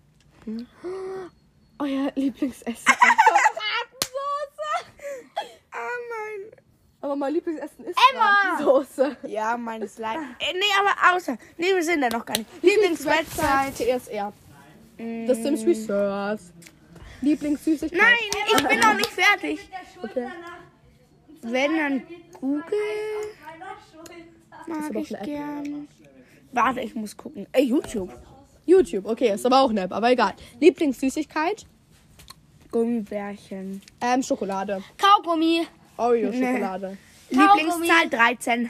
Euer 1.79 2.11
Lieblingsessen. 2.15 2.85
Ah, 5.69 5.79
mein. 6.09 6.51
Aber 7.01 7.15
mein 7.15 7.33
Lieblingsessen 7.33 7.85
ist 7.85 7.99
Emma! 8.11 9.15
Ja, 9.27 9.55
meines 9.57 9.99
Leid. 9.99 10.17
Äh, 10.39 10.53
nee, 10.53 10.65
aber 10.79 11.15
außer. 11.15 11.37
Nee, 11.57 11.75
wir 11.75 11.83
sind 11.83 12.01
da 12.01 12.09
noch 12.09 12.25
gar 12.25 12.35
nicht. 12.35 12.49
Lieblingswebsite. 12.63 13.73
TSR. 13.75 14.33
The 14.97 15.33
Sims 15.35 15.63
Research. 15.65 16.41
Lieblingssüßigkeit. 17.21 17.99
Nein, 17.99 18.57
ich 18.57 18.67
bin 18.67 18.79
noch 18.79 18.93
nicht 18.95 19.11
fertig. 19.11 19.69
Okay. 20.01 20.27
Wenn 21.43 21.77
dann 21.77 22.03
Google 22.39 22.63
Ist 24.65 24.67
mag 24.67 24.95
ich 24.95 25.09
gern. 25.23 25.87
Warte, 26.51 26.81
ich 26.81 26.95
muss 26.95 27.15
gucken. 27.15 27.45
Äh, 27.51 27.61
YouTube. 27.61 28.11
YouTube, 28.67 29.05
okay, 29.05 29.33
ist 29.33 29.45
aber 29.45 29.61
auch 29.61 29.71
App, 29.73 29.93
aber 29.93 30.11
egal. 30.11 30.33
Lieblingssüßigkeit? 30.59 31.65
Gummibärchen. 32.69 33.81
Ähm, 34.01 34.21
Schokolade. 34.21 34.83
Kaugummi. 34.97 35.65
Oreo-Schokolade. 35.97 36.97
Lieblingszahl 37.29 38.09
13. 38.09 38.69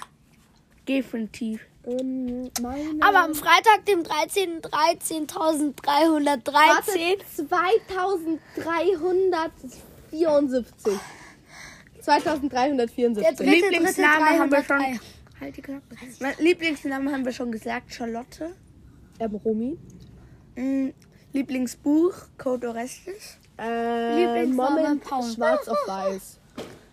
Definitiv. 0.87 1.61
Ähm, 1.85 2.51
meine. 2.61 3.01
Aber 3.01 3.23
am 3.23 3.33
Freitag, 3.33 3.85
dem 3.85 4.03
13. 4.03 4.61
13.313. 4.61 7.17
2374. 7.35 9.81
2374. 12.01 13.23
Der 13.23 13.33
dritte, 13.33 13.49
Lieblingsname 13.49 14.39
haben 14.39 14.51
wir 14.51 14.63
schon. 14.63 14.77
303. 14.77 14.99
Halt 15.39 15.55
die 15.57 15.61
Klappe. 15.61 15.95
Lieblingsnamen 16.39 17.11
haben 17.11 17.25
wir 17.25 17.33
schon 17.33 17.51
gesagt. 17.51 17.93
Charlotte. 17.93 18.55
Ähm, 19.19 19.35
Romy. 19.43 19.77
Mm, 20.55 20.89
Lieblingsbuch 21.33 22.13
Code 22.37 22.69
Orestes. 22.69 23.37
Ähm, 23.57 24.17
Lieblingsfarbe 24.17 24.81
Moment, 24.81 25.03
Paul. 25.03 25.23
schwarz 25.33 25.67
auf 25.67 25.77
weiß. 25.87 26.39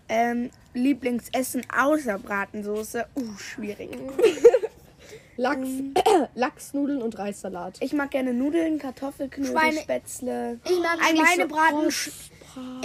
Ähm, 0.08 0.50
Lieblingsessen 0.74 1.62
außer 1.74 2.18
Bratensoße. 2.18 3.06
Uh, 3.16 3.36
schwierig. 3.38 3.90
Lachs, 5.36 5.68
Lachsnudeln 6.34 7.02
und 7.02 7.18
Reissalat. 7.18 7.78
Ich 7.80 7.92
mag 7.92 8.10
gerne 8.10 8.32
Nudeln, 8.32 8.78
Kartoffelknödel, 8.78 9.52
Schweine- 9.52 9.80
Spätzle. 9.80 10.60
Ich 10.64 10.78
mag 10.80 10.98
Eigentlich 11.02 11.26
Schweinebraten. 11.28 11.90
so 11.90 12.10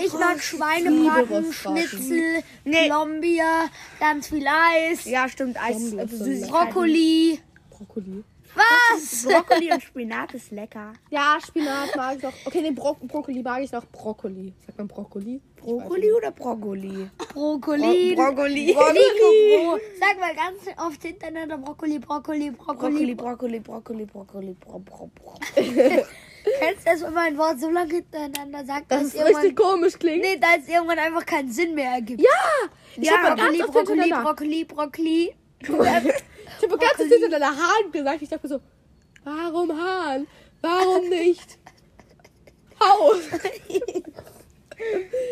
ich 0.04 0.14
mag 0.14 0.42
Schweinebraten. 0.42 1.54
Schnitzel, 1.54 2.44
Nee. 2.66 2.88
Klombier, 2.88 3.70
ganz 4.00 4.28
viel 4.30 4.46
Eis, 4.48 5.06
Ja, 5.06 5.30
stimmt. 5.30 5.62
Eis, 5.62 5.96
also. 5.96 6.26
Brokkoli. 6.48 7.40
Brokkoli. 7.70 8.24
Was? 8.56 9.24
Brokkoli 9.24 9.72
und 9.72 9.82
Spinat 9.84 10.34
ist 10.34 10.52
lecker. 10.52 10.94
Ja, 11.10 11.38
Spinat 11.46 11.96
mag 11.96 12.18
ich 12.18 12.24
noch. 12.24 12.34
Okay, 12.46 12.62
den 12.64 12.76
Bro 12.76 12.96
Brokkoli 13.02 13.42
mag 13.44 13.62
ich 13.64 13.72
noch. 13.72 13.86
Brokkoli. 13.86 14.54
Sagt 14.66 14.78
man 14.78 14.88
Brokkoli? 14.88 15.42
Brokkoli 15.56 16.12
oder 16.14 16.32
Brokkoli? 16.32 17.10
Brokkoli. 17.34 18.16
Brokkoli. 18.16 18.66
Nico, 18.66 18.82
Bro. 19.72 19.80
Sag 20.00 20.20
mal 20.20 20.34
ganz 20.36 20.78
oft 20.78 21.02
hintereinander 21.04 21.58
Brokkoli, 21.58 22.00
Brokkoli, 22.00 22.52
Brokkoli, 22.52 23.16
Brokkoli. 23.16 23.16
Brokkoli, 23.16 23.60
Brokkoli, 23.60 24.06
Brokkoli, 24.06 24.54
Bro, 24.60 24.80
Bro, 24.80 25.12
Bro. 25.16 25.40
Kennst 26.60 26.88
du 26.88 26.92
das, 26.92 27.02
wenn 27.04 27.14
man 27.14 27.24
ein 27.28 27.38
Wort 27.38 27.60
so 27.60 27.70
lange 27.70 27.94
hintereinander 27.96 28.66
sagt, 28.66 28.92
Das 28.92 29.04
dass 29.04 29.14
ist 29.14 29.22
es 29.22 29.28
richtig 29.28 29.56
komisch 29.58 30.00
klingt. 30.00 30.22
nee, 30.22 30.38
dass 30.38 30.64
es 30.64 30.70
irgendwann 30.70 30.98
einfach 31.00 31.26
keinen 31.26 31.52
Sinn 31.52 31.76
mehr 31.76 31.92
ergibt? 31.92 32.22
Ja! 32.22 32.70
Ich 32.96 33.06
Ja, 33.08 33.36
Brokkoli, 33.36 33.62
Brokkoli. 33.62 34.10
Brokkoli, 34.66 34.66
Brokkoli. 35.60 36.14
Ich 36.62 36.64
habe 36.70 36.78
ganz 36.78 37.00
oft 37.00 37.10
hintereinander 37.10 37.58
Hahn 37.58 37.92
gesagt. 37.92 38.22
Ich 38.22 38.30
dachte 38.30 38.48
mir 38.48 38.50
so, 38.50 38.62
warum 39.24 39.72
Hahn? 39.72 40.28
Warum 40.62 41.10
nicht? 41.10 41.58
Haus. 42.80 43.18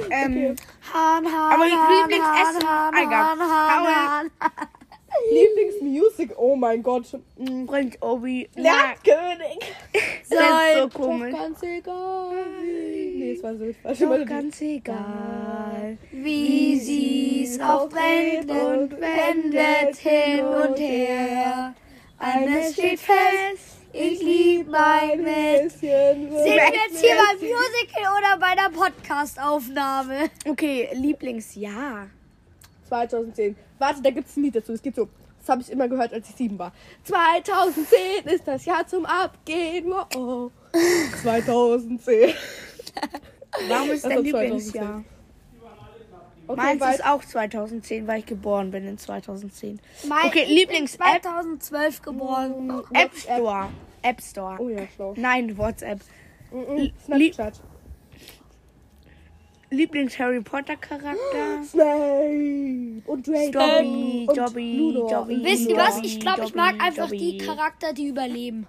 Ähm, 0.09 0.57
Hahn, 0.93 1.25
Hahn, 1.25 1.53
Aber 1.53 1.63
Hahn, 1.63 2.01
Lieblingsessen, 2.01 2.67
Hahn, 2.67 2.93
Alter. 2.93 3.09
Hahn, 3.11 3.39
Hahn, 3.39 3.49
Hahn, 3.49 3.84
Paul. 3.86 3.95
Hahn. 3.95 4.32
Lieblingsmusical? 4.41 4.76
Lustig. 6.18 6.38
Oh 6.38 6.55
mein 6.55 6.84
Gott. 6.84 7.05
Mm. 7.38 7.65
Prinz 7.65 7.97
Obi. 8.01 8.49
Lernkönig. 8.55 9.59
Das 10.30 10.39
ist 10.39 10.78
so 10.78 10.88
Doch 10.88 10.93
komisch. 10.93 11.34
ganz 11.34 11.63
egal. 11.63 12.36
Nee, 12.61 13.32
es 13.32 13.41
war 13.43 13.55
so 13.55 13.65
falsch. 13.82 13.99
Doch 13.99 14.26
ganz 14.26 14.61
egal. 14.61 15.97
Wie 16.11 16.78
sie's 16.80 17.59
auch 17.61 17.88
brennt 17.88 18.51
und 18.51 18.91
wendet 18.99 19.95
hin 19.95 20.45
und 20.45 20.78
her. 20.78 21.74
Eines 22.20 22.74
steht 22.74 22.99
fest, 22.99 23.78
ich 23.93 24.22
lieb 24.22 24.68
mein 24.70 25.24
Mädchen. 25.24 25.70
Mädchen. 25.82 26.30
Sind 26.30 26.45
wir 26.45 26.74
jetzt 26.74 26.99
hier 26.99 27.15
beim 27.15 27.38
Musical 27.38 28.18
oder 28.18 28.38
bei 28.38 28.53
der 28.53 28.70
Podcast-Aufnahme? 28.78 30.30
Okay, 30.45 30.89
Lieblingsjahr. 30.93 32.09
2010. 32.88 33.55
Warte, 33.79 34.01
da 34.01 34.09
gibt 34.09 34.27
es 34.27 34.38
ein 34.38 34.43
Lied 34.43 34.55
dazu. 34.55 34.73
Es 34.73 34.81
geht 34.81 34.95
so. 34.95 35.07
Das 35.39 35.49
habe 35.49 35.61
ich 35.61 35.71
immer 35.71 35.88
gehört, 35.88 36.11
als 36.13 36.29
ich 36.29 36.35
sieben 36.35 36.57
war. 36.59 36.73
2010 37.03 38.25
ist 38.25 38.47
das 38.47 38.65
Jahr 38.65 38.85
zum 38.88 39.05
Abgehen. 39.05 39.91
Oh, 39.93 40.05
oh. 40.17 40.51
2010. 41.21 42.33
Warum 43.69 43.91
ist 43.91 44.03
Das 44.03 44.09
dein 44.13 44.17
war 44.17 44.23
2010. 44.23 44.23
Lieblingsjahr? 44.23 45.03
Okay, 46.49 46.61
Meins 46.61 46.95
ist 46.95 47.05
auch 47.05 47.23
2010, 47.23 48.07
weil 48.07 48.19
ich 48.19 48.25
geboren 48.25 48.71
bin 48.71 48.88
in 48.88 48.97
2010. 48.97 49.79
Mein 50.07 50.25
Okay, 50.27 50.45
Lieblings-App? 50.45 51.21
2012 51.21 52.01
geboren. 52.01 52.83
App 52.93 53.13
Store. 53.15 53.67
App 54.01 54.21
Store. 54.21 54.55
Oh 54.59 54.69
ja, 54.69 54.83
schlau. 54.95 55.13
Nein, 55.17 55.57
WhatsApp. 55.57 55.99
Mhm. 56.51 56.91
Snapchat. 57.05 57.61
Lieblings-Harry 59.70 60.41
Potter 60.41 60.76
Charakter. 60.78 61.63
Snape 61.70 63.01
und 63.05 63.28
Draco 63.28 63.51
Dobby, 63.51 64.26
und 64.30 64.38
Dobby, 64.38 64.78
Ludo. 64.78 65.07
Dobby. 65.09 65.43
Wisst 65.43 65.70
ihr 65.70 65.76
Dobby, 65.76 65.80
was? 65.88 65.99
Ich 66.03 66.20
glaube, 66.20 66.43
ich 66.45 66.55
mag 66.55 66.72
Dobby, 66.74 66.84
einfach 66.86 67.09
die 67.09 67.38
Dobby. 67.38 67.45
Charakter, 67.45 67.93
die 67.93 68.07
überleben. 68.07 68.68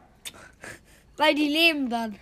Weil 1.17 1.35
die 1.35 1.49
leben 1.49 1.89
dann. 1.91 2.17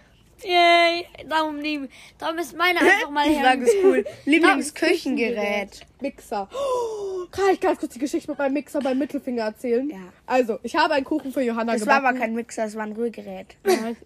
Yay, 0.45 1.07
darum 1.29 1.59
lieben. 1.61 1.89
Darum 2.19 2.37
ist 2.39 2.55
meine 2.57 2.79
einfach 2.81 3.11
mal 3.11 3.27
Ich 3.27 3.37
sage 3.41 3.65
her. 3.65 3.69
es 3.79 3.85
cool. 3.85 4.05
Lieblingsküchengerät. 4.27 5.87
Mixer. 6.01 6.49
Oh, 6.53 7.27
kann 7.31 7.45
ich 7.55 7.61
ganz 7.61 7.79
kurz 7.81 7.95
die 7.95 7.99
Geschichte 7.99 8.31
mit 8.31 8.39
meinem 8.39 8.53
Mixer 8.53 8.81
beim 8.81 8.99
Mittelfinger 8.99 9.45
erzählen? 9.45 9.89
Ja. 9.89 9.97
Also, 10.27 10.59
ich 10.63 10.77
habe 10.77 10.93
einen 10.95 11.05
Kuchen 11.07 11.33
für 11.33 11.41
Johanna 11.41 11.73
Das 11.73 11.87
war 11.87 11.97
gebacken. 12.01 12.17
aber 12.17 12.19
kein 12.27 12.35
Mixer, 12.35 12.65
das 12.65 12.77
war 12.77 12.83
ein 12.85 12.93
Rührgerät. 12.93 13.57
Egal. 13.65 13.97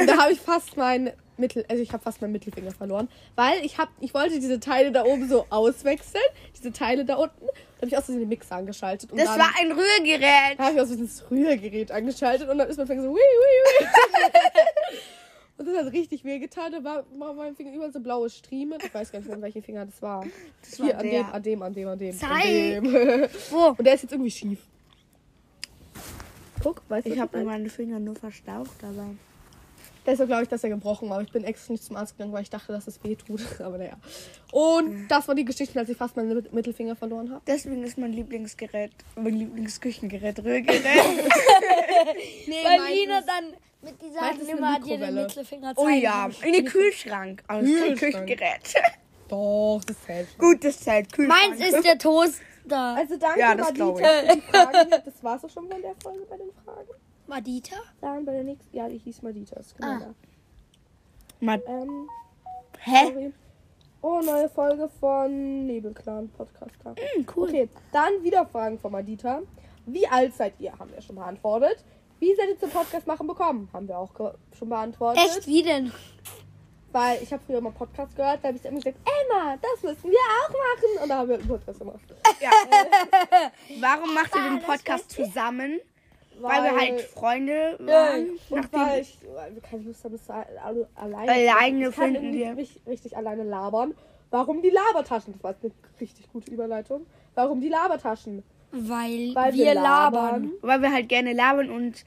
Und 0.00 0.06
da 0.08 0.16
habe 0.18 0.32
ich 0.32 0.40
fast 0.40 0.76
mein 0.76 1.12
Mittel, 1.36 1.64
also 1.68 1.82
ich 1.82 1.92
habe 1.92 2.02
fast 2.02 2.20
meinen 2.20 2.32
Mittelfinger 2.32 2.70
verloren, 2.70 3.08
weil 3.34 3.64
ich 3.64 3.78
habe, 3.78 3.90
ich 4.00 4.14
wollte 4.14 4.38
diese 4.38 4.60
Teile 4.60 4.92
da 4.92 5.04
oben 5.04 5.28
so 5.28 5.46
auswechseln, 5.50 6.22
diese 6.56 6.72
Teile 6.72 7.04
da 7.04 7.16
unten, 7.16 7.46
da 7.46 7.78
habe 7.78 7.88
ich 7.88 7.96
aus 7.96 8.04
Versehen 8.04 8.20
den 8.20 8.28
Mixer 8.28 8.56
angeschaltet 8.56 9.10
Das 9.12 9.24
dann 9.24 9.38
war 9.38 9.50
ein 9.60 9.72
Rührgerät. 9.72 10.58
habe 10.58 10.74
ich 10.74 10.80
aus 10.80 10.88
Versehen 10.88 11.06
das 11.06 11.30
Rührgerät 11.30 11.90
angeschaltet 11.90 12.48
und 12.48 12.58
dann 12.58 12.68
ist 12.68 12.76
mein 12.76 12.86
Finger 12.86 13.02
so 13.02 13.08
hui, 13.08 13.18
hui, 13.18 13.86
hui. 13.86 13.88
und 15.58 15.66
das 15.66 15.84
hat 15.84 15.92
richtig 15.92 16.24
wehgetan, 16.24 16.72
da 16.72 16.84
war, 16.84 17.04
war 17.18 17.34
mein 17.34 17.54
Finger 17.56 17.74
überall 17.74 17.92
so 17.92 18.00
blaue 18.00 18.30
Striemen, 18.30 18.78
ich 18.84 18.94
weiß 18.94 19.10
gar 19.10 19.18
nicht 19.20 19.30
an 19.30 19.42
welchem 19.42 19.62
Finger 19.62 19.86
das 19.86 20.00
war. 20.00 20.24
Das 20.62 20.76
Hier, 20.76 20.94
war 20.94 21.00
an 21.00 21.02
dem, 21.10 21.26
an 21.26 21.42
dem, 21.42 21.62
an 21.62 21.72
dem, 21.74 21.88
an 21.88 21.98
dem. 21.98 22.12
Zeig. 22.12 22.30
An 22.30 22.84
dem. 22.84 23.28
Wo? 23.50 23.66
Und 23.78 23.84
der 23.84 23.94
ist 23.94 24.02
jetzt 24.02 24.12
irgendwie 24.12 24.30
schief. 24.30 24.60
Guck, 26.62 26.82
weißt 26.88 27.06
du? 27.06 27.12
Ich 27.12 27.20
habe 27.20 27.44
meine 27.44 27.68
Finger 27.68 28.00
nur 28.00 28.14
verstaucht, 28.14 28.82
aber. 28.82 29.10
Deshalb 30.06 30.28
glaube 30.28 30.42
ich, 30.42 30.48
dass 30.48 30.62
er 30.62 30.70
gebrochen 30.70 31.08
war. 31.08 31.16
Aber 31.16 31.24
ich 31.26 31.32
bin 31.32 31.44
extra 31.44 31.72
nicht 31.72 31.82
zum 31.84 31.96
Arzt 31.96 32.16
gegangen, 32.16 32.32
weil 32.32 32.42
ich 32.42 32.50
dachte, 32.50 32.72
dass 32.72 32.86
es 32.86 33.02
weh 33.02 33.14
tut. 33.16 33.40
Aber 33.60 33.78
naja. 33.78 33.96
Und 34.52 35.08
das 35.08 35.26
war 35.28 35.34
die 35.34 35.44
Geschichte, 35.44 35.78
als 35.78 35.88
ich 35.88 35.96
fast 35.96 36.16
meinen 36.16 36.34
Mit- 36.34 36.52
Mittelfinger 36.52 36.94
verloren 36.96 37.30
habe. 37.30 37.42
Deswegen 37.46 37.82
ist 37.84 37.96
mein 37.98 38.12
Lieblingsgerät, 38.12 38.92
mein 39.16 39.34
Lieblingsküchengerät 39.34 40.38
Rührgerät. 40.44 40.74
Nee, 42.46 42.64
Weil 42.64 42.92
Lina 42.94 43.20
dann 43.22 43.54
mit 43.82 44.00
dieser 44.02 44.54
Nummer 44.54 44.78
dir 44.78 44.84
den 44.84 45.00
Mikrowelle. 45.00 45.22
Mittelfinger 45.22 45.72
oh 45.76 45.84
zeigen 45.84 46.02
ja, 46.02 46.10
kann. 46.30 46.34
in 46.48 46.52
den 46.52 46.64
Kühlschrank. 46.66 47.42
Aber 47.46 47.60
kein 47.62 47.66
Kühlschrank. 47.74 47.98
Küchengerät. 47.98 48.74
Doch, 49.28 49.80
das 49.86 49.96
zählt. 50.04 50.28
schon. 50.30 50.38
Gut, 50.38 50.64
das 50.64 50.80
zählt. 50.80 51.12
Kühlschrank. 51.12 51.48
Meins 51.58 51.66
ist 51.74 51.84
der 51.84 51.98
Toaster. 51.98 52.40
Also 52.96 53.16
danke, 53.16 53.40
Ja, 53.40 53.54
das 53.54 53.68
Madita, 53.68 53.98
hier. 53.98 55.02
Das 55.04 55.22
war's 55.22 55.44
auch 55.44 55.50
schon 55.50 55.68
von 55.68 55.80
der 55.82 55.94
Folge 56.02 56.24
bei 56.28 56.36
den 56.36 56.50
Fragen. 56.64 56.88
Madita? 57.26 57.76
Dann 58.00 58.24
bei 58.24 58.32
der 58.32 58.44
nächsten. 58.44 58.76
Ja, 58.76 58.88
die 58.88 58.98
hieß 58.98 59.22
Madita. 59.22 59.58
Ist 59.60 59.76
genau 59.76 59.92
Ah. 59.92 59.98
da. 60.00 60.14
Mal, 61.40 61.62
Ähm, 61.66 62.08
hä? 62.80 63.06
sorry. 63.06 63.32
Oh, 64.02 64.20
neue 64.22 64.48
Folge 64.50 64.88
von 65.00 65.66
Nebelclan 65.66 66.28
Podcast. 66.30 66.78
Klar. 66.80 66.94
Hm, 66.98 67.26
cool. 67.34 67.48
Okay, 67.48 67.68
dann 67.92 68.22
wieder 68.22 68.46
Fragen 68.46 68.78
von 68.78 68.92
Madita. 68.92 69.40
Wie 69.86 70.06
alt 70.06 70.34
seid 70.34 70.54
ihr? 70.58 70.78
Haben 70.78 70.92
wir 70.92 71.00
schon 71.00 71.16
beantwortet. 71.16 71.82
Wie 72.20 72.34
seid 72.34 72.48
ihr 72.50 72.58
zum 72.58 72.70
Podcast 72.70 73.06
machen 73.06 73.26
bekommen? 73.26 73.68
Haben 73.72 73.88
wir 73.88 73.98
auch 73.98 74.10
schon 74.56 74.68
beantwortet. 74.68 75.22
Echt, 75.24 75.46
wie 75.46 75.62
denn? 75.62 75.92
Weil 76.92 77.22
ich 77.22 77.32
habe 77.32 77.42
früher 77.44 77.60
mal 77.60 77.72
Podcast 77.72 78.14
gehört, 78.14 78.38
da 78.42 78.48
habe 78.48 78.56
ich 78.58 78.64
immer 78.64 78.78
gesagt, 78.78 78.98
Emma, 79.04 79.56
das 79.56 79.82
müssen 79.82 80.10
wir 80.10 80.18
auch 80.18 80.48
machen. 80.50 81.02
Und 81.02 81.08
da 81.08 81.18
haben 81.18 81.28
wir 81.28 81.38
einen 81.38 81.48
Podcast 81.48 81.78
gemacht. 81.80 82.00
Warum 83.80 84.14
macht 84.14 84.34
ihr 84.34 84.42
den 84.50 84.60
Podcast 84.60 85.10
zusammen? 85.10 85.80
Weil, 86.40 86.62
wir 86.64 86.76
halt 86.76 87.00
Freunde 87.02 87.76
waren. 87.80 88.30
und 88.30 88.50
nachdem- 88.50 88.80
weil, 88.80 89.00
ich, 89.02 89.18
weil 89.34 89.54
wir 89.54 89.62
keine 89.62 89.82
Lust 89.84 90.04
haben, 90.04 90.18
alle, 90.28 90.88
alleine 90.94 91.32
Alleine 91.32 91.88
ich 91.88 91.94
finden 91.94 92.32
wir. 92.32 92.54
Nicht 92.54 92.80
richtig 92.86 93.16
alleine 93.16 93.42
labern. 93.44 93.94
Warum 94.30 94.62
die 94.62 94.70
Labertaschen? 94.70 95.34
Das 95.34 95.42
war 95.44 95.54
eine 95.62 95.72
richtig 96.00 96.30
gute 96.32 96.50
Überleitung. 96.50 97.06
Warum 97.34 97.60
die 97.60 97.68
Labertaschen? 97.68 98.42
Weil, 98.72 99.32
Weil 99.34 99.54
wir, 99.54 99.74
labern. 99.74 100.50
Weil 100.60 100.82
wir 100.82 100.92
halt 100.92 101.08
gerne 101.08 101.32
labern 101.32 101.70
und, 101.70 102.04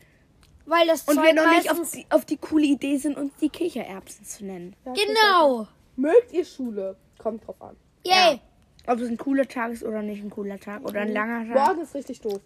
Weil 0.65 0.85
das 0.87 1.03
und 1.03 1.15
Zeug 1.15 1.25
wir 1.27 1.33
noch 1.33 1.49
nicht 1.49 1.71
auf 1.71 1.79
die, 1.91 2.05
auf 2.09 2.25
die 2.25 2.35
coole 2.37 2.65
Idee 2.65 2.97
sind, 2.97 3.15
uns 3.17 3.33
die 3.39 3.47
Kichererbsen 3.49 4.25
zu 4.25 4.43
nennen. 4.45 4.75
Ja, 4.85 4.93
Genau. 4.93 5.67
Mögt 5.95 6.33
ihr 6.33 6.43
Schule? 6.43 6.97
Kommt 7.17 7.47
drauf 7.47 7.61
an. 7.61 7.75
Yay. 8.05 8.41
Ob 8.87 8.99
es 8.99 9.09
ein 9.09 9.17
cooler 9.17 9.47
Tag 9.47 9.71
ist 9.71 9.83
oder 9.83 10.01
nicht 10.01 10.21
ein 10.23 10.29
cooler 10.29 10.59
Tag 10.59 10.83
oder 10.83 11.01
ein 11.01 11.11
langer 11.13 11.53
Tag. 11.53 11.67
Morgen 11.67 11.81
ist 11.81 11.95
richtig 11.95 12.21
doof. 12.21 12.39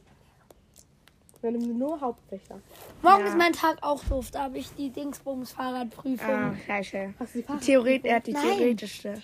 Wir 1.42 1.52
nehmen 1.52 1.78
nur 1.80 2.00
Hauptfächer. 2.00 2.60
Morgen 3.02 3.22
Ja. 3.22 3.28
ist 3.28 3.38
mein 3.38 3.54
Tag 3.54 3.78
auch 3.82 4.04
doof. 4.04 4.30
Da 4.32 4.44
habe 4.44 4.60
ich 4.60 4.70
die 4.78 4.90
Dingsbums-Fahrradprüfung. 4.92 6.30
Ah, 6.30 6.54
scheiße. 6.66 7.14
Hast 7.20 7.34
du 7.36 7.42
die 7.42 7.58
Theoret 7.66 8.06
er 8.06 8.18
hat 8.18 8.28
die 8.28 8.34
Nein. 8.34 8.58
theoretischste. 8.58 9.20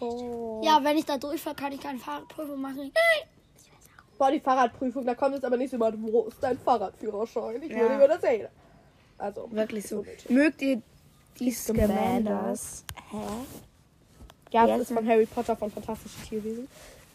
oh. 0.00 0.62
Ja, 0.64 0.80
wenn 0.82 0.96
ich 0.96 1.04
da 1.04 1.18
durchfahre, 1.18 1.54
kann 1.56 1.72
ich 1.72 1.80
keine 1.80 1.98
Fahrradprüfung 1.98 2.60
machen. 2.60 2.90
Boah, 4.16 4.30
die 4.30 4.40
Fahrradprüfung, 4.40 5.04
da 5.04 5.14
kommt 5.14 5.34
jetzt 5.34 5.44
aber 5.44 5.56
nicht 5.58 5.70
so 5.70 5.76
jemand, 5.76 6.02
wo 6.02 6.22
ist 6.24 6.38
dein 6.42 6.58
Fahrradführerschein? 6.58 7.62
Ich 7.62 7.70
Ja. 7.70 7.78
würde 7.80 7.96
mir 7.98 8.08
das 8.08 8.20
sehen. 8.22 8.48
Also, 9.18 9.48
Wirklich 9.50 9.86
so. 9.86 9.98
unnötig. 9.98 10.30
Mögt 10.30 10.62
ihr 10.62 10.82
die 11.38 11.50
Scamanders? 11.50 12.84
Hä? 13.10 13.16
Ja, 14.50 14.66
Ja, 14.66 14.78
das 14.78 14.88
ist 14.88 14.92
von 14.96 15.06
Harry 15.06 15.26
Potter 15.26 15.54
von 15.54 15.70
Fantastische 15.70 16.20
Tierwesen. 16.26 16.66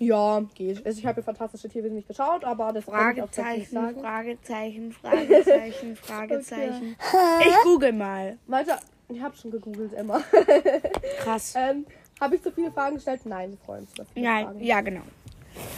Ja, 0.03 0.41
geht. 0.55 0.85
Also 0.85 0.99
ich 0.99 1.05
habe 1.05 1.21
ja 1.21 1.23
Fantastische 1.25 1.69
Tierwesen 1.69 1.95
nicht 1.95 2.07
geschaut, 2.07 2.43
aber 2.43 2.73
das 2.73 2.85
kann 2.85 3.15
ich 3.15 3.21
auch 3.21 3.29
Fragezeichen, 3.29 3.73
sagen. 3.73 3.99
Fragezeichen, 4.01 4.91
Fragezeichen, 5.01 5.95
Fragezeichen. 5.95 6.95
Ich 7.41 7.55
google 7.63 7.93
mal. 7.93 8.37
Weiter, 8.47 8.79
ich 9.09 9.21
habe 9.21 9.35
schon 9.35 9.51
gegoogelt, 9.51 9.93
Emma. 9.93 10.21
Krass. 11.23 11.53
ähm, 11.55 11.85
habe 12.19 12.35
ich 12.35 12.41
so 12.41 12.51
viele 12.51 12.71
Fragen 12.71 12.95
gestellt? 12.95 13.21
Nein, 13.25 13.51
wir 13.51 13.57
freuen 13.57 13.81
uns. 13.81 13.93
dass 13.93 14.07
viele 14.13 14.25
Nein, 14.25 14.45
Fragen 14.45 14.63
ja, 14.63 14.81
genau. 14.81 15.01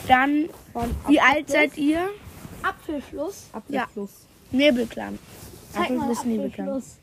Dann, 0.07 0.49
Von 0.73 0.95
wie 1.07 1.19
alt 1.19 1.49
seid 1.49 1.77
ihr? 1.77 2.09
Apfelfluss. 2.63 3.49
Apfelfluss. 3.51 4.27
Zeig 5.71 5.89
mal 5.91 6.11
Apfelfluss. 6.11 6.19
Apfelfluss. 6.19 6.97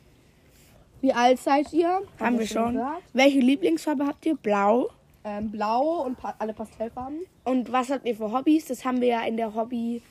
Wie 1.00 1.12
alt 1.12 1.40
seid 1.40 1.72
ihr? 1.72 2.02
Haben 2.20 2.38
wir 2.38 2.46
schon. 2.46 2.74
gesagt. 2.74 3.02
Welche 3.12 3.40
Lieblingsfarbe 3.40 4.06
habt 4.06 4.24
ihr? 4.24 4.36
Blau. 4.36 4.88
Ähm, 5.24 5.50
blau 5.52 6.04
und 6.04 6.16
pa 6.18 6.34
alle 6.38 6.52
Pastellfarben. 6.52 7.20
Und 7.44 7.70
was 7.70 7.90
habt 7.90 8.04
ihr 8.06 8.16
für 8.16 8.32
Hobbys? 8.32 8.66
Das 8.66 8.84
haben 8.84 9.00
wir 9.00 9.08
ja 9.08 9.22
in 9.22 9.36
der 9.36 9.54
Hobby. 9.54 10.02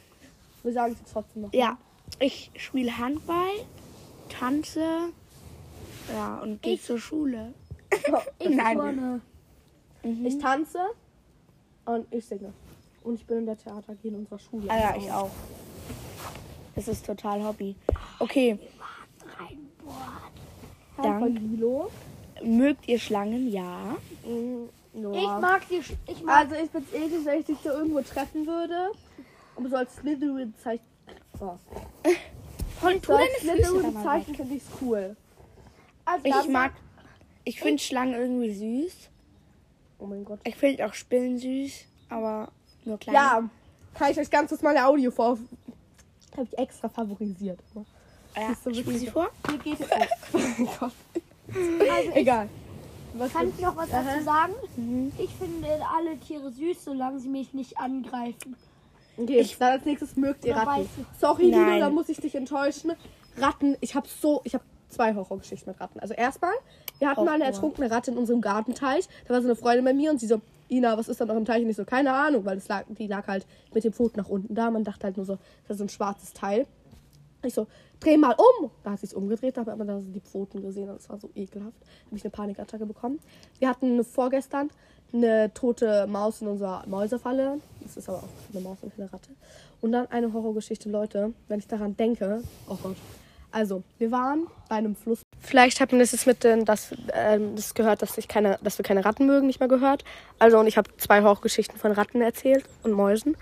Wir 0.64 0.74
sagen 0.74 0.94
es 0.94 1.00
jetzt 1.00 1.12
trotzdem 1.12 1.44
noch. 1.44 1.54
Ja, 1.54 1.78
ich 2.20 2.50
spiele 2.56 2.98
Handball, 2.98 3.50
tanze, 4.30 5.10
ja, 6.14 6.40
und 6.42 6.62
gehe 6.62 6.80
zur 6.80 7.00
Schule. 7.00 7.54
Ich 8.40 8.50
Nein. 8.56 8.78
vorne. 8.78 9.22
Ich 10.24 10.38
tanze 10.38 10.80
und 11.86 12.08
ich 12.14 12.26
singe. 12.26 12.54
Und 13.04 13.16
ich 13.16 13.26
bin 13.26 13.40
in 13.40 13.46
der 13.48 13.58
Theater 13.58 13.96
in 14.02 14.16
unserer 14.16 14.40
Schule. 14.40 14.70
Ah 14.70 14.80
ja, 14.80 14.96
ich 14.98 15.12
auch. 15.12 15.30
Das 16.76 16.88
ist 16.88 17.06
total 17.06 17.44
Hobby. 17.44 17.76
Okay, 18.20 18.58
Dann 21.02 21.20
von 21.20 21.36
Lilo. 21.36 21.92
mögt 22.44 22.88
ihr 22.88 23.00
Schlangen? 23.00 23.52
Ja. 23.52 23.98
Mm, 24.94 25.14
Ich 25.14 25.28
mag 25.28 25.62
die. 25.70 25.80
Sch- 25.82 25.96
Ich 26.08 26.22
mag. 26.24 26.38
Also 26.52 26.56
ich 26.64 26.70
bin's 26.72 26.94
eklig, 26.94 27.26
wenn 27.26 27.40
ich 27.40 27.46
dich 27.46 27.58
so 27.64 27.70
irgendwo 27.70 28.02
treffen 28.02 28.46
würde. 28.46 28.92
Aber 29.56 29.70
so 29.70 29.76
als 29.78 29.96
Slytherin 29.96 30.54
zeichen. 30.62 30.84
Oh. 31.40 31.58
Und 32.86 33.06
So 33.06 33.14
als 33.14 33.32
Slytherin 33.40 33.94
zeichen 34.04 34.36
finde 34.36 34.56
ich's 34.56 34.66
cool. 34.82 35.16
Also 36.06 36.26
Ich 36.28 36.48
mag, 36.48 36.74
ich 37.44 37.60
finde 37.62 37.82
Schlangen 37.82 38.14
irgendwie 38.16 38.54
süß. 38.54 38.94
Oh 40.00 40.06
mein 40.08 40.26
Gott. 40.26 40.40
Ich 40.44 40.56
finde 40.56 40.86
auch 40.86 40.94
Spinnen 40.94 41.38
süß, 41.38 41.86
aber 42.10 42.50
nur 42.86 42.98
kleine. 42.98 43.18
Ja, 43.18 43.50
kann 43.94 44.12
ich 44.12 44.18
euch 44.20 44.30
ganz 44.32 44.50
kurz 44.50 44.62
mal 44.62 44.76
eine 44.76 44.86
Audio 44.88 45.12
vor 45.12 45.38
Habe 46.36 46.48
ich 46.52 46.58
extra 46.58 46.90
favorisiert. 46.90 47.60
Ja, 48.36 48.48
Siehst 48.50 48.66
du 48.66 48.70
spiel 48.74 48.86
wirklich- 48.86 49.00
sie 49.02 49.08
vor. 49.12 49.30
Hier 49.48 49.58
geht 49.60 49.80
es. 49.80 49.88
Oh 50.34 50.38
mein 50.38 50.66
Gott. 50.80 50.92
Also 51.54 52.10
ich, 52.10 52.16
Egal. 52.16 52.50
Was 53.14 53.34
kann 53.34 53.50
ich 53.50 53.60
noch 53.60 53.76
was 53.76 53.90
dazu 53.90 54.24
sagen? 54.24 54.54
Mhm. 54.78 55.12
Ich 55.18 55.32
finde 55.32 55.68
alle 55.98 56.18
Tiere 56.20 56.52
süß, 56.52 56.84
solange 56.86 57.20
sie 57.20 57.30
mich 57.30 57.54
nicht 57.54 57.78
angreifen. 57.78 58.56
Okay, 59.18 59.46
dann 59.60 59.72
als 59.74 59.86
nächstes 59.86 60.16
mögt 60.16 60.46
ihr 60.46 60.56
Ratten. 60.56 60.88
Sorry, 61.20 61.52
Nein. 61.52 61.80
da 61.80 61.90
muss 61.90 62.10
ich 62.10 62.18
dich 62.18 62.36
enttäuschen. 62.36 62.94
Ratten, 63.38 63.76
ich 63.82 63.96
habe 63.96 64.08
so, 64.08 64.42
ich 64.44 64.54
habe 64.54 64.64
zwei 64.90 65.14
Horrorgeschichten 65.14 65.72
mit 65.72 65.82
Ratten. 65.82 66.00
Also 66.00 66.14
erstmal, 66.14 66.54
wir 67.00 67.10
hatten 67.10 67.26
mal 67.26 67.34
eine 67.34 67.46
ertrunkene 67.46 67.92
Ratte 67.92 68.12
in 68.12 68.18
unserem 68.18 68.42
Gartenteich. 68.42 69.08
Da 69.28 69.34
war 69.34 69.42
so 69.42 69.48
eine 69.48 69.56
Freundin 69.56 69.86
bei 69.86 69.94
mir 69.94 70.12
und 70.12 70.20
sie 70.20 70.28
so, 70.28 70.42
Ina, 70.70 70.98
was 70.98 71.10
ist 71.10 71.20
da 71.20 71.26
noch 71.26 71.36
im 71.36 71.46
Teich? 71.46 71.64
Und 71.64 71.70
ich 71.70 71.76
so, 71.76 71.84
keine 71.84 72.14
Ahnung, 72.14 72.46
weil 72.46 72.58
es 72.58 72.68
lag, 72.68 72.86
die 72.88 73.08
lag 73.08 73.28
halt 73.28 73.46
mit 73.74 73.84
dem 73.84 73.92
Pfoten 73.92 74.20
nach 74.20 74.30
unten 74.30 74.56
da. 74.56 74.72
Man 74.72 74.84
dachte 74.84 75.04
halt 75.04 75.18
nur 75.18 75.26
so, 75.26 75.38
das 75.68 75.76
ist 75.76 75.78
so 75.80 75.84
ein 75.84 75.90
schwarzes 75.90 76.34
Teil. 76.34 76.66
Ich 77.44 77.54
so, 77.54 77.68
dreh 78.00 78.18
mal 78.18 78.36
um. 78.38 78.70
Da 78.84 78.92
hat 78.92 79.00
sie 79.00 79.08
es 79.08 79.14
umgedreht, 79.14 79.58
da 79.58 79.62
habe 79.62 79.72
aber 79.72 79.86
da 79.86 80.00
so 80.00 80.08
die 80.10 80.20
Pfoten 80.20 80.62
gesehen 80.62 80.90
und 80.90 80.98
es 80.98 81.10
war 81.10 81.20
so 81.20 81.30
ekelhaft. 81.36 81.82
Da 81.82 82.06
habe 82.08 82.18
ich 82.18 82.24
eine 82.24 82.32
Panikattacke 82.32 82.86
bekommen. 82.86 83.20
Wir 83.60 83.70
hatten 83.70 84.04
vorgestern 84.04 84.70
eine 85.14 85.54
tote 85.54 86.08
Maus 86.08 86.42
in 86.42 86.48
unserer 86.48 86.84
Mäusefalle. 86.88 87.60
Das 87.82 87.98
ist 87.98 88.08
aber 88.10 88.20
auch 88.20 88.54
eine 88.54 88.62
Maus 88.62 88.78
und 88.82 88.96
keine 88.96 89.12
Ratte. 89.12 89.32
Und 89.82 89.92
dann 89.92 90.08
eine 90.08 90.32
Horrorgeschichte, 90.32 90.90
Leute, 90.90 91.34
wenn 91.48 91.60
ich 91.60 91.68
daran 91.68 91.98
denke. 91.98 92.44
Oh 92.68 92.78
Gott. 92.82 92.96
Also, 93.54 93.84
wir 93.98 94.12
waren 94.12 94.48
bei 94.70 94.78
einem 94.78 94.96
Fluss. 94.96 95.22
Vielleicht 95.40 95.82
habt 95.82 95.92
ihr 95.92 96.00
das 96.00 96.14
jetzt 96.14 96.26
mit 96.26 96.44
den, 96.44 96.64
das, 96.64 96.96
ähm, 97.14 97.56
das 97.56 97.74
gehört, 97.74 98.02
dass, 98.02 98.18
ich 98.18 98.30
keine, 98.30 98.58
dass 98.64 98.78
wir 98.78 98.84
keine 98.84 99.04
Ratten 99.04 99.26
mögen, 99.26 99.48
nicht 99.48 99.60
mehr 99.60 99.68
gehört. 99.68 100.06
Also, 100.40 100.58
und 100.60 100.68
ich 100.68 100.78
habe 100.78 100.90
zwei 100.98 101.22
Horrorgeschichten 101.22 101.78
von 101.78 101.92
Ratten 101.92 102.22
erzählt 102.22 102.64
und 102.84 102.94
Mäusen. 102.94 103.36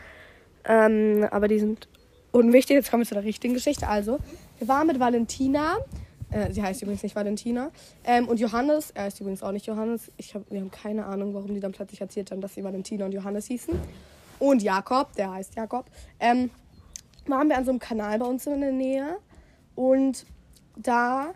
Ähm, 0.65 1.27
aber 1.29 1.47
die 1.47 1.59
sind 1.59 1.87
unwichtig. 2.31 2.75
Jetzt 2.75 2.89
kommen 2.89 3.03
wir 3.03 3.07
zu 3.07 3.15
der 3.15 3.23
richtigen 3.23 3.53
Geschichte. 3.53 3.87
Also, 3.87 4.19
wir 4.57 4.67
waren 4.67 4.87
mit 4.87 4.99
Valentina. 4.99 5.77
Äh, 6.31 6.51
sie 6.51 6.61
heißt 6.61 6.81
übrigens 6.81 7.03
nicht 7.03 7.15
Valentina. 7.15 7.71
Ähm, 8.03 8.27
und 8.27 8.39
Johannes, 8.39 8.91
er 8.91 9.07
ist 9.07 9.19
übrigens 9.19 9.43
auch 9.43 9.51
nicht 9.51 9.65
Johannes. 9.65 10.11
Ich 10.17 10.35
hab, 10.35 10.49
wir 10.51 10.59
haben 10.59 10.71
keine 10.71 11.05
Ahnung, 11.05 11.33
warum 11.33 11.53
die 11.53 11.59
dann 11.59 11.71
plötzlich 11.71 12.01
erzählt 12.01 12.31
haben, 12.31 12.41
dass 12.41 12.53
sie 12.53 12.63
Valentina 12.63 13.05
und 13.05 13.13
Johannes 13.13 13.47
hießen. 13.47 13.73
Und 14.39 14.61
Jakob, 14.61 15.13
der 15.15 15.31
heißt 15.31 15.55
Jakob. 15.55 15.85
Ähm, 16.19 16.49
waren 17.27 17.49
wir 17.49 17.57
an 17.57 17.65
so 17.65 17.71
einem 17.71 17.79
Kanal 17.79 18.19
bei 18.19 18.25
uns 18.25 18.45
in 18.47 18.61
der 18.61 18.71
Nähe. 18.71 19.17
Und 19.75 20.25
da 20.75 21.33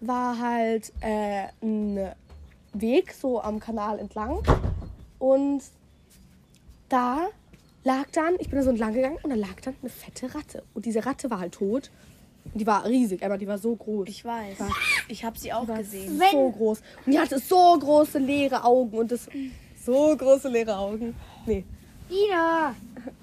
war 0.00 0.38
halt 0.38 0.92
äh, 1.00 1.46
ein 1.62 2.12
Weg 2.72 3.12
so 3.12 3.40
am 3.40 3.60
Kanal 3.60 3.98
entlang. 3.98 4.42
Und 5.18 5.62
da 6.88 7.28
lag 7.84 8.06
dann, 8.12 8.34
ich 8.38 8.48
bin 8.48 8.58
da 8.58 8.64
so 8.64 8.70
entlang 8.70 8.94
gegangen 8.94 9.18
und 9.22 9.30
da 9.30 9.36
lag 9.36 9.60
dann 9.62 9.76
eine 9.80 9.90
fette 9.90 10.34
Ratte. 10.34 10.64
Und 10.74 10.86
diese 10.86 11.06
Ratte 11.06 11.30
war 11.30 11.38
halt 11.38 11.52
tot. 11.52 11.90
Und 12.52 12.60
die 12.60 12.66
war 12.66 12.84
riesig, 12.84 13.24
aber 13.24 13.38
die 13.38 13.46
war 13.46 13.58
so 13.58 13.74
groß. 13.74 14.08
Ich 14.08 14.24
weiß. 14.24 14.58
Ich 15.08 15.24
habe 15.24 15.38
sie 15.38 15.52
auch 15.52 15.66
war 15.68 15.78
gesehen. 15.78 16.18
so 16.18 16.50
groß. 16.50 16.82
Und 17.06 17.12
die 17.12 17.18
hatte 17.18 17.38
so 17.38 17.78
große 17.78 18.18
leere 18.18 18.64
Augen 18.64 18.98
und 18.98 19.12
das 19.12 19.28
so 19.84 20.16
große 20.16 20.48
leere 20.48 20.76
Augen. 20.76 21.14
Nee. 21.46 21.64
Ina, 22.10 22.74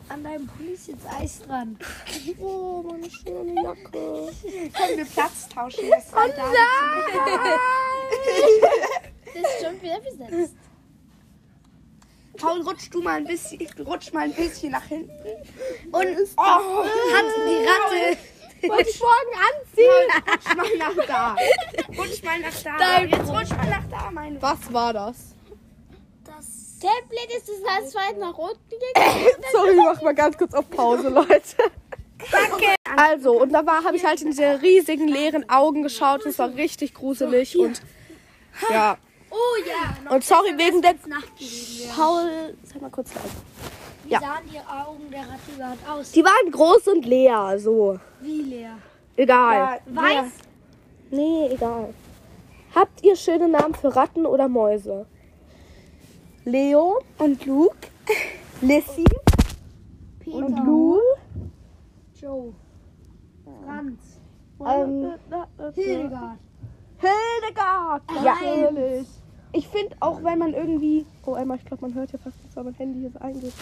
an 0.09 0.23
deinem 0.23 0.47
Pulli 0.47 0.71
ist 0.71 0.87
jetzt 0.87 1.05
Eis 1.07 1.41
dran. 1.41 1.77
Oh, 2.39 2.83
meine 2.83 3.09
schöne 3.09 3.63
Jacke. 3.63 4.31
Können 4.73 4.97
wir 4.97 5.05
Platz 5.05 5.47
tauschen? 5.49 5.89
Das 5.89 6.07
oh 6.13 6.17
Das 9.33 9.43
ist 9.43 9.63
schon 9.63 9.81
wieder 9.81 9.99
besetzt. 9.99 10.55
Paul, 12.41 12.61
rutsch 12.61 12.89
du 12.91 13.01
mal 13.01 13.17
ein 13.17 13.25
bisschen, 13.25 13.67
rutsch 13.85 14.11
mal 14.13 14.23
ein 14.23 14.33
bisschen 14.33 14.71
nach 14.71 14.85
hinten. 14.85 15.11
Und 15.91 16.17
oh, 16.37 16.41
hat 16.41 17.25
die 17.47 17.65
Ratte. 17.67 18.17
Wollte 18.67 18.89
ich 18.89 18.99
morgen 18.99 19.33
anziehen? 19.49 19.87
Rutsch 20.31 20.55
mal 20.55 20.77
nach 20.77 21.05
da. 21.07 21.35
Rutsch 21.97 22.23
mal 22.23 22.39
nach 22.39 22.63
da. 22.63 23.01
Jetzt 23.01 23.29
rutsch 23.29 23.57
mal 23.57 23.69
nach 23.69 23.85
da, 23.89 24.11
meine. 24.11 24.41
Was 24.41 24.73
war 24.73 24.93
das? 24.93 25.35
Das 26.25 26.79
Tablet 26.79 27.37
ist 27.37 27.49
es 27.49 27.63
als 27.67 27.95
weit 27.95 28.17
nach 28.17 28.37
unten 28.37 28.69
gegangen. 28.69 29.25
Sorry, 29.51 29.71
ich 29.71 29.77
mach 29.77 30.01
mal 30.01 30.15
ganz 30.15 30.37
kurz 30.37 30.53
auf 30.53 30.69
Pause, 30.69 31.09
Leute. 31.09 31.57
Danke. 32.31 32.75
Also, 32.97 33.39
und 33.41 33.51
da 33.51 33.65
war, 33.65 33.83
habe 33.83 33.97
ich 33.97 34.05
halt 34.05 34.21
in 34.21 34.31
diese 34.31 34.61
riesigen 34.61 35.07
leeren 35.07 35.49
Augen 35.49 35.83
geschaut. 35.83 36.25
Das 36.25 36.37
war 36.39 36.53
richtig 36.55 36.93
gruselig 36.93 37.57
und 37.57 37.81
ja. 38.69 38.97
Oh 39.31 39.35
ja. 39.67 40.13
Und 40.13 40.23
sorry 40.23 40.51
wegen 40.57 40.81
der 40.81 40.93
Nacht 41.07 41.35
gewesen 41.37 41.85
wäre. 41.87 41.93
Paul, 41.95 42.57
sag 42.63 42.81
mal 42.81 42.89
kurz 42.91 43.13
laut. 43.15 43.23
Wie 44.03 44.11
Ja. 44.11 44.19
sahen 44.19 44.43
die 44.51 44.59
Augen 44.59 45.09
der 45.09 45.21
Ratte 45.21 45.51
überhaupt 45.55 45.89
aus? 45.89 46.11
Die 46.11 46.23
waren 46.23 46.51
groß 46.51 46.87
und 46.89 47.05
leer, 47.05 47.57
so. 47.59 47.97
Wie 48.19 48.41
leer? 48.41 48.77
Egal. 49.15 49.79
Weiß? 49.85 50.31
Nee, 51.11 51.47
egal. 51.51 51.93
Habt 52.75 53.03
ihr 53.03 53.15
schöne 53.15 53.47
Namen 53.49 53.73
für 53.75 53.95
Ratten 53.95 54.25
oder 54.25 54.47
Mäuse? 54.47 55.05
Leo 56.45 57.01
Und 57.17 57.45
Luke? 57.45 57.75
Lissy 58.61 59.05
Peter. 60.19 60.37
und 60.37 60.65
Lou. 60.65 60.99
Joe. 62.19 62.53
Franz. 63.65 64.19
Ähm, 64.65 65.13
Hildegard. 65.73 66.37
Hildegard. 66.97 68.03
Ja, 68.23 68.35
natürlich. 68.35 69.07
Ich 69.53 69.67
finde 69.67 69.95
auch, 69.99 70.23
wenn 70.23 70.39
man 70.39 70.53
irgendwie. 70.53 71.05
Oh, 71.25 71.35
Emma, 71.35 71.55
ich 71.55 71.65
glaube, 71.65 71.81
man 71.81 71.93
hört 71.93 72.11
ja 72.11 72.19
fast 72.19 72.37
nichts, 72.39 72.55
weil 72.55 72.63
mein 72.63 72.73
Handy 72.75 72.99
hier 72.99 73.11
so 73.11 73.19
eingedingst 73.19 73.57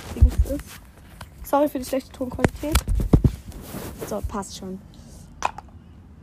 ist. 0.52 0.82
Sorry 1.44 1.68
für 1.68 1.80
die 1.80 1.86
schlechte 1.86 2.12
Tonqualität. 2.12 2.76
So, 4.08 4.22
passt 4.28 4.58
schon. 4.58 4.80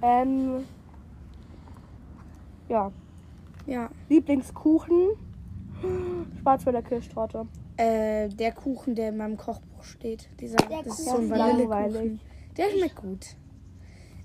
Ähm. 0.03 0.65
Ja. 2.69 2.93
Ja. 3.67 3.91
Lieblingskuchen. 4.09 5.11
Schwarzwälder 6.41 6.83
Kirschtorte. 6.83 7.47
Äh, 7.77 8.29
der 8.29 8.53
Kuchen, 8.53 8.95
der 8.95 9.11
in 9.11 9.17
meinem 9.19 9.37
Kochbuch 9.37 9.83
steht. 9.83 10.29
Dieser, 10.41 10.57
Der 10.57 10.83
das 10.83 10.99
ist 11.01 11.05
so 11.07 11.17
ein 11.17 11.29
Langweilig. 11.29 11.69
Vanillekuchen. 11.69 12.21
Der 12.57 12.71
schmeckt 12.71 12.97
gut. 12.97 13.27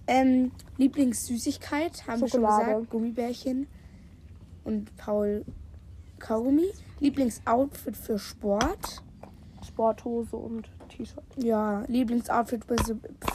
Ähm, 0.08 0.52
Lieblingssüßigkeit, 0.78 2.08
haben 2.08 2.22
wir 2.22 2.28
Schokolade. 2.30 2.64
schon 2.64 2.74
gesagt. 2.74 2.90
Gummibärchen. 2.92 3.68
Und 4.64 4.96
Paul 4.98 5.46
Kaugummi. 6.20 6.70
Lieblingsoutfit 7.00 7.98
für 7.98 8.20
Sport. 8.20 9.04
Sporthose 9.66 10.36
und 10.36 10.70
T-Shirt. 10.90 11.24
Ja, 11.38 11.84
Lieblingsoutfit 11.88 12.64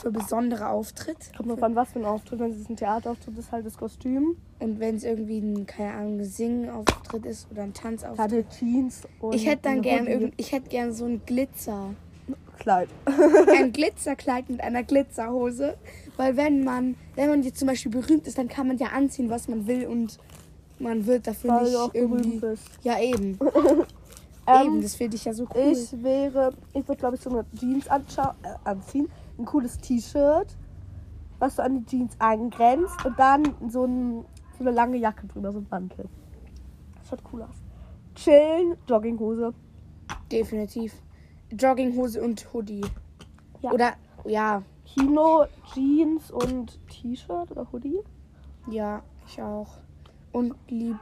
für 0.01 0.11
besondere 0.11 0.69
Auftritt. 0.69 1.31
Kommt 1.35 1.49
noch 1.49 1.61
an, 1.61 1.75
was 1.75 1.91
für 1.91 1.99
ein 1.99 2.05
Auftritt. 2.05 2.39
Wenn 2.39 2.51
es 2.51 2.69
ein 2.69 2.75
Theaterauftritt 2.75 3.37
ist, 3.37 3.51
halt 3.51 3.65
das 3.65 3.77
Kostüm. 3.77 4.37
Und 4.59 4.79
wenn 4.79 4.95
es 4.95 5.03
irgendwie 5.03 5.39
ein, 5.39 5.65
keine 5.65 5.93
Ahnung, 5.93 6.23
Singauftritt 6.23 7.25
ist 7.25 7.49
oder 7.51 7.63
ein 7.63 7.73
Tanzauftritt. 7.73 8.19
Hatte 8.19 8.45
Jeans 8.49 9.07
und. 9.19 9.35
Ich 9.35 9.45
hätte 9.45 9.63
dann 9.63 9.81
gern 9.81 10.07
irgend, 10.07 10.33
ich 10.37 10.51
hätte 10.51 10.69
gern 10.69 10.93
so 10.93 11.05
ein 11.05 11.21
Glitzer. 11.25 11.93
Kleid. 12.59 12.89
Ein 13.55 13.71
Glitzerkleid 13.71 14.49
mit 14.49 14.61
einer 14.61 14.83
Glitzerhose. 14.83 15.77
Weil 16.17 16.37
wenn 16.37 16.63
man, 16.63 16.95
wenn 17.15 17.29
man 17.29 17.43
jetzt 17.43 17.59
zum 17.59 17.67
Beispiel 17.67 17.91
berühmt 17.91 18.25
ist, 18.25 18.39
dann 18.39 18.47
kann 18.47 18.67
man 18.67 18.77
ja 18.77 18.87
anziehen, 18.87 19.29
was 19.29 19.47
man 19.47 19.67
will 19.67 19.85
und 19.85 20.17
man 20.79 21.05
wird 21.05 21.27
dafür 21.27 21.51
Weil 21.51 21.63
nicht 21.63 21.95
irgendwie. 21.95 22.41
Ja, 22.83 22.99
eben. 22.99 23.39
Ähm, 24.49 24.65
eben, 24.67 24.81
das 24.81 24.95
finde 24.95 25.17
ich 25.17 25.25
ja 25.25 25.33
so 25.33 25.43
cool. 25.43 25.73
Ich 25.73 26.01
wäre, 26.01 26.53
ich 26.69 26.87
würde 26.87 26.95
glaube 26.97 27.17
ich 27.17 27.21
so 27.21 27.29
eine 27.29 27.43
Jeans 27.59 27.89
anscha- 27.91 28.33
äh, 28.43 28.55
anziehen, 28.63 29.09
ein 29.37 29.43
cooles 29.43 29.77
T-Shirt, 29.77 30.55
was 31.37 31.57
so 31.57 31.61
an 31.63 31.79
die 31.79 31.85
Jeans 31.85 32.15
angrenzt 32.19 33.05
und 33.05 33.19
dann 33.19 33.43
so, 33.67 33.83
ein, 33.83 34.23
so 34.57 34.61
eine 34.63 34.71
lange 34.71 34.95
Jacke 34.95 35.27
drüber, 35.27 35.51
so 35.51 35.57
ein 35.59 35.67
Mantel. 35.69 36.05
Das 36.97 37.09
schaut 37.09 37.19
cool 37.33 37.41
aus. 37.41 37.57
Chillen, 38.15 38.77
Jogginghose. 38.87 39.53
Definitiv. 40.31 40.93
Jogginghose 41.51 42.21
und 42.23 42.47
Hoodie. 42.53 42.85
Ja. 43.61 43.71
Oder, 43.73 43.93
ja, 44.25 44.61
Kino, 44.85 45.43
Jeans 45.73 46.31
und 46.31 46.79
T-Shirt 46.87 47.51
oder 47.51 47.67
Hoodie. 47.73 47.99
ja, 48.71 49.01
ich 49.27 49.41
auch. 49.41 49.73
Und 50.37 50.53
lieb 50.67 50.97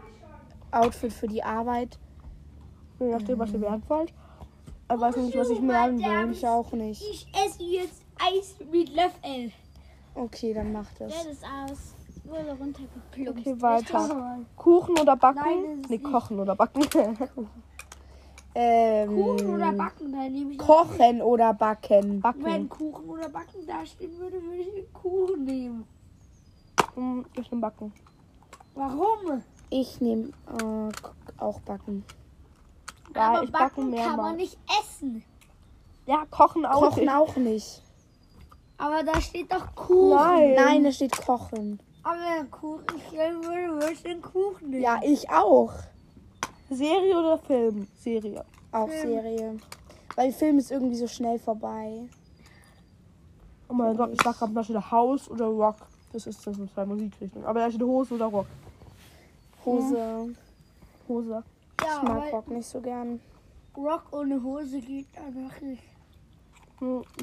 Outfit 0.72 1.12
für 1.12 1.28
die 1.28 1.44
Arbeit. 1.44 2.00
Je 3.00 3.08
nachdem, 3.08 3.38
was 3.38 3.52
ihr 3.52 3.60
werden 3.60 3.84
wollt. 3.90 4.14
Ich 4.94 5.00
weiß 5.00 5.18
nicht, 5.18 5.38
was 5.38 5.50
ich 5.50 5.60
lernen 5.60 6.00
will. 6.00 6.32
Ich 6.32 6.48
auch 6.48 6.72
nicht. 6.72 7.02
Ich 7.02 7.28
esse 7.36 7.64
jetzt 7.64 8.02
Eis 8.18 8.56
mit 8.72 8.96
Löffel. 8.96 9.52
Okay, 10.14 10.54
dann 10.54 10.72
mach 10.72 10.88
das. 10.98 11.12
Der 11.12 11.32
ist 11.32 11.44
aus. 11.44 11.96
Wurde 12.24 12.58
runtergeplumpt. 12.58 13.40
Okay, 13.42 13.62
weiter. 13.62 14.40
Kuchen 14.56 14.98
oder 15.00 15.18
Backen? 15.18 15.42
Nein, 15.44 15.82
das 15.82 15.90
nee, 15.90 15.98
nicht. 15.98 16.04
kochen 16.12 16.40
oder 16.40 16.56
backen. 16.56 16.84
Ähm, 18.58 19.10
Kuchen 19.22 19.54
oder 19.54 19.74
Backen, 19.74 20.14
dann 20.14 20.32
nehme 20.32 20.54
ich 20.54 20.58
Kochen 20.58 21.22
oder 21.22 21.54
backen. 21.54 22.22
backen. 22.22 22.46
Wenn 22.46 22.70
Kuchen 22.70 23.10
oder 23.10 23.28
Backen 23.28 23.68
da 23.68 23.86
stehen 23.86 24.18
würde, 24.18 24.42
würde 24.42 24.62
ich 24.62 24.74
den 24.74 24.94
Kuchen 24.94 25.44
nehmen. 25.44 25.84
Hm, 26.94 27.26
Ich 27.38 27.52
nehme 27.52 27.60
Backen. 27.60 27.92
Warum? 28.76 29.42
Ich 29.70 30.00
nehme 30.02 30.30
äh, 30.48 31.42
auch 31.42 31.60
backen. 31.62 32.04
Ja, 33.16 33.30
Aber 33.30 33.44
ich 33.44 33.52
backe 33.52 33.64
Backen 33.76 33.90
mehr 33.90 34.06
kann 34.06 34.18
mal. 34.18 34.24
man 34.24 34.36
nicht 34.38 34.58
essen. 34.80 35.24
Ja, 36.06 36.26
kochen 36.30 36.66
auch. 36.66 36.82
Kochen 36.82 37.10
auch 37.10 37.36
nicht. 37.38 37.82
Aber 38.78 39.04
da 39.04 39.20
steht 39.22 39.52
doch 39.52 39.74
Kuchen. 39.74 40.54
Nein, 40.56 40.84
da 40.84 40.92
steht 40.92 41.18
Kochen. 41.26 41.80
Aber 42.04 42.18
der 42.18 42.46
Kuchen, 42.46 42.84
ich 42.98 43.12
würde 43.14 43.82
würde 43.82 43.96
den 44.04 44.22
Kuchen 44.22 44.70
nehmen. 44.70 44.84
Ja, 44.84 45.00
ich 45.02 45.30
auch. 45.30 45.74
Serie 46.70 47.18
oder 47.18 47.38
Film? 47.38 47.88
Serie. 47.98 48.44
Auch 48.72 48.90
Serie. 48.90 49.58
Weil 50.16 50.32
Film 50.32 50.58
ist 50.58 50.72
irgendwie 50.72 50.96
so 50.96 51.08
schnell 51.08 51.40
vorbei. 51.40 52.08
Oh 53.70 53.74
mein 53.74 53.96
Gott, 53.96 54.12
ich 54.14 54.22
sag 54.22 54.38
gerade, 54.38 54.54
da 54.54 54.64
steht 54.64 54.92
House 54.92 55.30
oder 55.30 55.46
Rock. 55.46 55.78
Das 56.14 56.28
ist 56.28 56.46
das 56.46 56.58
zwei 56.74 56.86
Musikrichtungen. 56.86 57.46
Aber 57.46 57.60
da 57.60 57.70
steht 57.70 57.82
Hose 57.82 58.14
oder 58.14 58.26
Rock. 58.26 58.48
Hose. 59.66 60.36
Hose. 61.08 61.44
Ja, 61.82 61.98
Ich 61.98 62.04
mag 62.08 62.24
weil 62.24 62.30
Rock 62.32 62.48
nicht 62.50 62.68
so 62.68 62.82
gern. 62.82 63.20
Rock 63.76 64.04
ohne 64.12 64.42
Hose 64.42 64.80
geht 64.80 65.08
einfach 65.18 65.60
nicht. 65.62 65.84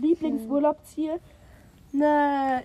Lieblingsurlaubsziel? 0.01 1.21
Ne 1.93 2.65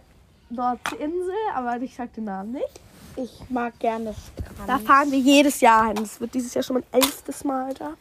Nordinsel, 0.49 1.36
aber 1.53 1.82
ich 1.82 1.95
sag 1.95 2.13
den 2.13 2.25
Namen 2.25 2.53
nicht. 2.53 2.82
Ich 3.15 3.49
mag 3.49 3.78
gerne 3.80 4.13
Strand. 4.13 4.69
Da 4.69 4.78
fahren 4.80 5.11
wir 5.11 5.19
jedes 5.19 5.59
Jahr 5.59 5.88
hin. 5.88 5.95
Das 5.95 6.19
wird 6.21 6.34
dieses 6.34 6.53
Jahr 6.53 6.63
schon 6.63 6.75
mein 6.75 7.01
elftes 7.01 7.43
Mal 7.43 7.73
da. 7.73 7.93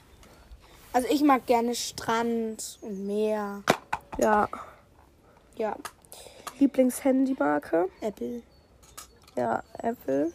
Also 0.93 1.09
ich 1.11 1.23
mag 1.23 1.45
gerne 1.47 1.75
Strand 1.75 2.79
und 2.83 3.07
Meer. 3.07 3.63
Ja. 4.19 4.49
Ja, 5.57 5.75
Lieblingshandymarke? 6.59 7.89
Apple. 8.01 8.43
Ja, 9.37 9.63
Apple. 9.79 10.33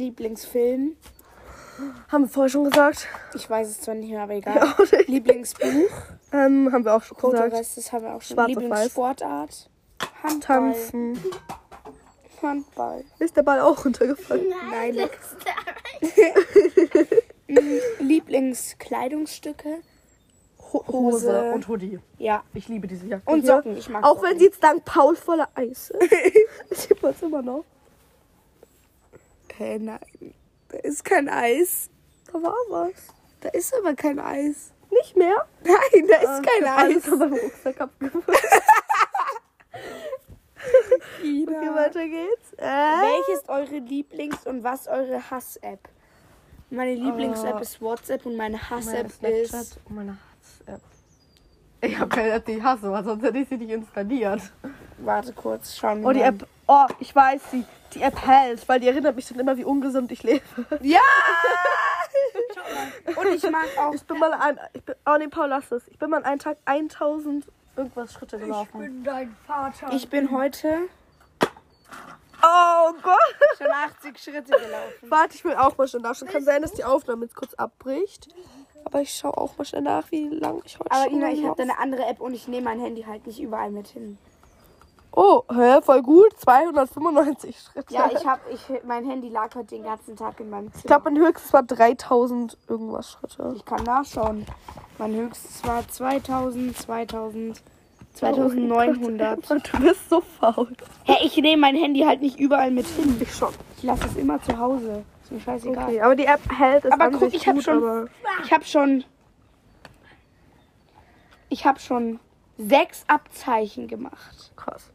Lieblingsfilm. 0.00 0.96
Haben 2.08 2.24
wir 2.24 2.28
vorher 2.28 2.48
schon 2.50 2.64
gesagt. 2.64 3.06
Ich 3.34 3.48
weiß 3.48 3.68
es 3.68 3.80
zwar 3.80 3.94
nicht 3.94 4.10
mehr, 4.10 4.22
aber 4.22 4.34
egal. 4.34 4.74
Lieblingsbuch. 5.06 5.90
Ähm, 6.32 6.70
haben 6.72 6.84
wir 6.84 6.94
auch 6.94 7.02
schon 7.02 7.16
gesagt. 7.18 7.52
Rest, 7.52 7.76
das 7.76 7.92
haben 7.92 8.04
wir 8.04 8.14
auch 8.14 8.22
schon. 8.22 8.34
Schwarz. 8.34 8.48
Lieblingssportart. 8.48 9.70
Handball. 10.22 10.72
Tanzen. 10.72 11.18
Handball. 12.42 13.04
Ist 13.18 13.36
der 13.36 13.42
Ball 13.42 13.60
auch 13.60 13.84
runtergefallen? 13.84 14.46
Nein. 14.70 15.08
Lieblingskleidungsstücke. 17.98 19.78
Ho 20.72 20.84
Hose. 20.86 21.52
und 21.52 21.66
Hoodie. 21.68 21.98
Ja. 22.18 22.44
Ich 22.54 22.68
liebe 22.68 22.86
diese 22.86 23.06
Jacke. 23.06 23.28
Und. 23.30 23.44
Socken. 23.46 23.76
Ich 23.76 23.88
mag 23.88 24.04
Auch 24.04 24.16
Socken. 24.16 24.30
wenn 24.30 24.38
sie 24.38 24.44
jetzt 24.46 24.62
dank 24.62 24.84
Paul 24.84 25.16
voller 25.16 25.48
Eis 25.54 25.90
ist. 25.90 26.10
Sieht 26.88 27.02
man 27.02 27.12
es 27.12 27.22
immer 27.22 27.42
noch. 27.42 27.64
Hä, 29.60 29.78
nein. 29.78 30.00
Da 30.68 30.78
ist 30.78 31.04
kein 31.04 31.28
Eis. 31.28 31.90
Da 32.32 32.42
war 32.42 32.54
was. 32.70 33.08
Da 33.40 33.50
ist 33.50 33.74
aber 33.74 33.94
kein 33.94 34.18
Eis. 34.18 34.72
Nicht 34.90 35.16
mehr? 35.18 35.46
Nein, 35.62 36.08
da 36.08 36.16
ist 36.16 36.26
Ah, 36.28 36.40
kein 36.40 36.90
ich 36.90 36.96
Eis. 36.96 37.04
von 37.06 37.18
meinem 37.18 37.34
Rucksack 37.34 37.80
abgefüllt. 37.80 38.24
Okay, 41.22 41.74
weiter 41.74 42.06
geht's. 42.08 42.52
Äh? 42.56 42.64
Welche 42.66 43.32
ist 43.32 43.48
eure 43.48 43.76
Lieblings- 43.80 44.46
und 44.46 44.62
was 44.64 44.86
eure 44.88 45.30
Hass-App? 45.30 45.88
Meine 46.70 46.94
Lieblings-App 46.94 47.58
Äh, 47.58 47.62
ist 47.62 47.80
WhatsApp 47.80 48.24
und 48.26 48.36
meine 48.36 48.56
Meine 48.56 48.70
Hass-App 48.70 49.12
ist. 49.22 49.78
und 49.86 49.96
meine 49.96 50.12
Hass-App. 50.12 50.80
Ich 51.82 51.98
habe 51.98 52.08
keine 52.14 52.30
App, 52.30 52.44
die 52.46 52.52
ich 52.52 52.62
hasse, 52.62 52.90
weil 52.90 53.04
sonst 53.04 53.22
hätte 53.22 53.38
ich 53.38 53.48
sie 53.48 53.56
nicht 53.56 53.70
installiert. 53.70 54.42
Warte 54.98 55.32
kurz, 55.32 55.76
schauen 55.76 56.00
wir 56.02 56.08
Oh, 56.08 56.12
die 56.12 56.20
mal. 56.20 56.28
App. 56.28 56.46
Oh, 56.66 56.86
ich 56.98 57.14
weiß 57.14 57.40
sie. 57.50 57.64
Die 57.94 58.02
App 58.02 58.24
hält, 58.26 58.68
weil 58.68 58.80
die 58.80 58.88
erinnert 58.88 59.16
mich 59.16 59.28
dann 59.28 59.38
immer, 59.38 59.56
wie 59.56 59.64
ungesund 59.64 60.12
ich 60.12 60.22
lebe. 60.22 60.42
Ja! 60.80 61.00
und 63.16 63.26
ich 63.34 63.50
mag 63.50 63.66
auch. 63.78 63.92
Ich 63.94 64.02
bin 64.04 64.18
mal 64.18 64.32
ein. 64.32 64.58
Ich 64.72 64.82
bin, 64.84 64.94
oh 65.06 65.16
nee, 65.18 65.28
Paul, 65.28 65.48
lass 65.48 65.70
es. 65.72 65.86
Ich 65.88 65.98
bin 65.98 66.10
mal 66.10 66.18
an 66.18 66.24
einem 66.24 66.38
Tag 66.38 66.58
1000 66.64 67.46
irgendwas 67.76 68.12
Schritte 68.12 68.36
Ich 68.36 68.42
gelaufen. 68.42 68.78
bin 68.78 69.04
dein 69.04 69.36
Vater. 69.46 69.88
Ich 69.92 70.08
bin 70.08 70.30
heute 70.30 70.88
Oh 72.42 72.92
Gott! 73.02 73.18
schon 73.58 73.66
80 73.70 74.18
Schritte 74.18 74.52
gelaufen. 74.52 75.10
Warte, 75.10 75.34
ich 75.34 75.44
will 75.44 75.54
auch 75.54 75.76
mal 75.76 75.86
schnell 75.86 76.02
nachschauen. 76.02 76.30
Kann 76.30 76.42
sein, 76.44 76.62
dass 76.62 76.72
die 76.72 76.84
Aufnahme 76.84 77.24
jetzt 77.26 77.36
kurz 77.36 77.52
abbricht. 77.54 78.28
Aber 78.84 79.02
ich 79.02 79.14
schaue 79.14 79.36
auch 79.36 79.58
mal 79.58 79.64
schnell 79.64 79.82
nach, 79.82 80.10
wie 80.10 80.28
lange 80.28 80.62
ich 80.64 80.78
heute 80.78 80.90
Aber 80.90 81.04
schon 81.04 81.14
Ina, 81.14 81.30
ich 81.32 81.44
habe 81.44 81.54
da 81.56 81.62
eine 81.64 81.78
andere 81.78 82.06
App 82.06 82.20
und 82.20 82.32
ich 82.32 82.48
nehme 82.48 82.62
mein 82.64 82.80
Handy 82.80 83.02
halt 83.02 83.26
nicht 83.26 83.40
überall 83.40 83.70
mit 83.70 83.88
hin. 83.88 84.16
Oh, 85.12 85.42
hä, 85.52 85.80
voll 85.82 86.02
gut. 86.02 86.38
295 86.38 87.58
Schritte. 87.58 87.92
Ja, 87.94 88.08
ich 88.12 88.24
habe, 88.26 88.40
ich, 88.52 88.60
mein 88.84 89.04
Handy 89.08 89.28
lag 89.28 89.54
heute 89.54 89.74
den 89.74 89.82
ganzen 89.82 90.14
Tag 90.16 90.38
in 90.40 90.50
meinem 90.50 90.68
Zimmer. 90.72 90.78
Ich 90.78 90.84
glaube, 90.84 91.10
mein 91.10 91.18
höchstes 91.20 91.52
war 91.52 91.62
3000 91.64 92.56
irgendwas 92.68 93.10
Schritte. 93.12 93.52
Ich 93.56 93.64
kann 93.64 93.82
nachschauen. 93.82 94.46
Mein 94.98 95.14
höchstes 95.14 95.64
war 95.66 95.86
2000, 95.86 96.76
2000, 96.76 97.60
2900. 98.14 99.50
Und 99.50 99.72
du 99.72 99.80
bist 99.80 100.08
so 100.10 100.20
faul. 100.20 100.68
Hä, 101.04 101.16
ich 101.24 101.36
nehme 101.38 101.60
mein 101.60 101.74
Handy 101.76 102.00
halt 102.00 102.20
nicht 102.22 102.38
überall 102.38 102.70
mit 102.70 102.86
hin. 102.86 103.16
Ich 103.20 103.34
schon. 103.34 103.52
Ich 103.78 103.82
lasse 103.82 104.06
es 104.06 104.16
immer 104.16 104.40
zu 104.42 104.56
Hause. 104.58 105.04
Ist 105.24 105.32
mir 105.32 105.40
scheißegal. 105.40 105.84
Okay, 105.88 106.00
aber 106.00 106.14
die 106.16 106.26
App 106.26 106.40
hält 106.56 106.84
es 106.84 106.92
Aber 106.92 107.10
guck, 107.10 107.32
ich 107.34 107.46
hab 107.48 107.54
gut, 107.56 107.64
schon- 107.64 108.08
Ich 108.44 108.52
habe 108.52 108.64
schon. 108.64 109.04
Ich 111.48 111.66
habe 111.66 111.80
schon 111.80 112.20
sechs 112.58 113.04
Abzeichen 113.08 113.88
gemacht. 113.88 114.52
krass. 114.54 114.90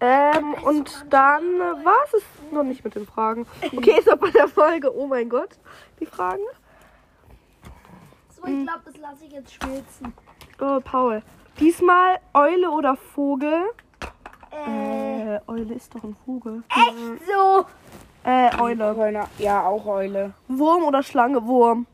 Ähm, 0.00 0.54
und 0.64 1.06
dann 1.10 1.42
war 1.84 1.98
es 2.14 2.22
noch 2.52 2.62
nicht 2.62 2.84
mit 2.84 2.94
den 2.94 3.06
Fragen. 3.06 3.46
Okay, 3.76 3.98
ist 3.98 4.06
noch 4.06 4.16
bei 4.16 4.30
der 4.30 4.48
Folge. 4.48 4.94
Oh 4.96 5.06
mein 5.06 5.28
Gott, 5.28 5.50
die 6.00 6.06
Fragen. 6.06 6.42
So, 8.34 8.46
ich 8.46 8.64
glaube, 8.66 8.80
das 8.86 8.96
lasse 8.96 9.24
ich 9.26 9.32
jetzt 9.32 9.52
schmilzen. 9.52 10.14
Oh, 10.60 10.80
Paul. 10.82 11.22
Diesmal 11.58 12.18
Eule 12.32 12.70
oder 12.70 12.96
Vogel? 12.96 13.64
Äh, 14.50 15.34
Äh, 15.36 15.40
Eule 15.46 15.74
ist 15.74 15.94
doch 15.94 16.02
ein 16.02 16.16
Vogel. 16.24 16.62
so. 17.30 17.66
Äh, 18.24 18.50
Eule. 18.60 18.96
Eule. 18.96 19.24
Ja, 19.38 19.64
auch 19.66 19.84
Eule. 19.86 20.32
Wurm 20.48 20.84
oder 20.84 21.02
Schlange? 21.02 21.46
Wurm. 21.46 21.86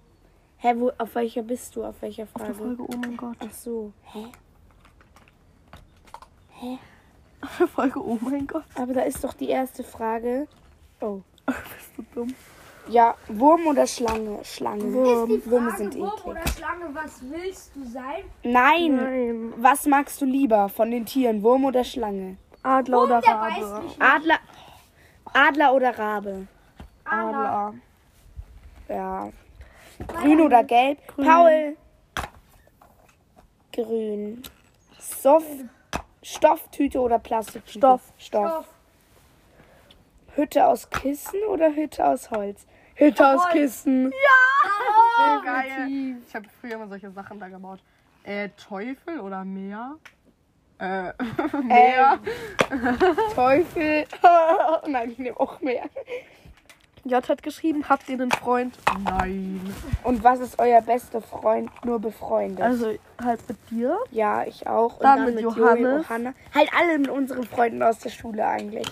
Hä, 0.58 0.74
wo, 0.76 0.90
auf 0.98 1.14
welcher 1.16 1.42
bist 1.42 1.74
du? 1.76 1.84
Auf 1.84 2.00
welcher 2.00 2.22
Auf 2.24 2.32
der 2.34 2.46
Frage? 2.46 2.54
Folge, 2.54 2.82
oh 2.82 2.96
mein 2.98 3.16
Gott. 3.16 3.36
Ach 3.40 3.52
so. 3.52 3.92
Hä? 4.04 4.26
Auf 6.62 6.78
der 7.58 7.66
Folge, 7.74 8.00
oh 8.04 8.18
mein 8.20 8.46
Gott. 8.46 8.64
Aber 8.74 8.92
da 8.94 9.02
ist 9.02 9.22
doch 9.24 9.34
die 9.34 9.48
erste 9.48 9.82
Frage. 9.84 10.46
Oh. 11.00 11.20
Bist 11.46 11.90
du 11.96 12.02
dumm? 12.14 12.34
Ja, 12.88 13.14
Wurm 13.28 13.66
oder 13.66 13.86
Schlange? 13.86 14.44
Schlange. 14.44 14.92
Wurm. 14.92 15.42
Würmer 15.44 15.76
sind 15.76 15.96
Wurm 15.96 16.08
eklig. 16.12 16.26
oder 16.26 16.46
Schlange, 16.46 16.94
was 16.94 17.20
willst 17.22 17.74
du 17.74 17.84
sein? 17.84 18.22
Nein. 18.44 18.96
Nein. 18.96 19.52
Was 19.56 19.86
magst 19.86 20.20
du 20.20 20.24
lieber 20.24 20.68
von 20.68 20.90
den 20.92 21.04
Tieren? 21.04 21.42
Wurm 21.42 21.64
oder 21.64 21.82
Schlange? 21.82 22.36
Adler 22.62 23.02
oder 23.02 23.20
Der 23.20 23.34
Rabe? 23.34 23.50
weiß 23.60 23.82
nicht. 23.82 24.00
Adler. 24.02 24.38
Adler 25.32 25.74
oder 25.74 25.98
Rabe? 25.98 26.46
Adler. 27.04 27.74
Ja. 28.88 29.28
Grün 30.06 30.40
oder 30.40 30.62
gelb? 30.64 30.98
Paul. 31.16 31.76
Grün. 33.72 34.42
Soff. 34.98 35.44
Stofftüte 36.26 37.00
oder 37.00 37.20
Plastiktüte? 37.20 37.78
Stoff. 37.78 38.02
Stoff. 38.18 38.50
Stoff. 38.50 38.66
Hütte 40.34 40.66
aus 40.66 40.90
Kissen 40.90 41.40
oder 41.48 41.72
Hütte 41.72 42.04
aus 42.04 42.32
Holz? 42.32 42.66
Hütte 42.96 43.24
aus 43.28 43.48
Kissen. 43.50 44.12
Oh, 44.12 45.42
geil. 45.44 46.16
Ich 46.26 46.34
habe 46.34 46.46
früher 46.60 46.74
immer 46.74 46.88
solche 46.88 47.12
Sachen 47.12 47.38
da 47.38 47.48
gebaut. 47.48 47.78
Äh, 48.24 48.48
Teufel 48.56 49.20
oder 49.20 49.44
Meer? 49.44 49.98
Äh, 50.78 51.12
Meer. 51.62 52.18
Teufel. 53.34 54.06
Nein, 54.88 55.12
ich 55.12 55.18
nehme 55.18 55.38
auch 55.38 55.60
mehr. 55.60 55.84
J 57.08 57.28
hat 57.28 57.42
geschrieben, 57.42 57.88
habt 57.88 58.08
ihr 58.08 58.14
einen 58.14 58.30
Freund? 58.32 58.76
Nein. 59.04 59.60
Und 60.02 60.24
was 60.24 60.40
ist 60.40 60.58
euer 60.58 60.80
bester 60.82 61.20
Freund 61.22 61.70
nur 61.84 62.00
befreundet? 62.00 62.60
Also 62.60 62.94
halt 63.22 63.40
mit 63.48 63.58
dir. 63.70 63.96
ja, 64.10 64.44
ich 64.44 64.66
auch. 64.66 64.94
Und 64.96 65.02
Dann 65.04 65.24
mit 65.34 65.40
Joey, 65.40 65.58
Johannes. 65.58 66.02
Johanna. 66.08 66.34
Halt 66.54 66.70
alle 66.78 66.98
mit 66.98 67.08
unseren 67.08 67.44
Freunden 67.44 67.82
aus 67.82 67.98
der 68.00 68.10
Schule 68.10 68.46
eigentlich. 68.46 68.88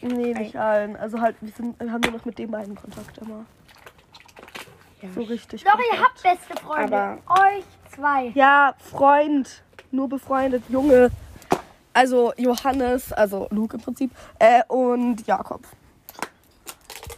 Nee, 0.00 0.34
nicht 0.34 0.56
allen. 0.56 0.94
Also 0.96 1.20
halt, 1.20 1.36
wir, 1.40 1.50
sind, 1.52 1.80
wir 1.80 1.90
haben 1.90 2.00
nur 2.02 2.12
noch 2.12 2.24
mit 2.24 2.38
den 2.38 2.50
beiden 2.50 2.74
Kontakt 2.76 3.18
immer. 3.18 3.44
Ja. 5.02 5.08
So 5.14 5.22
richtig. 5.22 5.64
Doch, 5.64 5.78
ihr 5.92 6.00
habt 6.00 6.22
beste 6.22 6.56
Freunde. 6.62 6.96
Aber- 6.96 7.42
Euch 7.42 7.64
zwei. 7.94 8.26
Ja, 8.34 8.74
Freund. 8.78 9.62
Nur 9.90 10.08
befreundet. 10.08 10.62
Junge. 10.68 11.10
Also 11.92 12.32
Johannes, 12.36 13.12
also 13.12 13.48
Luke 13.50 13.76
im 13.76 13.82
Prinzip. 13.82 14.10
Äh, 14.38 14.62
und 14.68 15.26
Jakob. 15.26 15.62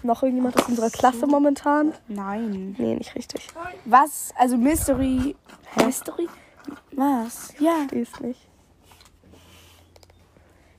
Noch 0.02 0.22
irgendjemand 0.22 0.56
aus 0.56 0.68
unserer 0.68 0.90
Klasse 0.90 1.26
momentan? 1.26 1.92
Nein. 2.06 2.76
Nee, 2.78 2.94
nicht 2.96 3.14
richtig. 3.14 3.48
Was? 3.84 4.32
Also 4.36 4.56
Mystery. 4.56 5.34
Mystery? 5.76 6.28
Was? 6.92 7.52
Ja. 7.58 7.86
Die 7.90 7.98
ist 7.98 8.20
nicht. 8.20 8.40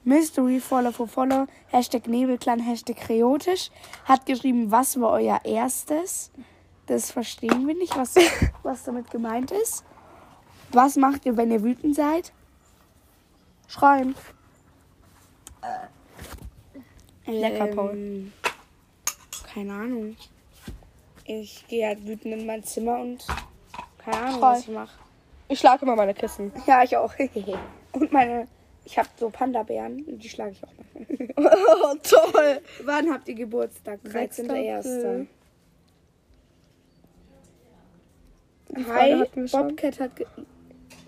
Mystery 0.06 0.60
Follow 0.60 0.92
for 0.92 1.08
Follow. 1.08 1.48
Hashtag 1.68 2.08
Nebelclan, 2.08 2.60
Hashtag 2.60 2.98
Kreotisch. 2.98 3.70
Hat 4.06 4.26
geschrieben, 4.26 4.72
was 4.72 5.00
war 5.00 5.12
euer 5.12 5.42
erstes? 5.44 6.32
Das 6.88 7.12
verstehen 7.12 7.68
wir 7.68 7.76
nicht, 7.76 7.96
was, 7.98 8.16
was 8.64 8.84
damit 8.84 9.12
gemeint 9.12 9.52
ist. 9.52 9.84
Was 10.72 10.96
macht 10.96 11.26
ihr, 11.26 11.36
wenn 11.36 11.52
ihr 11.52 11.62
wütend 11.62 11.96
seid? 11.96 12.32
Schreien. 13.68 14.16
Lecker, 17.26 17.68
Paul. 17.68 17.92
Ähm, 17.92 18.34
Keine 19.60 19.74
Ahnung. 19.74 20.16
Ich 21.26 21.68
gehe 21.68 21.86
halt 21.86 22.08
wütend 22.08 22.34
in 22.34 22.46
mein 22.46 22.64
Zimmer 22.64 22.98
und 23.02 23.28
keine 23.98 24.18
Ahnung, 24.18 24.40
Toll. 24.40 24.42
was 24.42 24.60
ich 24.62 24.68
mache. 24.70 25.00
Ich 25.50 25.60
schlage 25.60 25.82
immer 25.86 25.98
meine 25.98 26.14
Kissen. 26.14 26.54
Ja, 26.66 26.82
ich 26.82 26.96
auch. 26.96 27.14
Und 27.92 28.12
meine, 28.14 28.48
ich 28.86 28.98
habe 28.98 29.10
so 29.18 29.30
Panda-Bären 29.30 30.04
und 30.04 30.24
die 30.24 30.30
schlage 30.30 30.52
ich 30.52 30.64
auch 30.64 30.72
mal. 30.72 31.52
oh, 31.92 31.96
toll. 32.04 32.62
Wann 32.86 33.12
habt 33.12 33.28
ihr 33.28 33.34
Geburtstag? 33.34 34.00
Sechster 34.04 34.44
13.01. 34.44 34.78
April. 34.78 35.28
Die 38.70 38.84
Frage 38.84 39.30
Hi. 39.36 39.48
Bobcat 39.52 40.00
hat 40.00 40.16
ge 40.16 40.28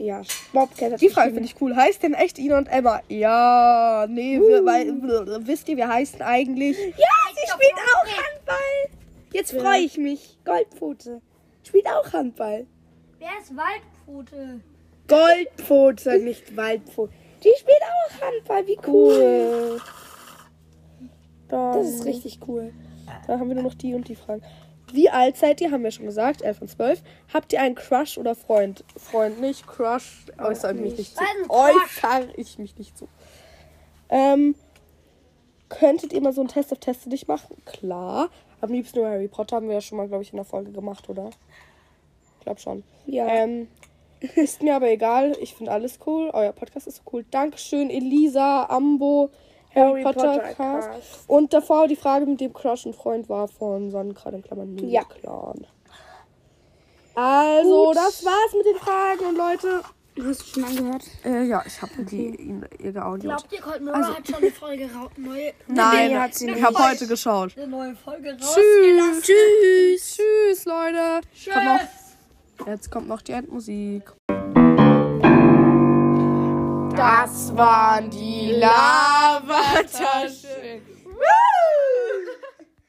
Ja, 0.02 0.24
Bobcat 0.52 0.94
hat 0.94 1.02
Die 1.02 1.10
Frage 1.10 1.32
finde 1.32 1.46
ich 1.46 1.62
cool. 1.62 1.76
Heißt 1.76 2.02
denn 2.02 2.16
echt 2.16 2.40
Ina 2.40 2.58
und 2.58 2.68
Emma? 2.68 3.02
Ja, 3.08 4.08
nee, 4.10 4.40
wir, 4.40 4.66
weil, 4.66 4.92
wisst 5.46 5.70
ihr, 5.70 5.78
wir 5.78 5.88
heißen 5.88 6.24
eigentlich. 6.24 6.76
Ja, 6.76 7.08
sie 7.36 7.52
spielt 7.52 7.74
auch 7.74 8.08
Handball. 8.08 9.00
Jetzt 9.32 9.52
freue 9.52 9.82
ich 9.82 10.00
mich. 10.00 10.40
Goldpfote. 10.44 11.22
Spielt 11.64 11.86
auch 11.86 12.12
Handball. 12.14 12.66
Wer 13.20 13.30
ist 13.40 13.56
Waldpfote? 13.56 14.62
Goldpfote, 15.08 16.18
nicht 16.18 16.58
Waldpfote. 16.58 17.14
Die 17.44 17.54
spielt 17.60 17.82
auch 17.84 18.26
Handball. 18.26 18.66
Wie 18.66 18.80
cool. 18.88 19.82
Dann, 21.48 21.74
Das 21.74 21.88
ist 21.88 22.06
richtig 22.06 22.40
cool. 22.48 22.74
Dann 23.28 23.40
haben 23.40 23.50
wir 23.50 23.56
nur 23.56 23.66
noch 23.66 23.76
die 23.76 23.94
und 23.94 24.08
die 24.08 24.16
Fragen. 24.16 24.42
Wie 24.94 25.10
alt 25.10 25.38
seid 25.38 25.62
ihr? 25.62 25.72
Haben 25.72 25.84
wir 25.84 25.92
schon 25.92 26.06
gesagt. 26.06 26.42
11 26.42 26.62
und 26.62 26.68
12. 26.70 27.02
Habt 27.34 27.54
ihr 27.54 27.62
einen 27.62 27.76
Crush 27.76 28.18
oder 28.18 28.36
Freund? 28.36 28.84
Freund 28.98 29.40
nicht. 29.40 29.68
Crush 29.68 30.26
äußere 30.38 30.74
ich 30.74 30.82
mich 30.82 30.98
nicht 30.98 31.16
zu. 31.16 31.24
Äußere 31.50 32.28
ich 32.36 32.60
mich 32.60 32.78
nicht 32.78 32.98
zu. 32.98 33.08
Ähm, 34.10 34.56
könntet 35.70 36.14
ihr 36.14 36.22
mal 36.22 36.34
so 36.34 36.42
einen 36.42 36.50
Test 36.50 36.72
auf 36.72 36.80
Teste 36.80 37.10
dich 37.10 37.28
machen? 37.28 37.62
Klar. 37.66 38.30
Am 38.60 38.72
liebsten 38.72 39.00
nur 39.00 39.10
Harry 39.10 39.28
Potter 39.28 39.56
haben 39.56 39.68
wir 39.68 39.76
ja 39.76 39.82
schon 39.82 39.98
mal, 39.98 40.08
glaube 40.08 40.24
ich, 40.24 40.32
in 40.32 40.38
der 40.38 40.46
Folge 40.46 40.72
gemacht, 40.72 41.10
oder? 41.10 41.30
Ich 42.38 42.44
glaube 42.44 42.60
schon. 42.60 42.84
Ja. 43.06 43.28
Ähm, 43.28 43.68
ist 44.36 44.62
mir 44.62 44.76
aber 44.76 44.90
egal. 44.90 45.36
Ich 45.42 45.56
finde 45.56 45.72
alles 45.72 46.00
cool. 46.06 46.30
Euer 46.34 46.52
Podcast 46.52 46.88
ist 46.88 46.98
so 46.98 47.04
cool. 47.12 47.26
Dankeschön, 47.32 47.90
Elisa, 47.90 48.66
Ambo, 48.66 49.32
Harry, 49.74 50.04
Harry 50.04 50.04
Potter, 50.04 50.34
Potter 50.40 50.54
Cast. 50.56 50.90
Cast. 50.92 51.24
Und 51.30 51.54
davor 51.54 51.88
die 51.88 51.96
Frage 51.96 52.26
mit 52.26 52.42
dem 52.42 52.54
Crush 52.54 52.86
und 52.86 52.96
Freund 52.96 53.30
war 53.30 53.48
von 53.48 53.90
Sonnenkran 53.90 54.34
in 54.36 54.44
Klammern 54.44 54.78
Ja. 54.80 55.04
Clan. 55.06 55.66
Also, 57.16 57.86
Gut. 57.88 57.96
das 57.98 58.24
war's 58.26 58.54
mit 58.56 58.66
den 58.66 58.76
Fragen 58.78 59.26
und 59.26 59.38
Leute. 59.38 59.82
Hast 60.28 60.42
du 60.42 60.46
schon 60.46 60.64
angehört? 60.66 61.04
Äh, 61.24 61.44
ja, 61.44 61.64
ich 61.66 61.82
habe 61.82 62.04
die 62.04 62.36
ihn 62.36 62.66
ihr 62.80 62.92
geaudiot. 62.92 63.22
Glaubt 63.38 63.54
ihr, 63.54 63.62
Cold 63.62 63.82
Mirror 63.82 64.18
hat 64.18 64.28
schon 64.28 64.36
eine 64.36 64.52
Folge 64.52 64.84
ra 64.94 65.08
neue, 65.18 65.54
Nein, 65.68 66.10
Nee, 66.12 66.18
hat 66.18 66.34
sie 66.36 66.48
ich 66.50 66.56
nicht. 66.56 66.64
habe 66.66 66.78
heute 66.90 67.08
geschaut. 67.08 67.58
eine 67.58 67.68
neue 67.68 67.96
Folge 67.96 68.32
raus? 68.34 68.56
Tschüss. 68.56 69.22
Tschüss. 69.24 70.18
Tschüss, 70.18 70.66
Leute. 70.66 71.22
Kommt 71.54 71.66
noch, 71.66 72.68
jetzt 72.68 72.92
kommt 72.92 73.08
noch 73.08 73.22
die 73.22 73.32
Endmusik. 73.32 74.04
Das 77.02 77.58
waren 77.58 78.12
die 78.12 78.52
Lavataschen. 78.60 79.50